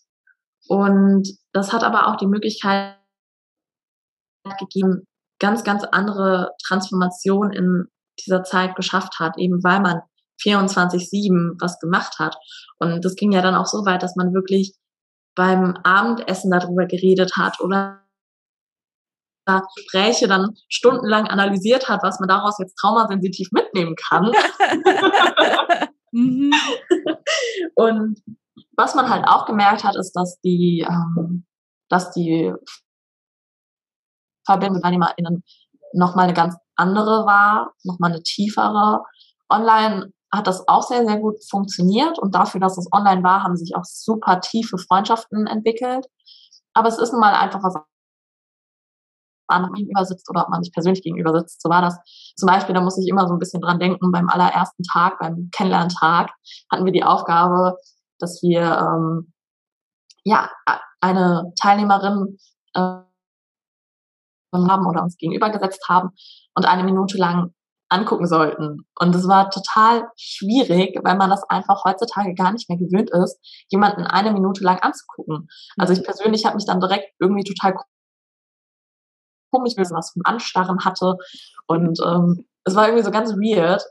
Und 0.68 1.28
das 1.52 1.74
hat 1.74 1.85
aber 1.85 2.06
auch 2.06 2.16
die 2.16 2.26
Möglichkeit 2.26 2.96
gegeben, 4.58 5.06
ganz, 5.42 5.64
ganz 5.64 5.85
andere 5.85 6.52
Transformation 6.66 7.52
in 7.52 7.87
dieser 8.24 8.44
Zeit 8.44 8.76
geschafft 8.76 9.18
hat, 9.18 9.37
eben 9.38 9.62
weil 9.64 9.81
man 9.81 10.00
24-7 10.40 11.61
was 11.61 11.78
gemacht 11.81 12.18
hat. 12.18 12.37
Und 12.78 13.05
das 13.05 13.16
ging 13.16 13.33
ja 13.33 13.42
dann 13.42 13.57
auch 13.57 13.66
so 13.66 13.85
weit, 13.85 14.02
dass 14.02 14.16
man 14.16 14.33
wirklich 14.33 14.74
beim 15.35 15.76
Abendessen 15.83 16.50
darüber 16.50 16.87
geredet 16.87 17.37
hat 17.37 17.61
oder 17.61 17.98
Gespräche 19.74 20.28
dann 20.28 20.55
stundenlang 20.68 21.26
analysiert 21.26 21.88
hat, 21.88 22.05
was 22.05 22.20
man 22.20 22.28
daraus 22.28 22.59
jetzt 22.61 22.76
traumasensitiv 22.76 23.48
mitnehmen 23.50 23.96
kann. 23.96 24.31
mhm. 26.12 26.52
Und 27.74 28.22
was 28.76 28.94
man 28.94 29.11
halt 29.11 29.26
auch 29.26 29.46
gemerkt 29.46 29.83
hat, 29.83 29.96
ist, 29.96 30.12
dass 30.12 30.40
die, 30.42 30.87
ähm, 30.88 31.44
dass 31.88 32.12
die 32.12 32.52
Verbindung 34.44 34.76
mit 34.76 34.83
TeilnehmerInnen 34.83 35.42
nochmal 35.94 36.24
eine 36.24 36.35
ganz 36.35 36.57
andere 36.76 37.26
war, 37.26 37.72
nochmal 37.85 38.12
eine 38.12 38.22
tiefere. 38.22 39.02
Online 39.50 40.12
hat 40.33 40.46
das 40.46 40.66
auch 40.66 40.83
sehr, 40.83 41.07
sehr 41.07 41.18
gut 41.18 41.37
funktioniert 41.50 42.18
und 42.18 42.35
dafür, 42.35 42.61
dass 42.61 42.78
es 42.78 42.88
online 42.92 43.22
war, 43.22 43.42
haben 43.42 43.57
sich 43.57 43.76
auch 43.76 43.85
super 43.85 44.40
tiefe 44.40 44.78
Freundschaften 44.78 45.46
entwickelt. 45.46 46.07
Aber 46.74 46.88
es 46.88 46.98
ist 46.98 47.12
nun 47.12 47.20
mal 47.20 47.35
einfach 47.35 47.62
was 47.62 47.76
anderem 49.48 49.74
gegenüber 49.74 50.05
sitzt 50.07 50.31
oder 50.31 50.42
ob 50.42 50.48
man 50.48 50.62
sich 50.62 50.72
persönlich 50.72 51.02
gegenüber 51.02 51.38
sitzt. 51.38 51.61
So 51.61 51.68
war 51.68 51.83
das 51.83 51.98
zum 52.37 52.46
Beispiel, 52.46 52.74
da 52.74 52.81
muss 52.81 52.98
ich 52.98 53.09
immer 53.09 53.26
so 53.28 53.35
ein 53.35 53.38
bisschen 53.38 53.61
dran 53.61 53.78
denken, 53.78 54.11
beim 54.11 54.31
allerersten 54.31 54.83
Tag, 54.85 55.18
beim 55.18 55.50
Kennenlerntag, 55.52 56.31
hatten 56.70 56.85
wir 56.87 56.92
die 56.92 57.05
Aufgabe, 57.05 57.76
dass 58.18 58.40
wir 58.42 58.62
ähm, 58.62 59.33
ja 60.24 60.48
eine 61.00 61.52
Teilnehmerin 61.61 62.38
äh, 62.75 63.00
haben 64.53 64.87
oder 64.87 65.03
uns 65.03 65.17
gegenübergesetzt 65.17 65.88
haben 65.88 66.11
und 66.55 66.67
eine 66.67 66.85
Minute 66.85 67.19
lang 67.19 67.53
angucken 67.92 68.27
sollten. 68.27 68.87
Und 68.98 69.15
es 69.15 69.29
war 69.29 69.50
total 69.50 70.09
schwierig, 70.17 70.98
weil 71.03 71.17
man 71.17 71.31
das 71.31 71.42
einfach 71.48 71.85
heutzutage 71.85 72.35
gar 72.35 72.53
nicht 72.53 72.69
mehr 72.69 72.79
gewöhnt 72.79 73.11
ist, 73.11 73.38
jemanden 73.69 74.05
eine 74.05 74.33
Minute 74.33 74.65
lang 74.65 74.79
anzugucken. 74.81 75.48
Also 75.77 75.92
ich 75.92 76.00
mhm. 76.00 76.05
persönlich 76.05 76.46
habe 76.46 76.57
mich 76.57 76.65
dann 76.65 76.81
direkt 76.81 77.13
irgendwie 77.21 77.44
total 77.44 77.75
komisch, 79.53 79.75
weil 79.77 79.85
was 79.90 80.13
vom 80.13 80.23
Anstarren 80.25 80.85
hatte. 80.85 81.17
Und 81.67 82.00
ähm, 82.05 82.46
es 82.65 82.75
war 82.75 82.87
irgendwie 82.87 83.05
so 83.05 83.11
ganz 83.11 83.33
weird. 83.33 83.83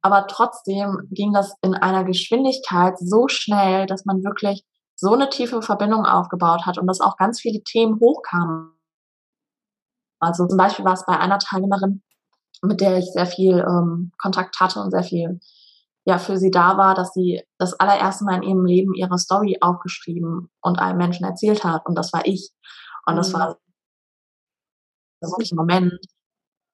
Aber 0.00 0.28
trotzdem 0.28 1.08
ging 1.10 1.32
das 1.32 1.54
in 1.60 1.74
einer 1.74 2.04
Geschwindigkeit 2.04 2.96
so 2.98 3.26
schnell, 3.26 3.86
dass 3.86 4.04
man 4.04 4.22
wirklich 4.22 4.64
so 4.94 5.12
eine 5.12 5.28
tiefe 5.28 5.60
Verbindung 5.60 6.06
aufgebaut 6.06 6.66
hat 6.66 6.78
und 6.78 6.86
dass 6.86 7.00
auch 7.00 7.16
ganz 7.16 7.40
viele 7.40 7.62
Themen 7.64 7.98
hochkamen 8.00 8.77
also 10.20 10.46
zum 10.46 10.58
Beispiel 10.58 10.84
war 10.84 10.94
es 10.94 11.06
bei 11.06 11.18
einer 11.18 11.38
Teilnehmerin, 11.38 12.02
mit 12.62 12.80
der 12.80 12.98
ich 12.98 13.06
sehr 13.12 13.26
viel 13.26 13.58
ähm, 13.58 14.12
Kontakt 14.18 14.58
hatte 14.60 14.80
und 14.80 14.90
sehr 14.90 15.04
viel 15.04 15.40
ja 16.08 16.18
für 16.18 16.38
sie 16.38 16.50
da 16.50 16.78
war, 16.78 16.94
dass 16.94 17.12
sie 17.12 17.42
das 17.58 17.74
allererste 17.74 18.24
Mal 18.24 18.36
in 18.36 18.42
ihrem 18.42 18.64
Leben 18.64 18.94
ihre 18.94 19.18
Story 19.18 19.58
aufgeschrieben 19.60 20.50
und 20.62 20.78
einem 20.78 20.96
Menschen 20.96 21.26
erzählt 21.26 21.64
hat. 21.64 21.84
Und 21.86 21.96
das 21.96 22.14
war 22.14 22.26
ich. 22.26 22.50
Und 23.06 23.16
das 23.16 23.34
war 23.34 23.58
mhm. 25.20 25.28
wirklich 25.28 25.52
ein 25.52 25.56
Moment, 25.56 25.92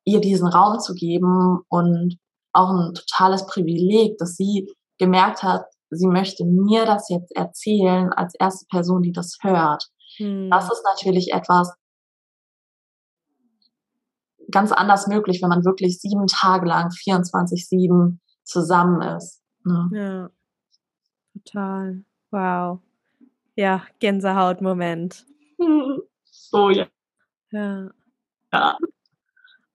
ihr 0.05 0.21
diesen 0.21 0.47
Raum 0.47 0.79
zu 0.79 0.95
geben 0.95 1.63
und 1.69 2.17
auch 2.53 2.71
ein 2.71 2.95
totales 2.95 3.47
Privileg, 3.47 4.19
dass 4.19 4.37
sie 4.37 4.73
gemerkt 4.99 5.43
hat, 5.43 5.65
sie 5.91 6.07
möchte 6.07 6.45
mir 6.45 6.87
das 6.87 7.09
jetzt 7.09 7.35
erzählen 7.35 8.13
als 8.13 8.35
erste 8.39 8.67
Person, 8.67 9.03
die 9.03 9.13
das 9.13 9.39
hört. 9.41 9.89
Hm. 10.19 10.49
Das 10.51 10.71
ist 10.71 10.83
natürlich 10.85 11.33
etwas 11.33 11.75
ganz 14.55 14.73
anders 14.73 15.09
möglich, 15.09 15.43
wenn 15.43 15.49
man 15.49 15.65
wirklich 15.65 16.01
sieben 16.01 16.27
Tage 16.29 16.67
lang 16.67 16.89
24-7 16.89 18.19
zusammen 18.45 19.03
ist. 19.17 19.43
Ne? 19.65 19.91
Ja, 19.93 20.31
total. 21.35 22.05
Wow. 22.31 22.81
Ja, 23.57 23.83
Gänsehautmoment. 23.99 25.27
Oh 26.53 26.71
ja. 26.71 26.87
Ja. 27.51 27.91
Ja. 28.53 28.79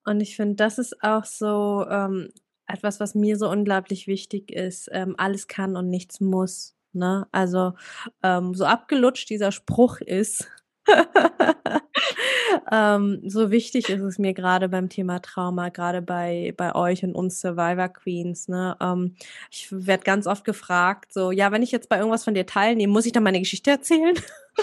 Und 0.06 0.20
ich 0.20 0.34
finde, 0.34 0.54
das 0.54 0.78
ist 0.78 1.02
auch 1.02 1.24
so 1.24 1.86
ähm, 1.90 2.30
etwas, 2.66 3.00
was 3.00 3.14
mir 3.14 3.36
so 3.36 3.50
unglaublich 3.50 4.06
wichtig 4.06 4.50
ist. 4.50 4.88
Ähm, 4.92 5.14
alles 5.18 5.46
kann 5.46 5.76
und 5.76 5.88
nichts 5.88 6.20
muss. 6.20 6.74
Ne? 6.92 7.26
Also 7.32 7.74
ähm, 8.22 8.54
so 8.54 8.64
abgelutscht 8.64 9.28
dieser 9.28 9.52
Spruch 9.52 10.00
ist, 10.00 10.48
ähm, 12.70 13.20
so 13.24 13.50
wichtig 13.50 13.88
ist 13.88 14.02
es 14.02 14.18
mir 14.18 14.34
gerade 14.34 14.68
beim 14.68 14.88
Thema 14.88 15.20
Trauma, 15.20 15.68
gerade 15.68 16.02
bei, 16.02 16.54
bei 16.56 16.74
euch 16.74 17.02
und 17.02 17.14
uns 17.14 17.40
Survivor 17.40 17.88
Queens. 17.88 18.48
Ne? 18.48 18.76
Ähm, 18.80 19.14
ich 19.50 19.68
werde 19.70 20.04
ganz 20.04 20.26
oft 20.26 20.44
gefragt, 20.44 21.12
so, 21.12 21.30
ja, 21.30 21.52
wenn 21.52 21.62
ich 21.62 21.72
jetzt 21.72 21.88
bei 21.88 21.98
irgendwas 21.98 22.24
von 22.24 22.34
dir 22.34 22.46
teilnehme, 22.46 22.92
muss 22.92 23.06
ich 23.06 23.12
dann 23.12 23.22
meine 23.22 23.40
Geschichte 23.40 23.70
erzählen? 23.70 24.14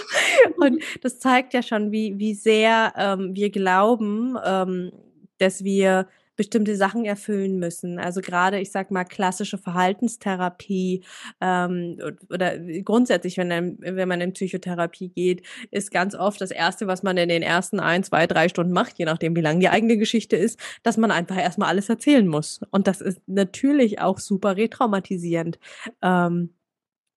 und 0.56 0.82
das 1.02 1.18
zeigt 1.18 1.54
ja 1.54 1.62
schon, 1.62 1.92
wie, 1.92 2.18
wie 2.18 2.34
sehr 2.34 2.92
ähm, 2.96 3.34
wir 3.34 3.50
glauben, 3.50 4.36
ähm, 4.44 4.92
dass 5.38 5.64
wir 5.64 6.08
bestimmte 6.38 6.76
Sachen 6.76 7.04
erfüllen 7.04 7.58
müssen. 7.58 7.98
Also 7.98 8.22
gerade, 8.22 8.60
ich 8.60 8.70
sag 8.70 8.90
mal, 8.90 9.04
klassische 9.04 9.58
Verhaltenstherapie 9.58 11.04
ähm, 11.40 11.98
oder 12.32 12.58
grundsätzlich, 12.84 13.36
wenn, 13.36 13.76
wenn 13.80 14.08
man 14.08 14.20
in 14.20 14.32
Psychotherapie 14.32 15.08
geht, 15.08 15.42
ist 15.72 15.90
ganz 15.90 16.14
oft 16.14 16.40
das 16.40 16.52
Erste, 16.52 16.86
was 16.86 17.02
man 17.02 17.16
in 17.18 17.28
den 17.28 17.42
ersten 17.42 17.80
ein, 17.80 18.04
zwei, 18.04 18.26
drei 18.28 18.48
Stunden 18.48 18.72
macht, 18.72 18.98
je 18.98 19.04
nachdem, 19.04 19.34
wie 19.36 19.40
lang 19.40 19.58
die 19.58 19.68
eigene 19.68 19.98
Geschichte 19.98 20.36
ist, 20.36 20.58
dass 20.84 20.96
man 20.96 21.10
einfach 21.10 21.36
erstmal 21.36 21.68
alles 21.68 21.88
erzählen 21.88 22.26
muss. 22.26 22.60
Und 22.70 22.86
das 22.86 23.00
ist 23.00 23.20
natürlich 23.26 24.00
auch 24.00 24.18
super 24.18 24.56
retraumatisierend. 24.56 25.58
Ähm, 26.02 26.54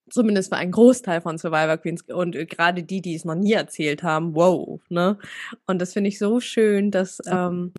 zumindest 0.09 0.51
für 0.51 0.57
einen 0.57 0.71
Großteil 0.71 1.21
von 1.21 1.37
Survivor 1.37 1.77
Queens 1.77 2.01
und 2.09 2.33
gerade 2.49 2.81
die, 2.81 3.01
die 3.01 3.13
es 3.13 3.23
noch 3.23 3.35
nie 3.35 3.53
erzählt 3.53 4.01
haben, 4.01 4.33
wow, 4.33 4.81
ne? 4.89 5.19
Und 5.67 5.79
das 5.79 5.93
finde 5.93 6.07
ich 6.07 6.17
so 6.17 6.39
schön, 6.39 6.89
dass 6.89 7.21
ähm, 7.27 7.71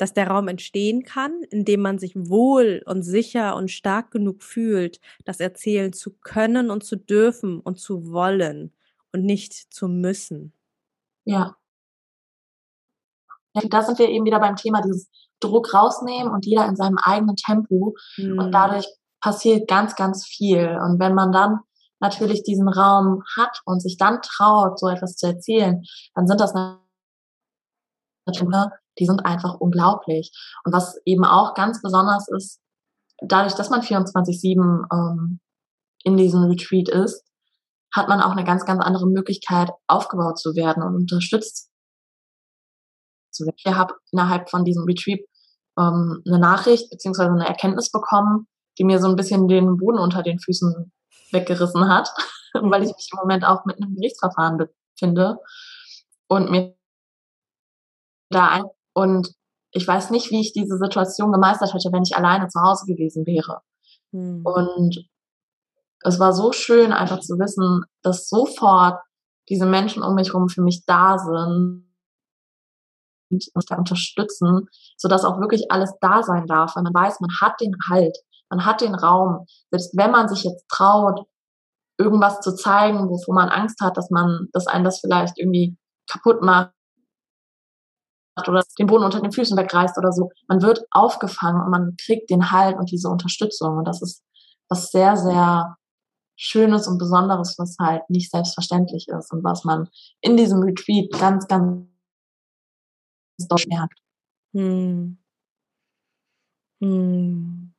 dass 0.00 0.14
der 0.14 0.28
Raum 0.28 0.48
entstehen 0.48 1.02
kann, 1.02 1.42
indem 1.50 1.82
man 1.82 1.98
sich 1.98 2.14
wohl 2.16 2.82
und 2.86 3.02
sicher 3.02 3.54
und 3.54 3.70
stark 3.70 4.10
genug 4.10 4.42
fühlt, 4.42 4.98
das 5.26 5.40
erzählen 5.40 5.92
zu 5.92 6.12
können 6.22 6.70
und 6.70 6.84
zu 6.84 6.96
dürfen 6.96 7.60
und 7.60 7.78
zu 7.78 8.10
wollen 8.10 8.72
und 9.12 9.24
nicht 9.24 9.52
zu 9.52 9.88
müssen. 9.88 10.54
Ja. 11.24 11.54
ja 13.54 13.62
da 13.68 13.82
sind 13.82 13.98
wir 13.98 14.08
eben 14.08 14.24
wieder 14.24 14.40
beim 14.40 14.56
Thema 14.56 14.80
dieses 14.80 15.10
Druck 15.38 15.74
rausnehmen 15.74 16.32
und 16.32 16.46
jeder 16.46 16.66
in 16.66 16.76
seinem 16.76 16.96
eigenen 16.98 17.36
Tempo. 17.36 17.94
Mhm. 18.16 18.38
Und 18.38 18.52
dadurch 18.52 18.86
passiert 19.20 19.68
ganz, 19.68 19.96
ganz 19.96 20.26
viel. 20.26 20.78
Und 20.82 20.98
wenn 20.98 21.14
man 21.14 21.30
dann 21.30 21.58
natürlich 22.00 22.42
diesen 22.42 22.68
Raum 22.68 23.22
hat 23.36 23.60
und 23.66 23.80
sich 23.80 23.98
dann 23.98 24.22
traut, 24.22 24.78
so 24.78 24.88
etwas 24.88 25.16
zu 25.16 25.26
erzählen, 25.26 25.84
dann 26.14 26.26
sind 26.26 26.40
das 26.40 26.54
natürlich 28.30 28.70
die 28.98 29.06
sind 29.06 29.24
einfach 29.24 29.54
unglaublich. 29.54 30.32
Und 30.64 30.72
was 30.72 31.00
eben 31.04 31.24
auch 31.24 31.54
ganz 31.54 31.80
besonders 31.82 32.28
ist, 32.28 32.60
dadurch, 33.22 33.54
dass 33.54 33.70
man 33.70 33.82
24-7 33.82 34.84
ähm, 34.92 35.40
in 36.04 36.16
diesem 36.16 36.44
Retreat 36.44 36.88
ist, 36.88 37.24
hat 37.94 38.08
man 38.08 38.20
auch 38.20 38.32
eine 38.32 38.44
ganz, 38.44 38.64
ganz 38.64 38.82
andere 38.82 39.06
Möglichkeit, 39.06 39.70
aufgebaut 39.86 40.38
zu 40.38 40.54
werden 40.54 40.82
und 40.82 40.94
unterstützt 40.94 41.70
zu 43.30 43.44
werden. 43.44 43.56
Ich 43.58 43.66
habe 43.66 43.94
innerhalb 44.12 44.48
von 44.48 44.64
diesem 44.64 44.84
Retreat 44.84 45.20
ähm, 45.78 46.22
eine 46.26 46.38
Nachricht 46.38 46.90
beziehungsweise 46.90 47.30
eine 47.30 47.46
Erkenntnis 47.46 47.90
bekommen, 47.90 48.46
die 48.78 48.84
mir 48.84 49.00
so 49.00 49.08
ein 49.08 49.16
bisschen 49.16 49.48
den 49.48 49.76
Boden 49.76 49.98
unter 49.98 50.22
den 50.22 50.38
Füßen 50.38 50.92
weggerissen 51.32 51.88
hat, 51.88 52.10
weil 52.54 52.82
ich 52.82 52.94
mich 52.94 53.08
im 53.12 53.18
Moment 53.18 53.44
auch 53.44 53.64
mit 53.64 53.76
einem 53.76 53.94
Gerichtsverfahren 53.94 54.58
befinde 54.96 55.38
und 56.28 56.50
mir 56.50 56.74
da 58.30 58.48
ein 58.48 58.64
und 58.94 59.34
ich 59.72 59.86
weiß 59.86 60.10
nicht, 60.10 60.30
wie 60.30 60.40
ich 60.40 60.52
diese 60.52 60.78
Situation 60.78 61.32
gemeistert 61.32 61.74
hätte, 61.74 61.92
wenn 61.92 62.02
ich 62.02 62.16
alleine 62.16 62.48
zu 62.48 62.60
Hause 62.60 62.86
gewesen 62.86 63.24
wäre. 63.26 63.60
Mhm. 64.12 64.42
Und 64.44 65.08
es 66.02 66.18
war 66.18 66.32
so 66.32 66.52
schön, 66.52 66.92
einfach 66.92 67.20
zu 67.20 67.38
wissen, 67.38 67.84
dass 68.02 68.28
sofort 68.28 69.00
diese 69.48 69.66
Menschen 69.66 70.02
um 70.02 70.14
mich 70.14 70.28
herum 70.28 70.48
für 70.48 70.62
mich 70.62 70.84
da 70.86 71.18
sind 71.18 71.86
und 73.30 73.48
mich 73.54 73.66
da 73.68 73.76
unterstützen, 73.76 74.68
sodass 74.96 75.24
auch 75.24 75.40
wirklich 75.40 75.70
alles 75.70 75.92
da 76.00 76.22
sein 76.22 76.46
darf, 76.46 76.74
weil 76.74 76.82
man 76.82 76.94
weiß, 76.94 77.20
man 77.20 77.30
hat 77.40 77.60
den 77.60 77.74
Halt, 77.88 78.16
man 78.48 78.64
hat 78.64 78.80
den 78.80 78.94
Raum. 78.94 79.46
Selbst 79.70 79.96
wenn 79.96 80.10
man 80.10 80.28
sich 80.28 80.42
jetzt 80.42 80.66
traut, 80.68 81.20
irgendwas 81.98 82.40
zu 82.40 82.54
zeigen, 82.54 83.08
wovor 83.08 83.34
man 83.34 83.50
Angst 83.50 83.80
hat, 83.80 83.96
dass 83.96 84.10
man, 84.10 84.48
dass 84.52 84.66
einen 84.66 84.84
das 84.84 85.00
vielleicht 85.00 85.38
irgendwie 85.38 85.76
kaputt 86.08 86.42
macht 86.42 86.72
oder 88.48 88.62
den 88.78 88.86
Boden 88.86 89.04
unter 89.04 89.20
den 89.20 89.32
Füßen 89.32 89.56
wegreißt 89.56 89.98
oder 89.98 90.12
so. 90.12 90.30
Man 90.48 90.62
wird 90.62 90.84
aufgefangen 90.90 91.62
und 91.62 91.70
man 91.70 91.96
kriegt 91.96 92.30
den 92.30 92.50
Halt 92.50 92.76
und 92.78 92.90
diese 92.90 93.08
Unterstützung. 93.08 93.78
Und 93.78 93.84
das 93.86 94.02
ist 94.02 94.22
was 94.68 94.90
sehr, 94.90 95.16
sehr 95.16 95.76
Schönes 96.36 96.88
und 96.88 96.98
Besonderes, 96.98 97.56
was 97.58 97.76
halt 97.78 98.08
nicht 98.08 98.30
selbstverständlich 98.30 99.08
ist 99.08 99.32
und 99.32 99.44
was 99.44 99.64
man 99.64 99.88
in 100.22 100.36
diesem 100.36 100.60
Retreat 100.62 101.10
ganz, 101.12 101.46
ganz 101.48 101.86
deutlich 103.48 103.68
merkt. 103.68 103.98
Hm. 104.54 105.18
Hm. 106.80 107.74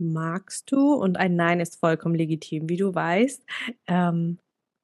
Magst 0.00 0.70
du, 0.70 0.94
und 0.94 1.16
ein 1.16 1.34
Nein 1.34 1.58
ist 1.58 1.80
vollkommen 1.80 2.14
legitim, 2.14 2.68
wie 2.68 2.76
du 2.76 2.94
weißt, 2.94 3.42
ähm, 3.88 4.38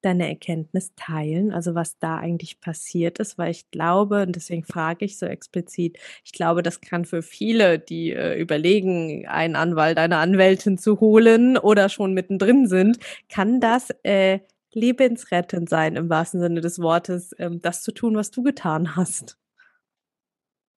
deine 0.04 0.28
Erkenntnis 0.28 0.92
teilen, 0.96 1.52
also 1.52 1.74
was 1.74 1.98
da 1.98 2.16
eigentlich 2.16 2.60
passiert 2.60 3.18
ist, 3.18 3.38
weil 3.38 3.50
ich 3.50 3.70
glaube, 3.70 4.22
und 4.22 4.36
deswegen 4.36 4.64
frage 4.64 5.04
ich 5.04 5.18
so 5.18 5.26
explizit, 5.26 5.98
ich 6.24 6.32
glaube, 6.32 6.62
das 6.62 6.80
kann 6.80 7.04
für 7.04 7.22
viele, 7.22 7.78
die 7.78 8.12
äh, 8.12 8.38
überlegen, 8.38 9.26
einen 9.26 9.56
Anwalt, 9.56 9.98
eine 9.98 10.18
Anwältin 10.18 10.78
zu 10.78 11.00
holen 11.00 11.56
oder 11.56 11.88
schon 11.88 12.12
mittendrin 12.14 12.66
sind, 12.66 12.98
kann 13.28 13.60
das 13.60 13.90
äh, 14.02 14.40
lebensrettend 14.72 15.68
sein, 15.68 15.96
im 15.96 16.10
wahrsten 16.10 16.40
Sinne 16.40 16.60
des 16.60 16.80
Wortes, 16.80 17.34
ähm, 17.38 17.60
das 17.62 17.82
zu 17.82 17.92
tun, 17.92 18.16
was 18.16 18.30
du 18.30 18.42
getan 18.42 18.96
hast. 18.96 19.38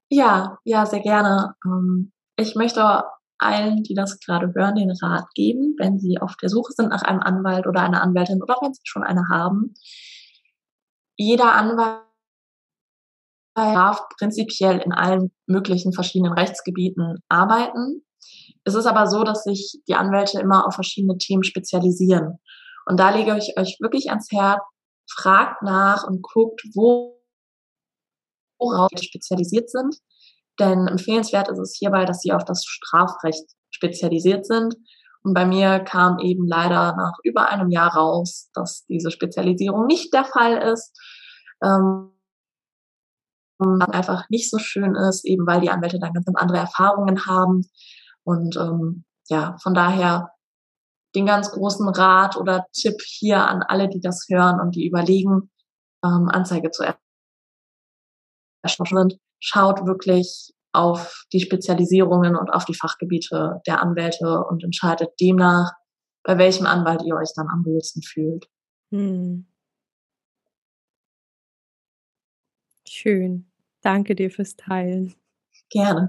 Ja, 0.10 0.60
ja, 0.64 0.86
sehr 0.86 1.02
gerne. 1.02 1.56
Ähm, 1.66 2.12
ich 2.38 2.56
möchte 2.56 3.04
allen, 3.40 3.84
die 3.84 3.94
das 3.94 4.20
gerade 4.20 4.54
hören, 4.54 4.76
den 4.76 4.92
Rat 4.92 5.26
geben, 5.34 5.76
wenn 5.78 6.00
sie 6.00 6.20
auf 6.20 6.36
der 6.38 6.50
Suche 6.50 6.74
sind 6.74 6.90
nach 6.90 7.04
einem 7.04 7.22
Anwalt 7.22 7.68
oder 7.68 7.82
einer 7.82 8.02
Anwältin 8.02 8.42
oder 8.42 8.58
wenn 8.62 8.74
sie 8.74 8.82
schon 8.84 9.04
eine 9.04 9.28
haben. 9.30 9.74
Jeder 11.16 11.54
Anwalt 11.54 12.04
darf 13.56 14.02
prinzipiell 14.18 14.80
in 14.80 14.94
allen 14.94 15.32
möglichen 15.48 15.94
verschiedenen 15.94 16.34
Rechtsgebieten 16.34 17.18
arbeiten. 17.28 18.06
Es 18.64 18.76
ist 18.76 18.86
aber 18.86 19.08
so, 19.08 19.24
dass 19.24 19.44
sich 19.44 19.80
die 19.88 19.96
Anwälte 19.96 20.40
immer 20.40 20.68
auf 20.68 20.76
verschiedene 20.76 21.18
Themen 21.18 21.44
spezialisieren. 21.44 22.40
Und 22.86 23.00
da 23.00 23.10
lege 23.10 23.38
ich 23.38 23.58
euch 23.58 23.78
wirklich 23.80 24.10
ans 24.10 24.32
Herz, 24.32 24.62
fragt 25.10 25.64
nach 25.64 26.06
und 26.06 26.22
guckt, 26.22 26.62
wo, 26.76 27.20
worauf 28.60 28.90
spezialisiert 29.02 29.70
sind 29.70 29.96
denn 30.60 30.88
empfehlenswert 30.88 31.50
ist 31.50 31.60
es 31.60 31.76
hierbei, 31.78 32.06
dass 32.06 32.22
sie 32.22 32.32
auf 32.32 32.44
das 32.44 32.64
Strafrecht 32.66 33.46
spezialisiert 33.70 34.46
sind. 34.46 34.76
Und 35.24 35.34
bei 35.34 35.46
mir 35.46 35.80
kam 35.80 36.20
eben 36.20 36.48
leider 36.48 36.96
nach 36.96 37.14
über 37.24 37.50
einem 37.50 37.70
Jahr 37.70 37.94
raus, 37.94 38.50
dass 38.54 38.86
diese 38.86 39.12
Spezialisierung 39.12 39.86
nicht 39.86 40.14
der 40.14 40.26
Fall 40.26 40.58
ist. 40.58 40.98
Ähm, 41.62 42.12
einfach 43.60 44.30
nicht 44.30 44.50
so 44.50 44.60
schön 44.60 44.96
ist, 44.96 45.26
eben 45.26 45.48
weil 45.48 45.62
die 45.62 45.70
Anwälte 45.70 46.00
dann 46.00 46.14
ganz 46.14 46.28
andere 46.36 46.60
Erfahrungen 46.60 47.26
haben. 47.26 47.64
Und 48.24 48.56
ähm, 48.58 49.06
ja, 49.30 49.58
von 49.62 49.74
daher 49.74 50.30
den 51.16 51.26
ganz 51.26 51.52
großen 51.52 51.88
Rat 51.90 52.38
oder 52.38 52.66
Tipp 52.74 53.02
hier 53.02 53.46
an 53.48 53.64
alle, 53.64 53.90
die 53.90 54.00
das 54.00 54.28
hören 54.30 54.60
und 54.60 54.76
die 54.76 54.86
überlegen, 54.88 55.50
ähm, 56.04 56.30
Anzeige 56.30 56.70
zu 56.72 56.84
erstatten 58.64 58.98
sind, 58.98 59.20
schaut 59.40 59.86
wirklich 59.86 60.54
auf 60.74 61.26
die 61.34 61.40
Spezialisierungen 61.40 62.36
und 62.36 62.50
auf 62.50 62.66
die 62.66 62.76
Fachgebiete 62.76 63.62
der 63.66 63.82
Anwälte 63.82 64.44
und 64.44 64.64
entscheidet 64.64 65.10
demnach, 65.20 65.72
bei 66.24 66.38
welchem 66.38 66.66
Anwalt 66.66 67.02
ihr 67.04 67.16
euch 67.16 67.32
dann 67.36 67.48
am 67.50 67.66
wohlsten 67.66 68.04
fühlt. 68.04 68.48
Hm. 68.92 69.48
Schön. 72.88 73.46
Danke 73.82 74.16
dir 74.16 74.30
fürs 74.30 74.56
Teilen. 74.56 75.16
Gerne. 75.72 76.08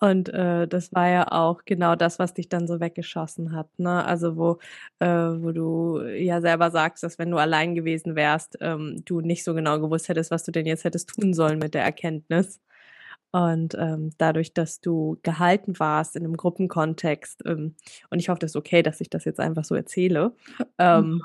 Und 0.00 0.28
äh, 0.30 0.66
das 0.68 0.92
war 0.92 1.08
ja 1.08 1.32
auch 1.32 1.64
genau 1.64 1.96
das, 1.96 2.18
was 2.18 2.34
dich 2.34 2.48
dann 2.48 2.66
so 2.66 2.80
weggeschossen 2.80 3.52
hat, 3.54 3.68
ne? 3.78 4.04
Also 4.04 4.36
wo, 4.36 4.58
äh, 5.00 5.06
wo 5.08 5.52
du 5.52 6.00
ja 6.02 6.40
selber 6.40 6.70
sagst, 6.70 7.02
dass 7.02 7.18
wenn 7.18 7.30
du 7.30 7.36
allein 7.38 7.74
gewesen 7.74 8.16
wärst, 8.16 8.58
ähm, 8.60 9.02
du 9.04 9.20
nicht 9.20 9.44
so 9.44 9.54
genau 9.54 9.80
gewusst 9.80 10.08
hättest, 10.08 10.30
was 10.30 10.44
du 10.44 10.52
denn 10.52 10.66
jetzt 10.66 10.84
hättest 10.84 11.10
tun 11.10 11.34
sollen 11.34 11.58
mit 11.58 11.74
der 11.74 11.82
Erkenntnis. 11.84 12.60
Und 13.32 13.74
ähm, 13.78 14.12
dadurch, 14.18 14.54
dass 14.54 14.80
du 14.80 15.18
gehalten 15.22 15.78
warst 15.80 16.16
in 16.16 16.24
einem 16.24 16.36
Gruppenkontext, 16.36 17.42
ähm, 17.46 17.74
und 18.10 18.20
ich 18.20 18.28
hoffe, 18.30 18.38
das 18.40 18.52
ist 18.52 18.56
okay, 18.56 18.82
dass 18.82 19.00
ich 19.02 19.10
das 19.10 19.24
jetzt 19.26 19.40
einfach 19.40 19.64
so 19.64 19.74
erzähle, 19.74 20.34
ähm, 20.78 21.22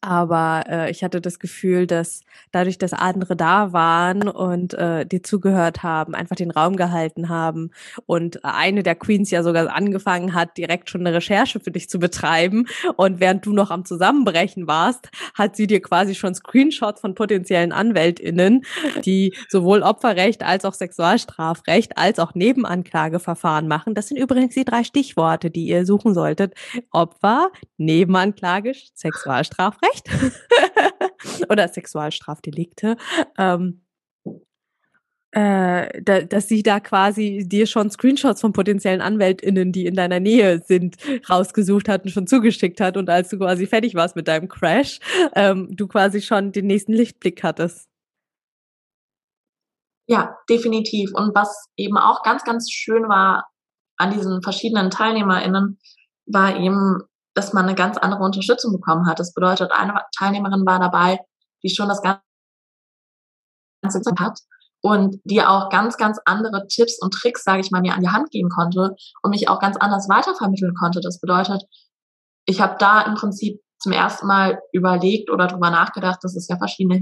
aber 0.00 0.64
äh, 0.68 0.90
ich 0.90 1.02
hatte 1.02 1.20
das 1.20 1.40
Gefühl, 1.40 1.86
dass 1.86 2.20
dadurch, 2.52 2.78
dass 2.78 2.92
andere 2.92 3.34
da 3.34 3.72
waren 3.72 4.28
und 4.28 4.74
äh, 4.74 5.04
dir 5.04 5.22
zugehört 5.22 5.82
haben, 5.82 6.14
einfach 6.14 6.36
den 6.36 6.52
Raum 6.52 6.76
gehalten 6.76 7.28
haben 7.28 7.70
und 8.06 8.44
eine 8.44 8.84
der 8.84 8.94
Queens 8.94 9.30
ja 9.30 9.42
sogar 9.42 9.74
angefangen 9.74 10.34
hat, 10.34 10.56
direkt 10.56 10.88
schon 10.88 11.00
eine 11.00 11.16
Recherche 11.16 11.58
für 11.58 11.72
dich 11.72 11.88
zu 11.88 11.98
betreiben. 11.98 12.66
Und 12.96 13.18
während 13.18 13.44
du 13.44 13.52
noch 13.52 13.70
am 13.70 13.84
Zusammenbrechen 13.84 14.68
warst, 14.68 15.10
hat 15.34 15.56
sie 15.56 15.66
dir 15.66 15.82
quasi 15.82 16.14
schon 16.14 16.34
Screenshots 16.34 17.00
von 17.00 17.14
potenziellen 17.14 17.72
AnwältInnen, 17.72 18.64
die 19.04 19.34
sowohl 19.48 19.82
Opferrecht 19.82 20.44
als 20.44 20.64
auch 20.64 20.74
Sexualstrafrecht 20.74 21.98
als 21.98 22.20
auch 22.20 22.34
Nebenanklageverfahren 22.34 23.66
machen. 23.66 23.94
Das 23.94 24.08
sind 24.08 24.16
übrigens 24.16 24.54
die 24.54 24.64
drei 24.64 24.84
Stichworte, 24.84 25.50
die 25.50 25.66
ihr 25.66 25.86
suchen 25.86 26.14
solltet. 26.14 26.54
Opfer, 26.92 27.50
Nebenanklage, 27.78 28.74
Sexualstrafrecht 28.94 29.71
Strafrecht 29.72 30.08
oder 31.50 31.68
Sexualstrafdelikte. 31.68 32.96
Ähm, 33.38 33.82
äh, 35.34 36.02
da, 36.02 36.20
dass 36.20 36.48
sie 36.48 36.62
da 36.62 36.78
quasi 36.78 37.44
dir 37.46 37.66
schon 37.66 37.90
Screenshots 37.90 38.42
von 38.42 38.52
potenziellen 38.52 39.00
AnwältInnen, 39.00 39.72
die 39.72 39.86
in 39.86 39.94
deiner 39.94 40.20
Nähe 40.20 40.60
sind, 40.60 40.96
rausgesucht 41.28 41.88
hat 41.88 42.04
und 42.04 42.10
schon 42.10 42.26
zugeschickt 42.26 42.80
hat 42.82 42.98
und 42.98 43.08
als 43.08 43.30
du 43.30 43.38
quasi 43.38 43.66
fertig 43.66 43.94
warst 43.94 44.14
mit 44.14 44.28
deinem 44.28 44.48
Crash, 44.48 44.98
ähm, 45.34 45.68
du 45.74 45.88
quasi 45.88 46.20
schon 46.20 46.52
den 46.52 46.66
nächsten 46.66 46.92
Lichtblick 46.92 47.42
hattest. 47.42 47.88
Ja, 50.06 50.36
definitiv. 50.50 51.12
Und 51.14 51.34
was 51.34 51.68
eben 51.76 51.96
auch 51.96 52.22
ganz, 52.22 52.44
ganz 52.44 52.70
schön 52.70 53.08
war 53.08 53.48
an 53.96 54.10
diesen 54.10 54.42
verschiedenen 54.42 54.90
TeilnehmerInnen, 54.90 55.78
war 56.26 56.56
eben, 56.60 57.02
dass 57.34 57.52
man 57.52 57.64
eine 57.64 57.74
ganz 57.74 57.96
andere 57.98 58.22
Unterstützung 58.22 58.72
bekommen 58.72 59.06
hat. 59.06 59.18
Das 59.18 59.32
bedeutet, 59.32 59.72
eine 59.72 60.00
Teilnehmerin 60.16 60.66
war 60.66 60.78
dabei, 60.78 61.18
die 61.62 61.70
schon 61.70 61.88
das 61.88 62.02
Ganze 62.02 62.22
hat 64.18 64.38
und 64.82 65.20
die 65.24 65.42
auch 65.42 65.70
ganz, 65.70 65.96
ganz 65.96 66.18
andere 66.24 66.66
Tipps 66.66 67.00
und 67.00 67.14
Tricks, 67.14 67.44
sage 67.44 67.60
ich 67.60 67.70
mal, 67.70 67.80
mir 67.80 67.94
an 67.94 68.02
die 68.02 68.10
Hand 68.10 68.30
geben 68.30 68.48
konnte 68.48 68.96
und 69.22 69.30
mich 69.30 69.48
auch 69.48 69.60
ganz 69.60 69.76
anders 69.76 70.08
weitervermitteln 70.08 70.74
konnte. 70.74 71.00
Das 71.00 71.20
bedeutet, 71.20 71.62
ich 72.46 72.60
habe 72.60 72.76
da 72.78 73.02
im 73.02 73.14
Prinzip 73.14 73.60
zum 73.78 73.92
ersten 73.92 74.26
Mal 74.26 74.60
überlegt 74.72 75.30
oder 75.30 75.46
darüber 75.46 75.70
nachgedacht, 75.70 76.22
dass 76.22 76.36
es 76.36 76.48
ja 76.48 76.56
verschiedene 76.56 76.96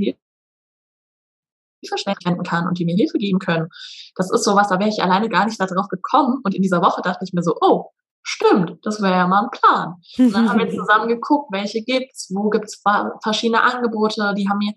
Hilfestellen 1.83 2.19
wenden 2.25 2.43
kann 2.43 2.69
und 2.69 2.79
die 2.79 2.85
mir 2.85 2.97
Hilfe 2.97 3.19
geben 3.19 3.39
können. 3.39 3.69
Das 4.15 4.31
ist 4.31 4.45
sowas, 4.45 4.69
da 4.69 4.79
wäre 4.79 4.91
ich 4.91 5.03
alleine 5.03 5.29
gar 5.29 5.47
nicht 5.47 5.61
darauf 5.61 5.89
gekommen. 5.89 6.41
Und 6.43 6.55
in 6.55 6.63
dieser 6.63 6.83
Woche 6.83 7.03
dachte 7.03 7.25
ich 7.25 7.33
mir 7.33 7.43
so, 7.43 7.57
oh, 7.61 7.91
Stimmt, 8.23 8.79
das 8.83 9.01
wäre 9.01 9.15
ja 9.15 9.27
mal 9.27 9.45
ein 9.45 9.51
Plan. 9.51 9.95
Und 10.19 10.35
dann 10.35 10.49
haben 10.49 10.59
wir 10.59 10.69
zusammen 10.77 11.09
geguckt, 11.09 11.49
welche 11.53 11.83
gibt's, 11.83 12.31
wo 12.35 12.51
gibt's 12.51 12.83
verschiedene 13.23 13.63
Angebote, 13.63 14.35
die 14.37 14.49
haben 14.49 14.59
mir 14.59 14.75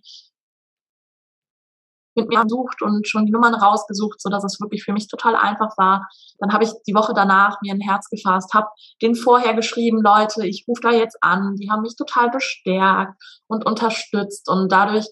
mit 2.16 2.30
mir 2.30 2.44
gesucht 2.44 2.82
und 2.82 3.08
schon 3.08 3.26
die 3.26 3.32
Nummern 3.32 3.56
rausgesucht, 3.56 4.22
so 4.22 4.30
dass 4.30 4.44
es 4.44 4.60
wirklich 4.60 4.84
für 4.84 4.94
mich 4.94 5.08
total 5.08 5.36
einfach 5.36 5.76
war. 5.78 6.08
Dann 6.40 6.54
habe 6.54 6.64
ich 6.64 6.72
die 6.88 6.94
Woche 6.94 7.14
danach 7.14 7.60
mir 7.62 7.74
ein 7.74 7.82
Herz 7.82 8.08
gefasst, 8.10 8.54
habe 8.54 8.68
den 9.02 9.16
vorher 9.16 9.54
geschrieben, 9.54 10.02
Leute, 10.02 10.46
ich 10.46 10.66
rufe 10.68 10.82
da 10.82 10.92
jetzt 10.92 11.18
an. 11.22 11.56
Die 11.56 11.70
haben 11.72 11.82
mich 11.82 11.96
total 11.96 12.30
bestärkt 12.30 13.20
und 13.48 13.66
unterstützt 13.66 14.50
und 14.50 14.72
dadurch 14.72 15.08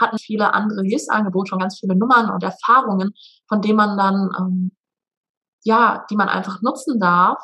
hatten 0.00 0.18
viele 0.18 0.54
andere 0.54 0.82
Hilfsangebote 0.82 1.54
und 1.54 1.60
ganz 1.60 1.78
viele 1.78 1.94
Nummern 1.94 2.30
und 2.30 2.42
Erfahrungen, 2.42 3.12
von 3.48 3.60
denen 3.60 3.76
man 3.76 3.96
dann 3.96 4.30
ähm, 4.38 4.72
ja, 5.64 6.04
die 6.10 6.16
man 6.16 6.28
einfach 6.28 6.62
nutzen 6.62 6.98
darf 7.00 7.42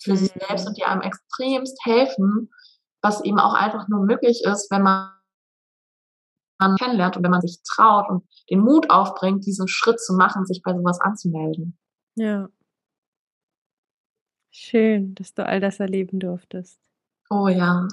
für 0.00 0.12
mhm. 0.12 0.16
sich 0.16 0.32
selbst 0.32 0.66
und 0.66 0.76
die 0.76 0.84
einem 0.84 1.02
extremst 1.02 1.78
helfen, 1.84 2.50
was 3.02 3.24
eben 3.24 3.38
auch 3.38 3.54
einfach 3.54 3.88
nur 3.88 4.04
möglich 4.04 4.42
ist, 4.44 4.70
wenn 4.70 4.82
man 4.82 5.12
man 6.60 6.76
kennenlernt 6.76 7.16
und 7.16 7.22
wenn 7.24 7.30
man 7.30 7.40
sich 7.40 7.58
traut 7.64 8.08
und 8.10 8.22
den 8.50 8.60
Mut 8.60 8.90
aufbringt, 8.90 9.46
diesen 9.46 9.66
Schritt 9.66 9.98
zu 9.98 10.12
machen, 10.14 10.44
sich 10.44 10.60
bei 10.62 10.74
sowas 10.74 11.00
anzumelden. 11.00 11.78
Ja. 12.16 12.50
Schön, 14.50 15.14
dass 15.14 15.32
du 15.32 15.46
all 15.46 15.60
das 15.60 15.80
erleben 15.80 16.20
durftest. 16.20 16.78
Oh 17.30 17.48
ja. 17.48 17.88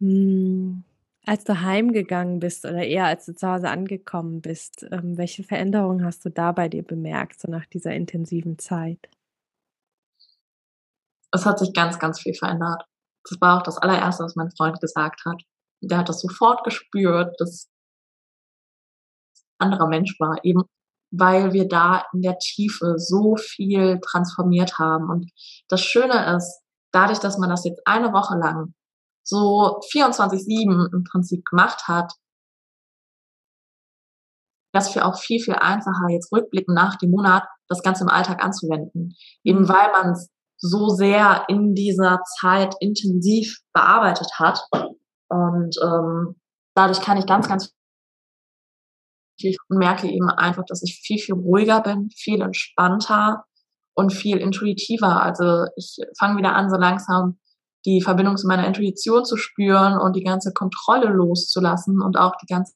hm. 0.00 0.84
Als 1.24 1.44
du 1.44 1.60
heimgegangen 1.60 2.40
bist 2.40 2.64
oder 2.64 2.82
eher 2.84 3.06
als 3.06 3.26
du 3.26 3.34
zu 3.34 3.46
Hause 3.46 3.68
angekommen 3.68 4.40
bist, 4.40 4.84
ähm, 4.90 5.16
welche 5.16 5.44
Veränderungen 5.44 6.04
hast 6.04 6.24
du 6.24 6.30
da 6.30 6.50
bei 6.50 6.68
dir 6.68 6.82
bemerkt, 6.82 7.40
so 7.40 7.48
nach 7.48 7.66
dieser 7.66 7.92
intensiven 7.92 8.58
Zeit? 8.58 9.08
Es 11.30 11.46
hat 11.46 11.60
sich 11.60 11.72
ganz, 11.72 11.98
ganz 11.98 12.20
viel 12.20 12.34
verändert. 12.34 12.84
Das 13.24 13.40
war 13.40 13.58
auch 13.58 13.62
das 13.62 13.78
allererste, 13.78 14.24
was 14.24 14.34
mein 14.34 14.50
Freund 14.50 14.80
gesagt 14.80 15.24
hat. 15.24 15.42
Der 15.80 15.98
hat 15.98 16.08
das 16.08 16.20
sofort 16.20 16.64
gespürt, 16.64 17.40
dass 17.40 17.70
ein 19.58 19.72
anderer 19.72 19.86
Mensch 19.86 20.18
war, 20.18 20.44
eben 20.44 20.64
weil 21.12 21.52
wir 21.52 21.68
da 21.68 22.06
in 22.12 22.22
der 22.22 22.38
Tiefe 22.38 22.94
so 22.98 23.36
viel 23.36 24.00
transformiert 24.00 24.78
haben. 24.78 25.10
Und 25.10 25.30
das 25.68 25.82
Schöne 25.82 26.34
ist, 26.36 26.62
dadurch, 26.90 27.18
dass 27.18 27.38
man 27.38 27.50
das 27.50 27.64
jetzt 27.64 27.86
eine 27.86 28.12
Woche 28.12 28.36
lang 28.36 28.74
so 29.22 29.80
24-7 29.92 30.92
im 30.92 31.04
Prinzip 31.04 31.44
gemacht 31.44 31.86
hat, 31.88 32.12
das 34.72 34.90
für 34.90 35.04
auch 35.04 35.18
viel, 35.18 35.40
viel 35.40 35.54
einfacher, 35.54 36.08
jetzt 36.10 36.32
rückblickend 36.32 36.74
nach 36.74 36.96
dem 36.96 37.10
Monat, 37.10 37.44
das 37.68 37.82
Ganze 37.82 38.04
im 38.04 38.10
Alltag 38.10 38.42
anzuwenden. 38.42 39.14
Eben 39.44 39.60
mhm. 39.60 39.68
weil 39.68 39.92
man 39.92 40.12
es 40.12 40.30
so 40.56 40.88
sehr 40.88 41.44
in 41.48 41.74
dieser 41.74 42.20
Zeit 42.40 42.74
intensiv 42.80 43.58
bearbeitet 43.72 44.28
hat. 44.38 44.60
Und 45.28 45.76
ähm, 45.82 46.40
dadurch 46.74 47.00
kann 47.00 47.18
ich 47.18 47.26
ganz, 47.26 47.48
ganz 47.48 47.74
viel 49.40 49.56
und 49.68 49.78
merke 49.78 50.08
eben 50.08 50.30
einfach, 50.30 50.64
dass 50.66 50.82
ich 50.82 51.00
viel, 51.04 51.18
viel 51.18 51.34
ruhiger 51.34 51.80
bin, 51.80 52.10
viel 52.14 52.40
entspannter 52.40 53.44
und 53.94 54.12
viel 54.12 54.38
intuitiver. 54.38 55.22
Also 55.22 55.66
ich 55.76 55.96
fange 56.18 56.38
wieder 56.38 56.54
an, 56.54 56.70
so 56.70 56.76
langsam 56.76 57.38
die 57.84 58.00
Verbindung 58.00 58.36
zu 58.36 58.46
meiner 58.46 58.66
Intuition 58.66 59.24
zu 59.24 59.36
spüren 59.36 59.98
und 59.98 60.14
die 60.14 60.22
ganze 60.22 60.52
Kontrolle 60.52 61.08
loszulassen 61.08 62.00
und 62.00 62.16
auch 62.16 62.36
die 62.36 62.46
ganze 62.46 62.74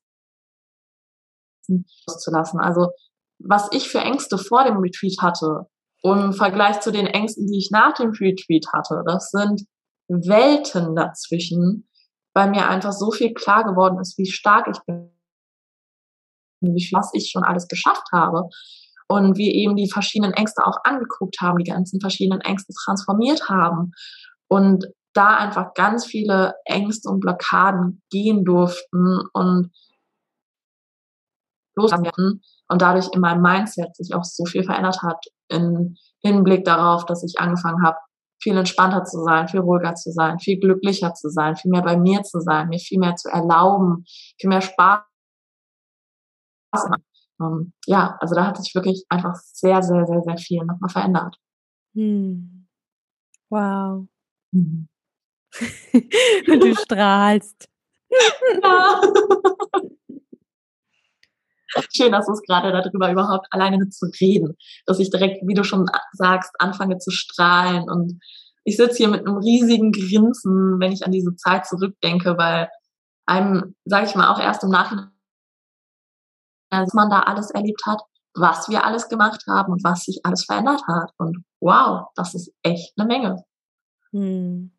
loszulassen. 2.07 2.61
Also 2.61 2.91
was 3.39 3.69
ich 3.73 3.89
für 3.89 3.99
Ängste 3.99 4.39
vor 4.39 4.65
dem 4.65 4.79
Retreat 4.79 5.19
hatte 5.21 5.67
im 6.03 6.33
Vergleich 6.33 6.81
zu 6.81 6.93
den 6.93 7.07
Ängsten, 7.07 7.47
die 7.47 7.59
ich 7.59 7.71
nach 7.71 7.95
dem 7.95 8.11
Retreat 8.11 8.67
hatte, 8.73 9.03
das 9.07 9.31
sind 9.31 9.63
Welten 10.09 10.95
dazwischen, 10.95 11.89
weil 12.33 12.51
mir 12.51 12.69
einfach 12.69 12.93
so 12.93 13.11
viel 13.11 13.35
klar 13.35 13.65
geworden 13.65 13.99
ist, 13.99 14.17
wie 14.19 14.31
stark 14.31 14.69
ich 14.69 14.79
bin, 14.87 15.11
wie 16.61 16.89
was 16.93 17.11
ich 17.13 17.31
schon 17.31 17.43
alles 17.43 17.67
geschafft 17.67 18.07
habe 18.13 18.49
und 19.09 19.37
wie 19.37 19.53
eben 19.53 19.75
die 19.77 19.91
verschiedenen 19.91 20.33
Ängste 20.33 20.65
auch 20.65 20.79
angeguckt 20.85 21.41
haben, 21.41 21.59
die 21.59 21.71
ganzen 21.71 22.01
verschiedenen 22.01 22.41
Ängste 22.41 22.73
transformiert 22.85 23.49
haben 23.49 23.93
und 24.49 24.87
da 25.15 25.37
einfach 25.37 25.73
ganz 25.75 26.05
viele 26.07 26.55
Ängste 26.65 27.09
und 27.09 27.21
Blockaden 27.21 28.03
gehen 28.11 28.45
durften 28.45 29.21
und 29.33 29.71
loswerden 31.75 32.43
und 32.69 32.83
dadurch 32.83 33.09
in 33.13 33.21
meinem 33.21 33.43
Mindset 33.43 33.95
sich 33.97 34.15
auch 34.15 34.25
so 34.25 34.45
viel 34.45 34.65
verändert 34.65 35.03
hat 35.03 35.25
im 35.49 35.97
Hinblick 36.21 36.65
darauf, 36.65 37.05
dass 37.07 37.23
ich 37.23 37.39
angefangen 37.39 37.85
habe, 37.85 37.97
viel 38.43 38.57
entspannter 38.57 39.05
zu 39.05 39.23
sein, 39.23 39.49
viel 39.49 39.61
ruhiger 39.61 39.95
zu 39.95 40.11
sein, 40.13 40.39
viel 40.39 40.59
glücklicher 40.59 41.15
zu 41.15 41.31
sein, 41.31 41.57
viel 41.57 41.71
mehr 41.71 41.83
bei 41.83 41.97
mir 41.97 42.23
zu 42.23 42.41
sein, 42.41 42.69
mir 42.69 42.79
viel 42.79 42.99
mehr 42.99 43.17
zu 43.17 43.29
erlauben, 43.29 44.05
viel 44.39 44.49
mehr 44.49 44.61
Spaß. 44.61 45.01
Um, 47.39 47.73
ja, 47.87 48.17
also 48.21 48.35
da 48.35 48.47
hat 48.47 48.57
sich 48.57 48.75
wirklich 48.75 49.05
einfach 49.09 49.35
sehr, 49.35 49.83
sehr, 49.83 50.07
sehr, 50.07 50.23
sehr 50.23 50.39
viel 50.39 50.65
nochmal 50.65 50.91
verändert. 50.91 51.37
Hm. 51.95 52.67
Wow. 53.51 54.09
Mhm. 54.57 54.89
du 56.47 56.75
strahlst. 56.75 57.69
Ja. 58.63 59.01
Schön, 61.95 62.13
dass 62.13 62.29
es 62.29 62.41
gerade 62.43 62.73
darüber 62.73 63.11
überhaupt 63.11 63.47
alleine 63.51 63.89
zu 63.91 64.07
reden, 64.21 64.57
dass 64.87 64.99
ich 64.99 65.11
direkt, 65.11 65.47
wie 65.47 65.55
du 65.55 65.63
schon 65.63 65.87
sagst, 66.13 66.53
anfange 66.59 66.99
zu 66.99 67.11
strahlen 67.11 67.89
und 67.91 68.19
ich 68.65 68.77
sitze 68.77 68.97
hier 68.97 69.09
mit 69.09 69.27
einem 69.27 69.37
riesigen 69.37 69.93
Grinsen, 69.93 70.81
wenn 70.81 70.93
ich 70.93 71.05
an 71.05 71.13
diese 71.13 71.37
Zeit 71.37 71.67
zurückdenke, 71.67 72.37
weil 72.37 72.69
einem, 73.27 73.77
sage 73.85 74.07
ich 74.07 74.15
mal, 74.15 74.33
auch 74.33 74.41
erst 74.41 74.65
im 74.65 74.71
Nachhinein, 74.71 75.11
dass 76.71 76.95
man 76.95 77.11
da 77.11 77.21
alles 77.21 77.51
erlebt 77.51 77.83
hat, 77.87 78.01
was 78.35 78.69
wir 78.69 78.85
alles 78.85 79.09
gemacht 79.09 79.45
haben 79.47 79.73
und 79.73 79.85
was 79.85 80.03
sich 80.03 80.21
alles 80.25 80.45
verändert 80.45 80.83
hat. 80.89 81.13
Und 81.19 81.45
wow, 81.61 82.09
das 82.17 82.35
ist 82.35 82.53
echt 82.63 82.93
eine 82.99 83.07
Menge. 83.07 83.45
Hm. 84.17 84.71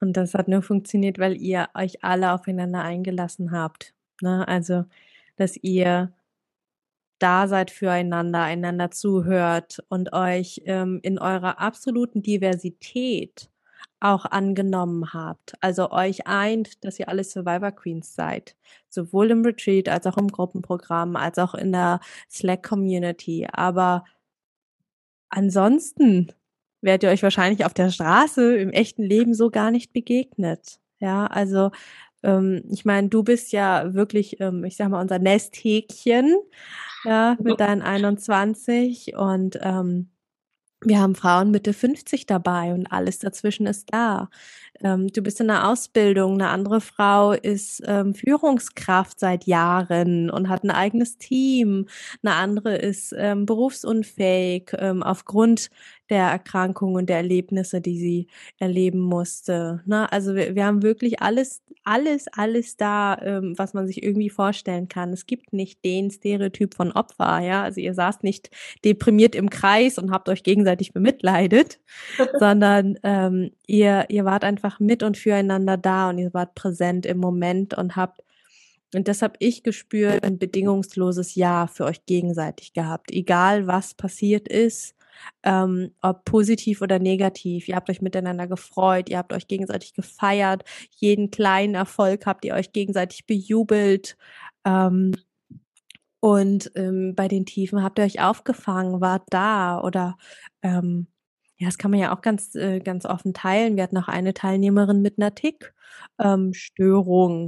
Und 0.00 0.16
das 0.16 0.34
hat 0.34 0.48
nur 0.48 0.62
funktioniert, 0.62 1.18
weil 1.18 1.36
ihr 1.36 1.68
euch 1.74 2.02
alle 2.02 2.32
aufeinander 2.32 2.82
eingelassen 2.82 3.50
habt. 3.52 3.94
Ne? 4.22 4.46
Also, 4.48 4.84
dass 5.36 5.56
ihr 5.56 6.14
da 7.18 7.48
seid 7.48 7.70
füreinander, 7.70 8.42
einander 8.42 8.90
zuhört 8.90 9.82
und 9.88 10.12
euch 10.14 10.62
ähm, 10.66 11.00
in 11.02 11.18
eurer 11.18 11.60
absoluten 11.60 12.22
Diversität 12.22 13.50
auch 14.00 14.24
angenommen 14.26 15.12
habt. 15.14 15.54
Also 15.60 15.90
euch 15.90 16.26
eint, 16.26 16.84
dass 16.84 16.98
ihr 17.00 17.08
alle 17.08 17.24
Survivor 17.24 17.72
Queens 17.72 18.14
seid. 18.14 18.56
Sowohl 18.88 19.30
im 19.30 19.44
Retreat 19.44 19.88
als 19.88 20.06
auch 20.06 20.16
im 20.18 20.28
Gruppenprogramm, 20.28 21.16
als 21.16 21.38
auch 21.38 21.54
in 21.54 21.72
der 21.72 22.00
Slack 22.30 22.62
Community. 22.62 23.46
Aber 23.50 24.04
ansonsten 25.30 26.32
werdet 26.86 27.02
ihr 27.02 27.10
euch 27.10 27.22
wahrscheinlich 27.22 27.66
auf 27.66 27.74
der 27.74 27.90
Straße 27.90 28.56
im 28.56 28.70
echten 28.70 29.02
Leben 29.02 29.34
so 29.34 29.50
gar 29.50 29.70
nicht 29.70 29.92
begegnet. 29.92 30.78
Ja, 30.98 31.26
also 31.26 31.70
ähm, 32.22 32.62
ich 32.70 32.86
meine, 32.86 33.08
du 33.08 33.22
bist 33.22 33.52
ja 33.52 33.92
wirklich, 33.92 34.40
ähm, 34.40 34.64
ich 34.64 34.76
sag 34.76 34.88
mal, 34.88 35.02
unser 35.02 35.18
Nesthäkchen, 35.18 36.34
ja, 37.04 37.36
mit 37.42 37.60
deinen 37.60 37.82
21 37.82 39.14
und 39.16 39.58
ähm, 39.62 40.10
wir 40.82 41.00
haben 41.00 41.14
Frauen 41.14 41.50
Mitte 41.50 41.72
50 41.72 42.26
dabei 42.26 42.74
und 42.74 42.86
alles 42.92 43.18
dazwischen 43.18 43.66
ist 43.66 43.92
da. 43.92 44.28
Ähm, 44.82 45.08
du 45.08 45.22
bist 45.22 45.40
in 45.40 45.48
der 45.48 45.68
Ausbildung, 45.68 46.34
eine 46.34 46.48
andere 46.48 46.80
Frau 46.80 47.32
ist 47.32 47.82
ähm, 47.86 48.14
Führungskraft 48.14 49.18
seit 49.18 49.44
Jahren 49.44 50.30
und 50.30 50.48
hat 50.48 50.64
ein 50.64 50.70
eigenes 50.70 51.16
Team. 51.16 51.86
Eine 52.22 52.34
andere 52.34 52.76
ist 52.76 53.14
ähm, 53.16 53.46
berufsunfähig 53.46 54.72
ähm, 54.78 55.02
aufgrund 55.02 55.70
der 56.10 56.24
Erkrankung 56.24 56.94
und 56.94 57.08
der 57.08 57.16
Erlebnisse, 57.16 57.80
die 57.80 57.98
sie 57.98 58.26
erleben 58.58 59.00
musste. 59.00 59.82
Ne? 59.86 60.10
Also 60.12 60.34
wir, 60.34 60.54
wir 60.54 60.64
haben 60.64 60.82
wirklich 60.82 61.20
alles, 61.20 61.62
alles, 61.84 62.26
alles 62.32 62.76
da, 62.76 63.18
ähm, 63.22 63.54
was 63.56 63.74
man 63.74 63.86
sich 63.86 64.02
irgendwie 64.02 64.30
vorstellen 64.30 64.88
kann. 64.88 65.12
Es 65.12 65.26
gibt 65.26 65.52
nicht 65.52 65.84
den 65.84 66.10
Stereotyp 66.10 66.74
von 66.74 66.92
Opfer, 66.92 67.40
ja. 67.40 67.62
Also 67.62 67.80
ihr 67.80 67.94
saßt 67.94 68.22
nicht 68.22 68.50
deprimiert 68.84 69.34
im 69.34 69.50
Kreis 69.50 69.98
und 69.98 70.10
habt 70.10 70.28
euch 70.28 70.42
gegenseitig 70.42 70.92
bemitleidet, 70.92 71.80
sondern 72.38 72.98
ähm, 73.02 73.50
ihr, 73.66 74.06
ihr 74.08 74.24
wart 74.24 74.44
einfach 74.44 74.80
mit 74.80 75.02
und 75.02 75.16
füreinander 75.16 75.76
da 75.76 76.10
und 76.10 76.18
ihr 76.18 76.32
wart 76.34 76.54
präsent 76.54 77.06
im 77.06 77.18
Moment 77.18 77.76
und 77.76 77.96
habt 77.96 78.22
und 78.94 79.08
das 79.08 79.20
habe 79.20 79.34
ich 79.40 79.62
gespürt, 79.62 80.24
ein 80.24 80.38
bedingungsloses 80.38 81.34
Ja 81.34 81.66
für 81.66 81.84
euch 81.84 82.06
gegenseitig 82.06 82.72
gehabt. 82.72 83.10
Egal 83.10 83.66
was 83.66 83.94
passiert 83.94 84.48
ist, 84.48 84.95
ähm, 85.42 85.92
ob 86.02 86.24
positiv 86.24 86.82
oder 86.82 86.98
negativ. 86.98 87.68
Ihr 87.68 87.76
habt 87.76 87.90
euch 87.90 88.02
miteinander 88.02 88.46
gefreut, 88.46 89.08
ihr 89.08 89.18
habt 89.18 89.32
euch 89.32 89.48
gegenseitig 89.48 89.94
gefeiert, 89.94 90.64
jeden 90.96 91.30
kleinen 91.30 91.74
Erfolg 91.74 92.26
habt 92.26 92.44
ihr 92.44 92.54
euch 92.54 92.72
gegenseitig 92.72 93.26
bejubelt. 93.26 94.16
Ähm, 94.64 95.12
und 96.20 96.72
ähm, 96.74 97.14
bei 97.14 97.28
den 97.28 97.46
Tiefen 97.46 97.82
habt 97.82 97.98
ihr 97.98 98.04
euch 98.04 98.20
aufgefangen, 98.20 99.00
wart 99.00 99.22
da 99.30 99.80
oder 99.80 100.16
ähm, 100.62 101.06
ja, 101.58 101.66
das 101.66 101.78
kann 101.78 101.90
man 101.90 102.00
ja 102.00 102.14
auch 102.14 102.20
ganz, 102.20 102.54
äh, 102.54 102.80
ganz 102.80 103.06
offen 103.06 103.32
teilen. 103.34 103.76
Wir 103.76 103.82
hatten 103.82 103.96
auch 103.98 104.08
eine 104.08 104.34
Teilnehmerin 104.34 105.02
mit 105.02 105.18
einer 105.18 105.34
Tick 105.34 105.74
ähm, 106.18 106.52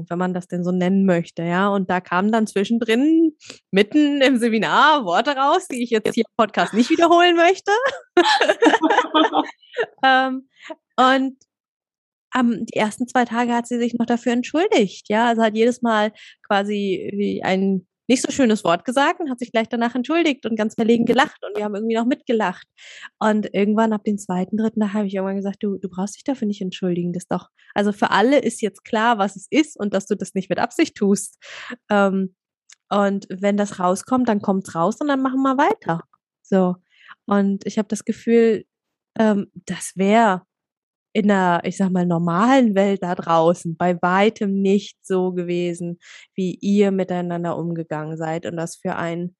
wenn 0.08 0.18
man 0.18 0.34
das 0.34 0.48
denn 0.48 0.64
so 0.64 0.72
nennen 0.72 1.04
möchte, 1.06 1.42
ja. 1.42 1.68
Und 1.68 1.90
da 1.90 2.00
kamen 2.00 2.32
dann 2.32 2.46
zwischendrin 2.46 3.36
mitten 3.70 4.20
im 4.20 4.38
Seminar 4.38 5.04
Worte 5.04 5.36
raus, 5.36 5.68
die 5.68 5.82
ich 5.82 5.90
jetzt 5.90 6.14
hier 6.14 6.24
im 6.26 6.34
Podcast 6.36 6.74
nicht 6.74 6.90
wiederholen 6.90 7.36
möchte. 7.36 7.72
ähm, 10.04 10.48
und 10.96 11.36
um, 12.38 12.66
die 12.66 12.76
ersten 12.76 13.08
zwei 13.08 13.24
Tage 13.24 13.54
hat 13.54 13.66
sie 13.66 13.78
sich 13.78 13.94
noch 13.94 14.06
dafür 14.06 14.32
entschuldigt, 14.32 15.08
ja. 15.08 15.26
Also 15.28 15.42
hat 15.42 15.54
jedes 15.54 15.82
Mal 15.82 16.12
quasi 16.46 17.10
wie 17.14 17.42
ein 17.42 17.86
nicht 18.08 18.22
so 18.22 18.32
schönes 18.32 18.64
Wort 18.64 18.84
gesagt 18.84 19.20
und 19.20 19.30
hat 19.30 19.38
sich 19.38 19.52
gleich 19.52 19.68
danach 19.68 19.94
entschuldigt 19.94 20.46
und 20.46 20.56
ganz 20.56 20.74
verlegen 20.74 21.04
gelacht 21.04 21.44
und 21.44 21.56
wir 21.56 21.64
haben 21.64 21.74
irgendwie 21.74 21.96
noch 21.96 22.06
mitgelacht. 22.06 22.66
Und 23.18 23.52
irgendwann 23.52 23.92
ab 23.92 24.04
dem 24.04 24.18
zweiten, 24.18 24.56
dritten 24.56 24.80
Tag 24.80 24.94
habe 24.94 25.06
ich 25.06 25.14
irgendwann 25.14 25.36
gesagt, 25.36 25.62
du, 25.62 25.78
du 25.78 25.88
brauchst 25.88 26.16
dich 26.16 26.24
dafür 26.24 26.48
nicht 26.48 26.62
entschuldigen, 26.62 27.12
das 27.12 27.26
doch. 27.26 27.48
Also 27.74 27.92
für 27.92 28.10
alle 28.10 28.38
ist 28.38 28.62
jetzt 28.62 28.84
klar, 28.84 29.18
was 29.18 29.36
es 29.36 29.46
ist 29.50 29.78
und 29.78 29.94
dass 29.94 30.06
du 30.06 30.16
das 30.16 30.34
nicht 30.34 30.48
mit 30.48 30.58
Absicht 30.58 30.96
tust. 30.96 31.38
Ähm, 31.90 32.34
und 32.90 33.26
wenn 33.30 33.56
das 33.56 33.78
rauskommt, 33.78 34.28
dann 34.28 34.40
kommt's 34.40 34.74
raus 34.74 34.96
und 35.00 35.08
dann 35.08 35.20
machen 35.20 35.42
wir 35.42 35.58
weiter. 35.58 36.02
So. 36.42 36.76
Und 37.26 37.66
ich 37.66 37.78
habe 37.78 37.88
das 37.88 38.04
Gefühl, 38.04 38.64
ähm, 39.18 39.50
das 39.54 39.92
wäre 39.96 40.42
in 41.18 41.26
der, 41.26 41.62
ich 41.64 41.76
sag 41.76 41.90
mal, 41.90 42.06
normalen 42.06 42.76
Welt 42.76 43.02
da 43.02 43.16
draußen 43.16 43.76
bei 43.76 44.00
weitem 44.00 44.62
nicht 44.62 45.04
so 45.04 45.32
gewesen, 45.32 45.98
wie 46.34 46.54
ihr 46.54 46.92
miteinander 46.92 47.56
umgegangen 47.56 48.16
seid 48.16 48.46
und 48.46 48.56
das 48.56 48.76
für 48.76 48.94
ein 48.94 49.34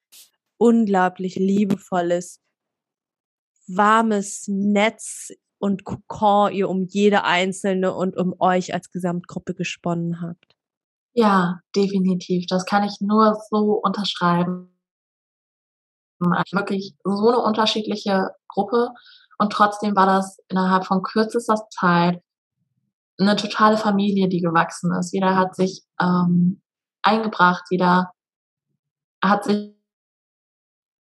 unglaublich 0.57 1.37
liebevolles, 1.37 2.41
warmes 3.69 4.49
Netz 4.49 5.31
und 5.59 5.85
Kokon 5.85 6.53
ihr 6.53 6.69
um 6.69 6.85
jede 6.85 7.23
einzelne 7.23 7.95
und 7.95 8.17
um 8.17 8.35
euch 8.41 8.75
als 8.75 8.91
Gesamtgruppe 8.91 9.55
gesponnen 9.55 10.21
habt. 10.21 10.57
Ja, 11.13 11.61
definitiv. 11.77 12.47
Das 12.49 12.65
kann 12.65 12.83
ich 12.83 13.01
nur 13.01 13.41
so 13.51 13.81
unterschreiben. 13.81 14.75
Wirklich 16.51 16.97
so 17.05 17.29
eine 17.29 17.39
unterschiedliche 17.39 18.31
Gruppe 18.49 18.91
und 19.39 19.53
trotzdem 19.53 19.95
war 19.97 20.07
das 20.07 20.39
innerhalb 20.49 20.87
von 20.87 21.03
kürzester 21.03 21.69
Zeit 21.71 22.23
eine 23.21 23.37
totale 23.37 23.77
Familie, 23.77 24.29
die 24.29 24.41
gewachsen 24.41 24.93
ist. 24.95 25.13
Jeder 25.13 25.37
hat 25.37 25.57
sich 25.57 25.83
ähm, 26.01 26.63
eingebracht, 27.03 27.65
jeder 27.71 28.13
hat 29.23 29.45
sich 29.45 29.75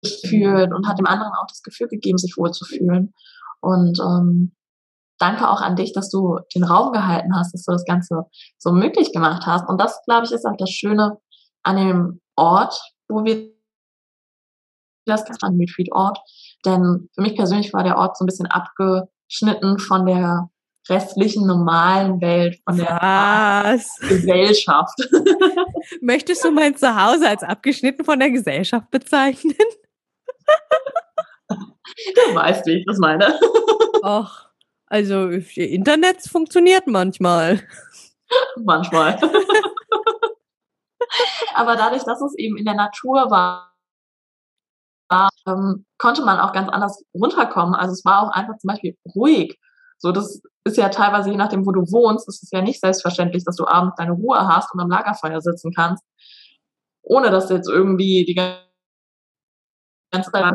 gefühlt 0.02 0.72
und 0.72 0.86
hat 0.86 0.98
dem 0.98 1.06
anderen 1.06 1.32
auch 1.32 1.46
das 1.46 1.62
Gefühl 1.62 1.88
gegeben, 1.88 2.18
sich 2.18 2.36
wohlzufühlen. 2.36 3.12
Und 3.60 4.00
ähm, 4.00 4.56
danke 5.18 5.48
auch 5.48 5.60
an 5.60 5.76
dich, 5.76 5.92
dass 5.92 6.10
du 6.10 6.38
den 6.54 6.64
Raum 6.64 6.92
gehalten 6.92 7.36
hast, 7.36 7.52
dass 7.52 7.64
du 7.64 7.72
das 7.72 7.84
Ganze 7.84 8.24
so 8.58 8.72
möglich 8.72 9.12
gemacht 9.12 9.44
hast. 9.46 9.68
Und 9.68 9.78
das, 9.78 10.02
glaube 10.04 10.24
ich, 10.24 10.32
ist 10.32 10.46
auch 10.46 10.56
das 10.56 10.70
Schöne 10.70 11.18
an 11.62 11.76
dem 11.76 12.20
Ort, 12.36 12.80
wo 13.08 13.24
wir 13.24 13.52
das 15.10 15.42
an 15.42 15.56
Retreat-Ort, 15.56 16.18
denn 16.64 17.08
für 17.14 17.22
mich 17.22 17.36
persönlich 17.36 17.72
war 17.72 17.84
der 17.84 17.96
Ort 17.96 18.16
so 18.16 18.24
ein 18.24 18.26
bisschen 18.26 18.46
abgeschnitten 18.46 19.78
von 19.78 20.06
der 20.06 20.50
restlichen 20.88 21.46
normalen 21.46 22.20
Welt, 22.20 22.58
von 22.64 22.76
der 22.76 22.86
Was? 22.86 23.96
Gesellschaft. 24.00 24.98
Möchtest 26.00 26.44
du 26.44 26.50
mein 26.50 26.76
Zuhause 26.76 27.28
als 27.28 27.42
abgeschnitten 27.42 28.04
von 28.04 28.18
der 28.18 28.30
Gesellschaft 28.30 28.90
bezeichnen? 28.90 29.54
Du 32.14 32.34
weißt, 32.34 32.66
wie 32.66 32.78
ich 32.78 32.86
das 32.86 32.98
meine. 32.98 33.38
Ach, 34.02 34.48
also 34.86 35.28
Internet 35.28 36.22
funktioniert 36.22 36.86
manchmal. 36.86 37.60
Manchmal. 38.56 39.18
Aber 41.54 41.76
dadurch, 41.76 42.04
dass 42.04 42.22
es 42.22 42.36
eben 42.38 42.56
in 42.56 42.64
der 42.64 42.74
Natur 42.74 43.30
war, 43.30 43.74
ähm, 45.46 45.84
konnte 45.98 46.24
man 46.24 46.38
auch 46.38 46.52
ganz 46.52 46.68
anders 46.68 47.02
runterkommen. 47.14 47.74
Also 47.74 47.92
es 47.92 48.04
war 48.04 48.22
auch 48.22 48.30
einfach 48.32 48.56
zum 48.58 48.68
Beispiel 48.68 48.96
ruhig. 49.14 49.58
So, 49.98 50.12
das 50.12 50.40
ist 50.64 50.76
ja 50.76 50.88
teilweise, 50.88 51.30
je 51.30 51.36
nachdem, 51.36 51.66
wo 51.66 51.72
du 51.72 51.82
wohnst, 51.82 52.28
ist 52.28 52.42
es 52.42 52.50
ja 52.50 52.62
nicht 52.62 52.80
selbstverständlich, 52.80 53.44
dass 53.44 53.56
du 53.56 53.66
abends 53.66 53.96
deine 53.96 54.12
Ruhe 54.12 54.38
hast 54.48 54.72
und 54.72 54.80
am 54.80 54.88
Lagerfeuer 54.88 55.40
sitzen 55.40 55.72
kannst, 55.74 56.04
ohne 57.02 57.30
dass 57.30 57.50
jetzt 57.50 57.68
irgendwie 57.68 58.24
die 58.24 58.34
ganze 58.34 60.30
Zeit 60.30 60.54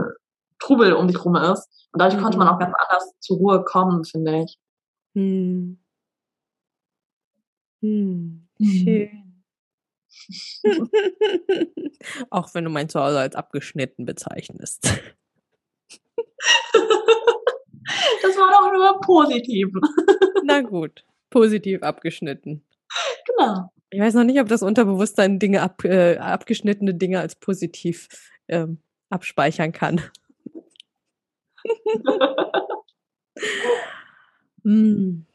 Trubel 0.60 0.94
um 0.94 1.08
dich 1.08 1.24
rum 1.24 1.36
ist. 1.36 1.68
Und 1.92 2.02
dadurch 2.02 2.18
mhm. 2.20 2.24
konnte 2.24 2.38
man 2.38 2.48
auch 2.48 2.60
ganz 2.60 2.74
anders 2.76 3.12
zur 3.20 3.38
Ruhe 3.38 3.64
kommen, 3.64 4.04
finde 4.04 4.44
ich. 4.44 4.58
Hm. 5.16 5.80
Hm. 7.82 8.48
Schön. 8.60 9.25
Auch 12.30 12.54
wenn 12.54 12.64
du 12.64 12.70
mein 12.70 12.90
Zuhause 12.90 13.20
als 13.20 13.36
abgeschnitten 13.36 14.06
bezeichnest. 14.06 14.88
Das 18.22 18.36
war 18.36 18.52
doch 18.52 18.72
nur 18.74 19.00
positiv. 19.02 19.70
Na 20.44 20.62
gut, 20.62 21.06
positiv 21.30 21.84
abgeschnitten. 21.84 22.64
Genau. 23.28 23.72
Ich 23.92 24.00
weiß 24.00 24.16
noch 24.16 24.24
nicht, 24.24 24.40
ob 24.40 24.48
das 24.48 24.64
Unterbewusstsein 24.64 25.38
Dinge 25.40 25.62
ab, 25.62 25.84
äh, 25.86 26.18
abgeschnittene 26.18 26.96
Dinge 26.96 27.20
als 27.20 27.36
positiv 27.36 28.08
ähm, 28.48 28.80
abspeichern 29.10 29.72
kann. 29.72 30.02
hm. 34.64 35.26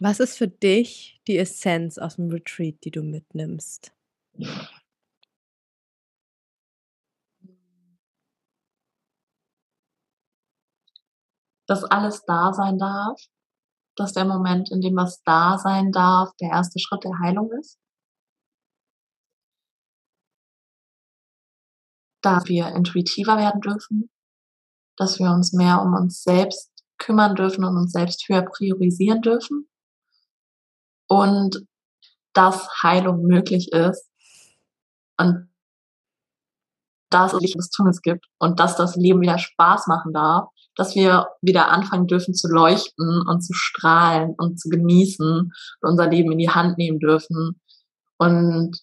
Was 0.00 0.20
ist 0.20 0.38
für 0.38 0.46
dich 0.46 1.20
die 1.26 1.38
Essenz 1.38 1.98
aus 1.98 2.16
dem 2.16 2.30
Retreat, 2.30 2.84
die 2.84 2.92
du 2.92 3.02
mitnimmst? 3.02 3.92
Dass 11.66 11.84
alles 11.84 12.24
da 12.24 12.52
sein 12.52 12.78
darf, 12.78 13.20
dass 13.96 14.12
der 14.12 14.24
Moment, 14.24 14.70
in 14.70 14.80
dem 14.80 14.94
was 14.94 15.22
da 15.24 15.58
sein 15.58 15.90
darf, 15.90 16.30
der 16.40 16.50
erste 16.50 16.78
Schritt 16.78 17.02
der 17.02 17.18
Heilung 17.18 17.50
ist. 17.58 17.78
Dass 22.22 22.46
wir 22.46 22.68
intuitiver 22.68 23.36
werden 23.36 23.60
dürfen, 23.60 24.10
dass 24.96 25.18
wir 25.18 25.32
uns 25.32 25.52
mehr 25.52 25.82
um 25.82 25.94
uns 25.94 26.22
selbst 26.22 26.70
kümmern 26.98 27.34
dürfen 27.34 27.64
und 27.64 27.76
uns 27.76 27.92
selbst 27.92 28.28
höher 28.28 28.42
priorisieren 28.42 29.22
dürfen 29.22 29.67
und 31.08 31.66
dass 32.34 32.68
Heilung 32.82 33.22
möglich 33.22 33.72
ist 33.72 34.08
und 35.18 35.48
dass 37.10 37.32
es 37.32 37.54
was 37.56 37.70
Tunes 37.70 38.02
gibt 38.02 38.26
und 38.38 38.60
dass 38.60 38.76
das 38.76 38.94
Leben 38.96 39.20
wieder 39.20 39.38
Spaß 39.38 39.86
machen 39.86 40.12
darf, 40.12 40.48
dass 40.76 40.94
wir 40.94 41.26
wieder 41.40 41.68
anfangen 41.68 42.06
dürfen 42.06 42.34
zu 42.34 42.48
leuchten 42.48 43.22
und 43.26 43.40
zu 43.40 43.54
strahlen 43.54 44.34
und 44.36 44.60
zu 44.60 44.68
genießen 44.68 45.26
und 45.26 45.52
unser 45.80 46.08
Leben 46.08 46.30
in 46.32 46.38
die 46.38 46.50
Hand 46.50 46.76
nehmen 46.78 46.98
dürfen 47.00 47.60
und 48.18 48.78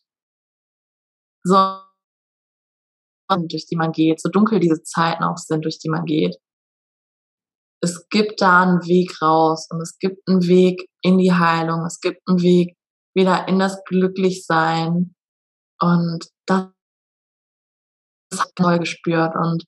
so 1.44 1.80
durch 3.28 3.66
die 3.66 3.76
man 3.76 3.92
geht, 3.92 4.22
so 4.22 4.30
dunkel 4.30 4.60
diese 4.60 4.84
Zeiten 4.84 5.24
auch 5.24 5.38
sind, 5.38 5.66
durch 5.66 5.80
die 5.80 5.90
man 5.90 6.06
geht. 6.06 6.36
Es 7.86 8.10
gibt 8.10 8.42
da 8.42 8.64
einen 8.64 8.84
Weg 8.88 9.22
raus 9.22 9.68
und 9.70 9.80
es 9.80 10.00
gibt 10.00 10.28
einen 10.28 10.48
Weg 10.48 10.90
in 11.02 11.20
die 11.20 11.34
Heilung, 11.34 11.86
es 11.86 12.00
gibt 12.00 12.20
einen 12.28 12.42
Weg 12.42 12.76
wieder 13.14 13.48
in 13.48 13.60
das 13.60 13.84
Glücklichsein. 13.86 15.14
Und 15.80 16.26
das 16.48 16.70
ich 18.34 18.40
neu 18.60 18.80
gespürt. 18.80 19.36
Und 19.36 19.66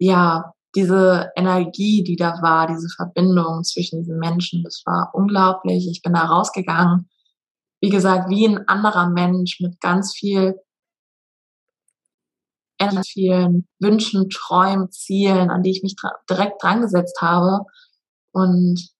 ja, 0.00 0.52
diese 0.74 1.30
Energie, 1.36 2.02
die 2.02 2.16
da 2.16 2.40
war, 2.40 2.66
diese 2.66 2.88
Verbindung 2.88 3.62
zwischen 3.62 4.00
diesen 4.00 4.18
Menschen, 4.18 4.62
das 4.64 4.82
war 4.86 5.10
unglaublich. 5.12 5.86
Ich 5.90 6.00
bin 6.02 6.14
da 6.14 6.24
rausgegangen, 6.24 7.10
wie 7.82 7.90
gesagt, 7.90 8.30
wie 8.30 8.46
ein 8.46 8.66
anderer 8.68 9.10
Mensch 9.10 9.60
mit 9.60 9.80
ganz 9.80 10.14
viel 10.14 10.54
vielen 12.90 13.66
Wünschen, 13.78 14.28
Träumen, 14.30 14.90
Zielen, 14.90 15.50
an 15.50 15.62
die 15.62 15.70
ich 15.70 15.82
mich 15.82 15.96
dra 15.96 16.12
direkt 16.28 16.62
dran 16.62 16.82
gesetzt 16.82 17.20
habe. 17.20 17.64
Und 18.32 18.90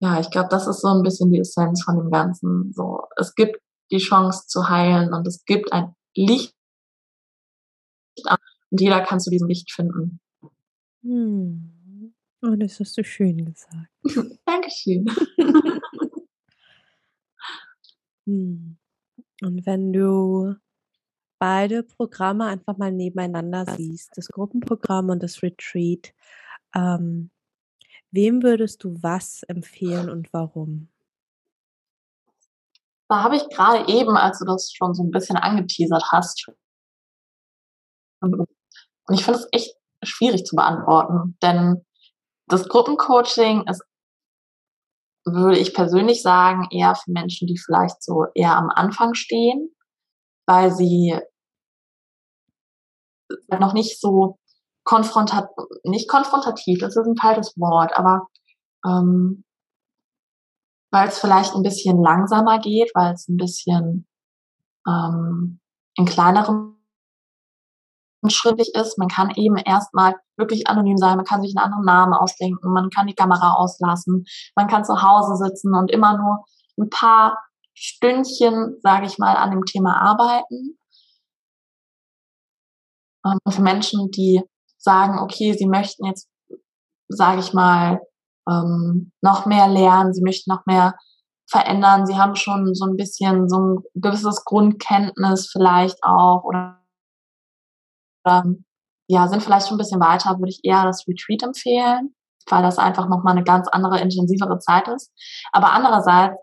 ja, 0.00 0.20
ich 0.20 0.30
glaube, 0.30 0.48
das 0.50 0.66
ist 0.66 0.80
so 0.80 0.88
ein 0.88 1.02
bisschen 1.02 1.30
die 1.30 1.40
Essenz 1.40 1.82
von 1.82 1.96
dem 1.96 2.10
Ganzen. 2.10 2.72
So, 2.74 3.02
es 3.16 3.34
gibt 3.34 3.60
die 3.90 3.98
Chance 3.98 4.46
zu 4.46 4.68
heilen 4.68 5.12
und 5.12 5.26
es 5.26 5.44
gibt 5.44 5.72
ein 5.72 5.94
Licht 6.14 6.56
und 8.70 8.80
jeder 8.80 9.00
kann 9.02 9.20
zu 9.20 9.30
diesem 9.30 9.48
Licht 9.48 9.72
finden. 9.72 10.20
Hm. 11.02 12.14
Oh, 12.42 12.54
das 12.56 12.78
hast 12.80 12.96
du 12.98 13.04
schön 13.04 13.44
gesagt. 13.44 13.90
Dankeschön. 14.44 15.06
hm. 18.26 18.76
Und 19.42 19.66
wenn 19.66 19.92
du 19.92 20.54
beide 21.38 21.82
Programme 21.82 22.46
einfach 22.46 22.76
mal 22.76 22.92
nebeneinander 22.92 23.66
siehst, 23.76 24.10
das 24.16 24.28
Gruppenprogramm 24.28 25.10
und 25.10 25.22
das 25.22 25.42
Retreat, 25.42 26.12
ähm, 26.74 27.30
wem 28.10 28.42
würdest 28.42 28.84
du 28.84 28.96
was 29.02 29.42
empfehlen 29.44 30.10
und 30.10 30.32
warum? 30.32 30.88
Da 33.08 33.22
habe 33.22 33.36
ich 33.36 33.48
gerade 33.50 33.88
eben, 33.92 34.16
als 34.16 34.40
du 34.40 34.44
das 34.44 34.72
schon 34.72 34.94
so 34.94 35.02
ein 35.02 35.10
bisschen 35.10 35.36
angeteasert 35.36 36.04
hast, 36.10 36.46
und 38.20 38.48
ich 39.10 39.24
finde 39.24 39.38
es 39.38 39.48
echt 39.52 39.76
schwierig 40.02 40.44
zu 40.44 40.56
beantworten, 40.56 41.36
denn 41.42 41.84
das 42.48 42.68
Gruppencoaching 42.68 43.66
ist, 43.68 43.82
würde 45.24 45.58
ich 45.58 45.74
persönlich 45.74 46.22
sagen, 46.22 46.68
eher 46.70 46.94
für 46.94 47.10
Menschen, 47.10 47.46
die 47.46 47.58
vielleicht 47.58 48.02
so 48.02 48.26
eher 48.34 48.56
am 48.56 48.70
Anfang 48.70 49.14
stehen 49.14 49.75
weil 50.46 50.72
sie 50.72 51.18
noch 53.58 53.72
nicht 53.72 54.00
so 54.00 54.38
konfrontat, 54.84 55.48
nicht 55.84 56.08
konfrontativ, 56.08 56.78
das 56.80 56.96
ist 56.96 57.06
ein 57.06 57.16
falsches 57.16 57.54
Wort, 57.56 57.96
aber 57.96 58.28
ähm, 58.86 59.44
weil 60.92 61.08
es 61.08 61.18
vielleicht 61.18 61.54
ein 61.54 61.62
bisschen 61.62 62.00
langsamer 62.00 62.60
geht, 62.60 62.90
weil 62.94 63.14
es 63.14 63.28
ein 63.28 63.36
bisschen 63.36 64.06
ähm, 64.86 65.60
in 65.96 66.06
kleineren 66.06 66.76
schrittlich 68.28 68.74
ist. 68.74 68.98
Man 68.98 69.08
kann 69.08 69.30
eben 69.36 69.56
erstmal 69.56 70.16
wirklich 70.36 70.68
anonym 70.68 70.96
sein, 70.96 71.16
man 71.16 71.24
kann 71.24 71.42
sich 71.42 71.56
einen 71.56 71.64
anderen 71.64 71.84
Namen 71.84 72.14
ausdenken, 72.14 72.72
man 72.72 72.90
kann 72.90 73.06
die 73.06 73.14
Kamera 73.14 73.54
auslassen, 73.54 74.24
man 74.54 74.68
kann 74.68 74.84
zu 74.84 75.02
Hause 75.02 75.36
sitzen 75.36 75.74
und 75.74 75.90
immer 75.90 76.16
nur 76.16 76.44
ein 76.78 76.90
paar 76.90 77.38
Stündchen, 77.76 78.78
sage 78.80 79.06
ich 79.06 79.18
mal, 79.18 79.36
an 79.36 79.50
dem 79.50 79.64
Thema 79.64 80.00
arbeiten. 80.00 80.78
Ähm, 83.24 83.38
für 83.48 83.62
Menschen, 83.62 84.10
die 84.10 84.42
sagen, 84.78 85.18
okay, 85.18 85.52
sie 85.52 85.66
möchten 85.66 86.06
jetzt, 86.06 86.28
sage 87.08 87.40
ich 87.40 87.52
mal, 87.52 88.00
ähm, 88.48 89.12
noch 89.20 89.46
mehr 89.46 89.68
lernen, 89.68 90.14
sie 90.14 90.22
möchten 90.22 90.50
noch 90.50 90.64
mehr 90.66 90.94
verändern, 91.48 92.06
sie 92.06 92.16
haben 92.16 92.34
schon 92.34 92.74
so 92.74 92.86
ein 92.86 92.96
bisschen 92.96 93.48
so 93.48 93.58
ein 93.58 93.78
gewisses 93.94 94.44
Grundkenntnis 94.44 95.48
vielleicht 95.50 96.02
auch 96.02 96.42
oder, 96.44 96.80
oder 98.24 98.44
ja, 99.08 99.28
sind 99.28 99.42
vielleicht 99.42 99.68
schon 99.68 99.76
ein 99.76 99.78
bisschen 99.78 100.00
weiter, 100.00 100.38
würde 100.38 100.50
ich 100.50 100.60
eher 100.64 100.84
das 100.84 101.06
Retreat 101.06 101.42
empfehlen, 101.42 102.14
weil 102.48 102.62
das 102.62 102.78
einfach 102.78 103.08
nochmal 103.08 103.34
eine 103.36 103.44
ganz 103.44 103.68
andere, 103.68 104.00
intensivere 104.00 104.58
Zeit 104.58 104.88
ist. 104.88 105.12
Aber 105.52 105.72
andererseits 105.72 106.36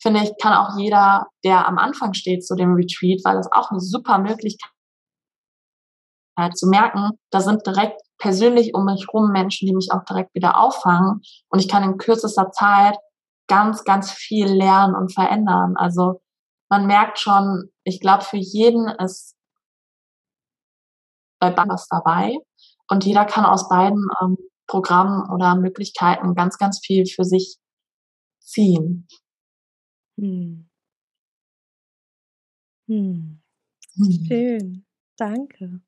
finde 0.00 0.22
ich, 0.22 0.32
kann 0.40 0.52
auch 0.52 0.78
jeder, 0.78 1.26
der 1.44 1.66
am 1.66 1.78
Anfang 1.78 2.14
steht 2.14 2.44
zu 2.44 2.54
dem 2.54 2.74
Retreat, 2.74 3.20
weil 3.24 3.36
das 3.36 3.50
auch 3.52 3.70
eine 3.70 3.80
super 3.80 4.18
Möglichkeit 4.18 4.70
zu 6.54 6.68
merken, 6.68 7.10
da 7.30 7.40
sind 7.40 7.66
direkt 7.66 8.00
persönlich 8.18 8.74
um 8.74 8.84
mich 8.84 9.06
rum 9.12 9.32
Menschen, 9.32 9.66
die 9.66 9.74
mich 9.74 9.90
auch 9.92 10.04
direkt 10.04 10.34
wieder 10.34 10.58
auffangen 10.58 11.20
und 11.48 11.58
ich 11.58 11.68
kann 11.68 11.82
in 11.82 11.98
kürzester 11.98 12.50
Zeit 12.52 12.96
ganz, 13.48 13.84
ganz 13.84 14.12
viel 14.12 14.46
lernen 14.46 14.94
und 14.94 15.12
verändern. 15.12 15.74
Also 15.76 16.20
man 16.68 16.86
merkt 16.86 17.18
schon, 17.18 17.70
ich 17.82 18.00
glaube, 18.00 18.24
für 18.24 18.36
jeden 18.36 18.88
ist 18.88 19.34
bei 21.40 21.56
was 21.56 21.88
dabei 21.88 22.36
und 22.88 23.04
jeder 23.04 23.24
kann 23.24 23.44
aus 23.44 23.68
beiden 23.68 24.08
ähm, 24.20 24.36
Programmen 24.66 25.30
oder 25.30 25.56
Möglichkeiten 25.56 26.34
ganz, 26.34 26.58
ganz 26.58 26.80
viel 26.84 27.06
für 27.06 27.24
sich 27.24 27.58
ziehen. 28.40 29.06
Hm. 30.18 30.68
Hm. 32.88 33.40
Hm. 33.96 34.26
Schön. 34.26 34.84
Danke 35.18 35.80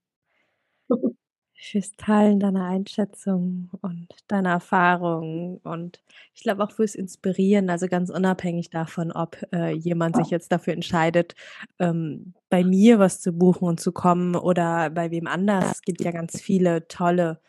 fürs 1.55 1.93
Teilen 1.97 2.41
deiner 2.41 2.65
Einschätzung 2.67 3.71
und 3.83 4.09
deiner 4.29 4.51
Erfahrungen 4.51 5.59
und 5.59 6.03
ich 6.35 6.43
glaube 6.43 6.65
auch 6.65 6.73
fürs 6.73 6.95
Inspirieren, 6.95 7.71
also 7.71 7.87
ganz 7.89 8.11
unabhängig 8.11 8.71
davon, 8.71 9.13
ob 9.13 9.39
äh, 9.53 9.73
jemand 9.75 10.17
sich 10.17 10.31
jetzt 10.31 10.53
dafür 10.53 10.73
entscheidet, 10.75 11.35
ähm, 11.79 12.35
bei 12.51 12.65
mir 12.65 12.99
was 12.99 13.21
zu 13.21 13.33
buchen 13.33 13.69
und 13.69 13.81
zu 13.81 13.93
kommen 13.93 14.37
oder 14.37 14.91
bei 14.91 15.11
wem 15.11 15.27
anders. 15.27 15.73
Es 15.73 15.83
gibt 15.83 16.03
ja 16.05 16.13
ganz 16.13 16.41
viele 16.41 16.89
tolle 16.89 17.41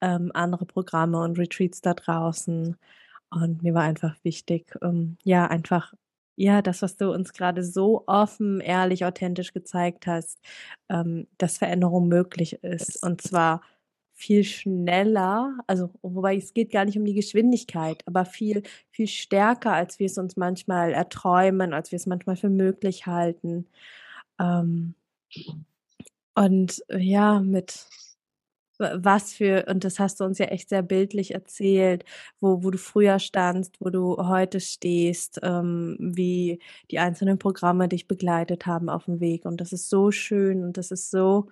ähm, 0.00 0.30
andere 0.34 0.66
Programme 0.66 1.20
und 1.22 1.38
Retreats 1.38 1.80
da 1.82 1.94
draußen. 1.94 2.76
Und 3.30 3.62
mir 3.62 3.74
war 3.74 3.82
einfach 3.82 4.16
wichtig, 4.24 4.74
ähm, 4.82 5.18
ja, 5.24 5.46
einfach 5.46 5.94
ja, 6.38 6.62
das, 6.62 6.82
was 6.82 6.96
du 6.96 7.12
uns 7.12 7.32
gerade 7.32 7.64
so 7.64 8.04
offen, 8.06 8.60
ehrlich, 8.60 9.04
authentisch 9.04 9.52
gezeigt 9.52 10.06
hast, 10.06 10.38
ähm, 10.88 11.26
dass 11.36 11.58
Veränderung 11.58 12.06
möglich 12.06 12.62
ist. 12.62 13.02
Und 13.02 13.20
zwar 13.20 13.60
viel 14.14 14.44
schneller, 14.44 15.58
also 15.66 15.90
wobei 16.02 16.36
es 16.36 16.54
geht 16.54 16.70
gar 16.70 16.84
nicht 16.84 16.96
um 16.96 17.04
die 17.04 17.14
Geschwindigkeit, 17.14 18.02
aber 18.06 18.24
viel, 18.24 18.62
viel 18.90 19.08
stärker, 19.08 19.72
als 19.72 19.98
wir 19.98 20.06
es 20.06 20.16
uns 20.16 20.36
manchmal 20.36 20.92
erträumen, 20.92 21.72
als 21.72 21.90
wir 21.90 21.96
es 21.96 22.06
manchmal 22.06 22.36
für 22.36 22.50
möglich 22.50 23.06
halten. 23.06 23.66
Ähm, 24.40 24.94
und 26.36 26.84
ja, 26.88 27.40
mit 27.40 27.86
was 28.78 29.32
für, 29.32 29.66
und 29.68 29.84
das 29.84 29.98
hast 29.98 30.20
du 30.20 30.24
uns 30.24 30.38
ja 30.38 30.46
echt 30.46 30.68
sehr 30.68 30.82
bildlich 30.82 31.34
erzählt, 31.34 32.04
wo, 32.40 32.62
wo 32.62 32.70
du 32.70 32.78
früher 32.78 33.18
standst, 33.18 33.80
wo 33.80 33.90
du 33.90 34.16
heute 34.16 34.60
stehst, 34.60 35.40
ähm, 35.42 35.96
wie 36.00 36.60
die 36.90 36.98
einzelnen 36.98 37.38
Programme 37.38 37.88
dich 37.88 38.06
begleitet 38.06 38.66
haben 38.66 38.88
auf 38.88 39.06
dem 39.06 39.20
Weg. 39.20 39.44
Und 39.44 39.60
das 39.60 39.72
ist 39.72 39.90
so 39.90 40.10
schön 40.10 40.64
und 40.64 40.76
das 40.76 40.90
ist 40.90 41.10
so, 41.10 41.48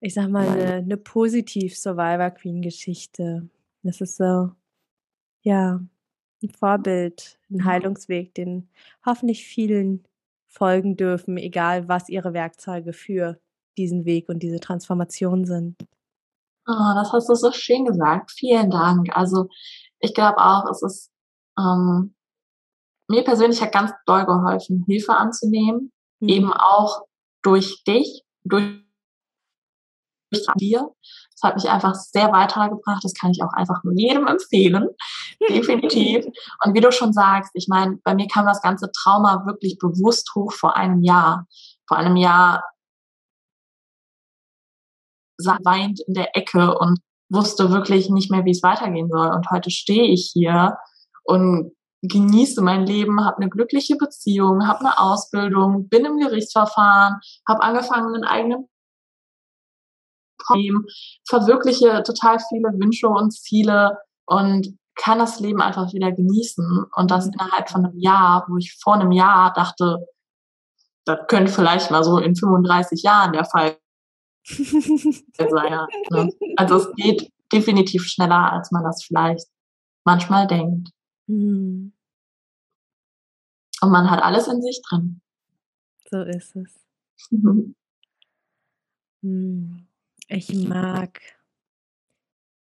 ich 0.00 0.14
sag 0.14 0.28
mal, 0.30 0.48
eine, 0.48 0.74
eine 0.74 0.96
positiv 0.96 1.76
Survivor 1.76 2.30
Queen 2.30 2.62
Geschichte. 2.62 3.48
Das 3.82 4.00
ist 4.00 4.16
so, 4.16 4.52
ja, 5.42 5.80
ein 6.42 6.50
Vorbild, 6.50 7.38
ein 7.50 7.64
Heilungsweg, 7.64 8.34
den 8.34 8.68
hoffentlich 9.04 9.44
vielen 9.46 10.04
folgen 10.48 10.96
dürfen, 10.96 11.36
egal 11.36 11.88
was 11.88 12.08
ihre 12.08 12.32
Werkzeuge 12.32 12.92
für 12.92 13.38
diesen 13.76 14.04
Weg 14.04 14.28
und 14.28 14.42
diese 14.42 14.60
Transformation 14.60 15.44
sind. 15.44 15.76
Oh, 16.66 16.92
das 16.94 17.12
hast 17.12 17.28
du 17.28 17.34
so 17.34 17.52
schön 17.52 17.84
gesagt. 17.84 18.30
Vielen 18.32 18.70
Dank. 18.70 19.08
Also 19.16 19.48
ich 19.98 20.14
glaube 20.14 20.38
auch, 20.38 20.70
es 20.70 20.82
ist 20.82 21.10
ähm, 21.58 22.14
mir 23.10 23.24
persönlich 23.24 23.60
hat 23.60 23.72
ganz 23.72 23.92
doll 24.06 24.24
geholfen, 24.24 24.84
Hilfe 24.86 25.14
anzunehmen, 25.16 25.92
mhm. 26.20 26.28
eben 26.28 26.52
auch 26.52 27.02
durch 27.42 27.82
dich, 27.84 28.22
durch 28.44 28.84
dir. 30.56 30.88
Das 31.32 31.42
hat 31.42 31.56
mich 31.56 31.68
einfach 31.68 31.94
sehr 31.94 32.30
weitergebracht. 32.30 33.02
Das 33.02 33.14
kann 33.14 33.32
ich 33.32 33.42
auch 33.42 33.52
einfach 33.52 33.82
nur 33.82 33.94
jedem 33.94 34.28
empfehlen. 34.28 34.88
Definitiv. 35.48 36.24
Und 36.64 36.74
wie 36.74 36.80
du 36.80 36.92
schon 36.92 37.12
sagst, 37.12 37.50
ich 37.54 37.66
meine, 37.66 37.98
bei 38.04 38.14
mir 38.14 38.28
kam 38.28 38.46
das 38.46 38.62
ganze 38.62 38.92
Trauma 38.92 39.44
wirklich 39.44 39.78
bewusst 39.78 40.30
hoch 40.36 40.52
vor 40.52 40.76
einem 40.76 41.02
Jahr. 41.02 41.46
Vor 41.88 41.96
einem 41.96 42.16
Jahr 42.16 42.62
weint 45.46 46.00
in 46.06 46.14
der 46.14 46.36
Ecke 46.36 46.78
und 46.78 46.98
wusste 47.30 47.70
wirklich 47.70 48.10
nicht 48.10 48.30
mehr, 48.30 48.44
wie 48.44 48.50
es 48.50 48.62
weitergehen 48.62 49.08
soll. 49.08 49.28
Und 49.28 49.50
heute 49.50 49.70
stehe 49.70 50.04
ich 50.04 50.30
hier 50.32 50.76
und 51.24 51.72
genieße 52.02 52.62
mein 52.62 52.86
Leben, 52.86 53.24
habe 53.24 53.38
eine 53.38 53.50
glückliche 53.50 53.96
Beziehung, 53.96 54.66
habe 54.66 54.80
eine 54.80 54.98
Ausbildung, 54.98 55.88
bin 55.88 56.04
im 56.04 56.18
Gerichtsverfahren, 56.18 57.20
habe 57.46 57.62
angefangen, 57.62 58.14
einen 58.14 58.24
eigenen 58.24 58.68
Problem, 60.38 60.86
verwirkliche 61.28 62.02
total 62.02 62.38
viele 62.48 62.70
Wünsche 62.78 63.08
und 63.08 63.32
Ziele 63.32 63.98
und 64.26 64.78
kann 64.96 65.18
das 65.18 65.40
Leben 65.40 65.60
einfach 65.60 65.92
wieder 65.92 66.12
genießen. 66.12 66.84
Und 66.94 67.10
das 67.10 67.26
mhm. 67.26 67.32
innerhalb 67.34 67.70
von 67.70 67.84
einem 67.84 67.98
Jahr, 67.98 68.46
wo 68.48 68.56
ich 68.56 68.76
vor 68.82 68.94
einem 68.94 69.12
Jahr 69.12 69.52
dachte, 69.52 70.06
das 71.06 71.18
könnte 71.28 71.52
vielleicht 71.52 71.90
mal 71.90 72.04
so 72.04 72.18
in 72.18 72.36
35 72.36 73.02
Jahren 73.02 73.32
der 73.32 73.44
Fall 73.44 73.76
sein. 74.44 75.86
Ne? 76.10 76.30
Also 76.56 76.76
es 76.76 76.92
geht 76.96 77.32
definitiv 77.52 78.04
schneller, 78.04 78.52
als 78.52 78.70
man 78.70 78.84
das 78.84 79.04
vielleicht 79.04 79.46
manchmal 80.04 80.46
denkt. 80.46 80.90
Mhm. 81.26 81.92
Und 83.82 83.90
man 83.90 84.10
hat 84.10 84.22
alles 84.22 84.46
in 84.46 84.60
sich 84.62 84.80
drin. 84.88 85.20
So 86.10 86.22
ist 86.22 86.56
es. 86.56 86.80
Mhm. 89.22 89.86
Ich 90.28 90.54
mag 90.54 91.20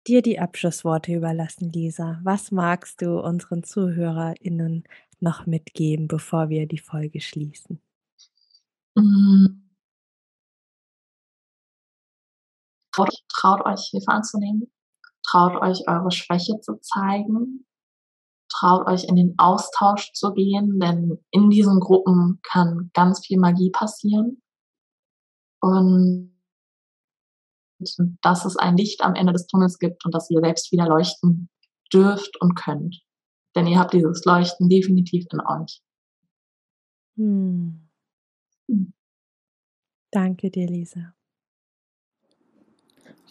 dir 0.07 0.21
die 0.21 0.39
Abschlussworte 0.39 1.13
überlassen, 1.13 1.71
Lisa. 1.71 2.19
Was 2.23 2.51
magst 2.51 3.01
du 3.01 3.19
unseren 3.19 3.63
ZuhörerInnen 3.63 4.83
noch 5.19 5.45
mitgeben, 5.45 6.07
bevor 6.07 6.49
wir 6.49 6.67
die 6.67 6.79
Folge 6.79 7.21
schließen? 7.21 7.79
Mhm. 8.95 9.68
Traut, 12.91 13.09
traut 13.29 13.65
euch 13.65 13.89
Hilfe 13.91 14.09
anzunehmen. 14.09 14.71
Traut 15.23 15.61
euch 15.61 15.87
eure 15.87 16.11
Schwäche 16.11 16.59
zu 16.61 16.79
zeigen. 16.81 17.65
Traut 18.51 18.87
euch 18.87 19.03
in 19.03 19.15
den 19.15 19.35
Austausch 19.37 20.11
zu 20.13 20.33
gehen, 20.33 20.79
denn 20.79 21.19
in 21.31 21.49
diesen 21.49 21.79
Gruppen 21.79 22.39
kann 22.41 22.89
ganz 22.93 23.25
viel 23.25 23.39
Magie 23.39 23.69
passieren. 23.69 24.41
Und 25.61 26.35
dass 28.21 28.45
es 28.45 28.57
ein 28.57 28.75
Licht 28.75 29.01
am 29.01 29.15
Ende 29.15 29.33
des 29.33 29.47
Tunnels 29.47 29.77
gibt 29.79 30.05
und 30.05 30.13
dass 30.13 30.29
ihr 30.29 30.41
selbst 30.41 30.71
wieder 30.71 30.87
leuchten 30.87 31.49
dürft 31.93 32.41
und 32.41 32.55
könnt. 32.55 33.01
Denn 33.55 33.67
ihr 33.67 33.79
habt 33.79 33.93
dieses 33.93 34.25
Leuchten 34.25 34.69
definitiv 34.69 35.25
in 35.31 35.39
euch. 35.41 35.81
Hm. 37.17 37.89
Hm. 38.67 38.93
Danke 40.11 40.49
dir, 40.49 40.67
Lisa. 40.67 41.13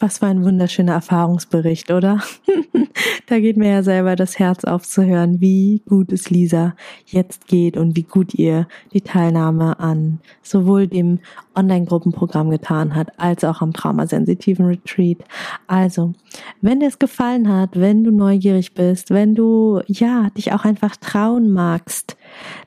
Was 0.01 0.19
für 0.19 0.27
ein 0.27 0.45
wunderschöner 0.45 0.93
Erfahrungsbericht, 0.93 1.91
oder? 1.91 2.21
da 3.27 3.41
geht 3.41 3.57
mir 3.57 3.71
ja 3.71 3.83
selber 3.83 4.15
das 4.15 4.39
Herz 4.39 4.65
auf 4.65 4.87
zu 4.87 5.05
hören, 5.05 5.41
wie 5.41 5.83
gut 5.89 6.13
es 6.13 6.31
Lisa 6.31 6.77
jetzt 7.07 7.49
geht 7.49 7.77
und 7.77 7.97
wie 7.97 8.05
gut 8.05 8.33
ihr 8.35 8.69
die 8.93 9.01
Teilnahme 9.01 9.81
an 9.81 10.21
sowohl 10.43 10.87
dem 10.87 11.19
Online-Gruppenprogramm 11.57 12.51
getan 12.51 12.95
hat, 12.95 13.19
als 13.19 13.43
auch 13.43 13.61
am 13.61 13.73
traumasensitiven 13.73 14.67
Retreat. 14.67 15.19
Also, 15.67 16.13
wenn 16.61 16.79
dir 16.79 16.87
es 16.89 17.01
gefallen 17.01 17.53
hat, 17.53 17.71
wenn 17.75 18.05
du 18.05 18.13
neugierig 18.13 18.75
bist, 18.75 19.11
wenn 19.11 19.35
du, 19.35 19.81
ja, 19.89 20.31
dich 20.37 20.53
auch 20.53 20.65
einfach 20.65 20.97
trauen 20.97 21.51
magst, 21.51 22.17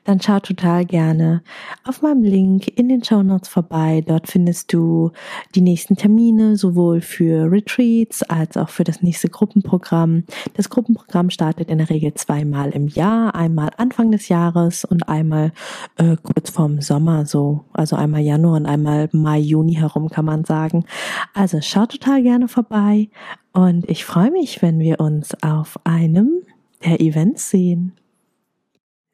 dann 0.04 0.20
schau 0.22 0.40
total 0.40 0.86
gerne 0.86 1.44
auf 1.86 2.02
meinem 2.02 2.24
Link 2.24 2.68
in 2.78 2.90
den 2.90 3.04
Show 3.04 3.24
Notes 3.24 3.50
vorbei. 3.50 4.04
Dort 4.06 4.28
findest 4.28 4.74
du 4.74 5.12
die 5.56 5.62
nächsten 5.62 5.96
Termine, 5.96 6.56
sowohl 6.58 7.02
für 7.02 7.52
Retreats 7.52 8.24
als 8.24 8.58
auch 8.58 8.70
für 8.70 8.84
das 8.84 9.02
nächste 9.02 9.30
Gruppenprogramm. 9.30 10.24
Das 10.56 10.70
Gruppenprogramm 10.70 11.30
startet 11.30 11.70
in 11.70 11.78
der 11.78 11.90
Regel 11.90 12.14
zweimal 12.14 12.72
im 12.72 12.88
Jahr, 12.88 13.36
einmal 13.36 13.72
Anfang 13.78 14.12
des 14.12 14.28
Jahres 14.30 14.86
und 14.86 15.08
einmal 15.08 15.52
äh, 15.98 16.18
kurz 16.22 16.50
vorm 16.50 16.82
Sommer, 16.82 17.26
so, 17.26 17.66
also 17.74 17.96
einmal 17.96 18.22
Januar 18.22 18.56
und 18.56 18.66
einmal 18.66 19.10
Mai, 19.12 19.40
Juni 19.40 19.76
herum 19.76 20.10
kann 20.10 20.26
man 20.26 20.46
sagen. 20.46 20.86
Also 21.34 21.60
schau 21.62 21.86
total 21.86 22.24
gerne 22.24 22.48
vorbei 22.48 23.10
und 23.54 23.90
ich 23.90 24.06
freue 24.06 24.32
mich, 24.32 24.62
wenn 24.62 24.80
wir 24.80 25.00
uns 25.00 25.36
auf 25.44 25.80
einem 25.84 26.44
der 26.84 27.00
Events 27.00 27.50
sehen. 27.50 27.94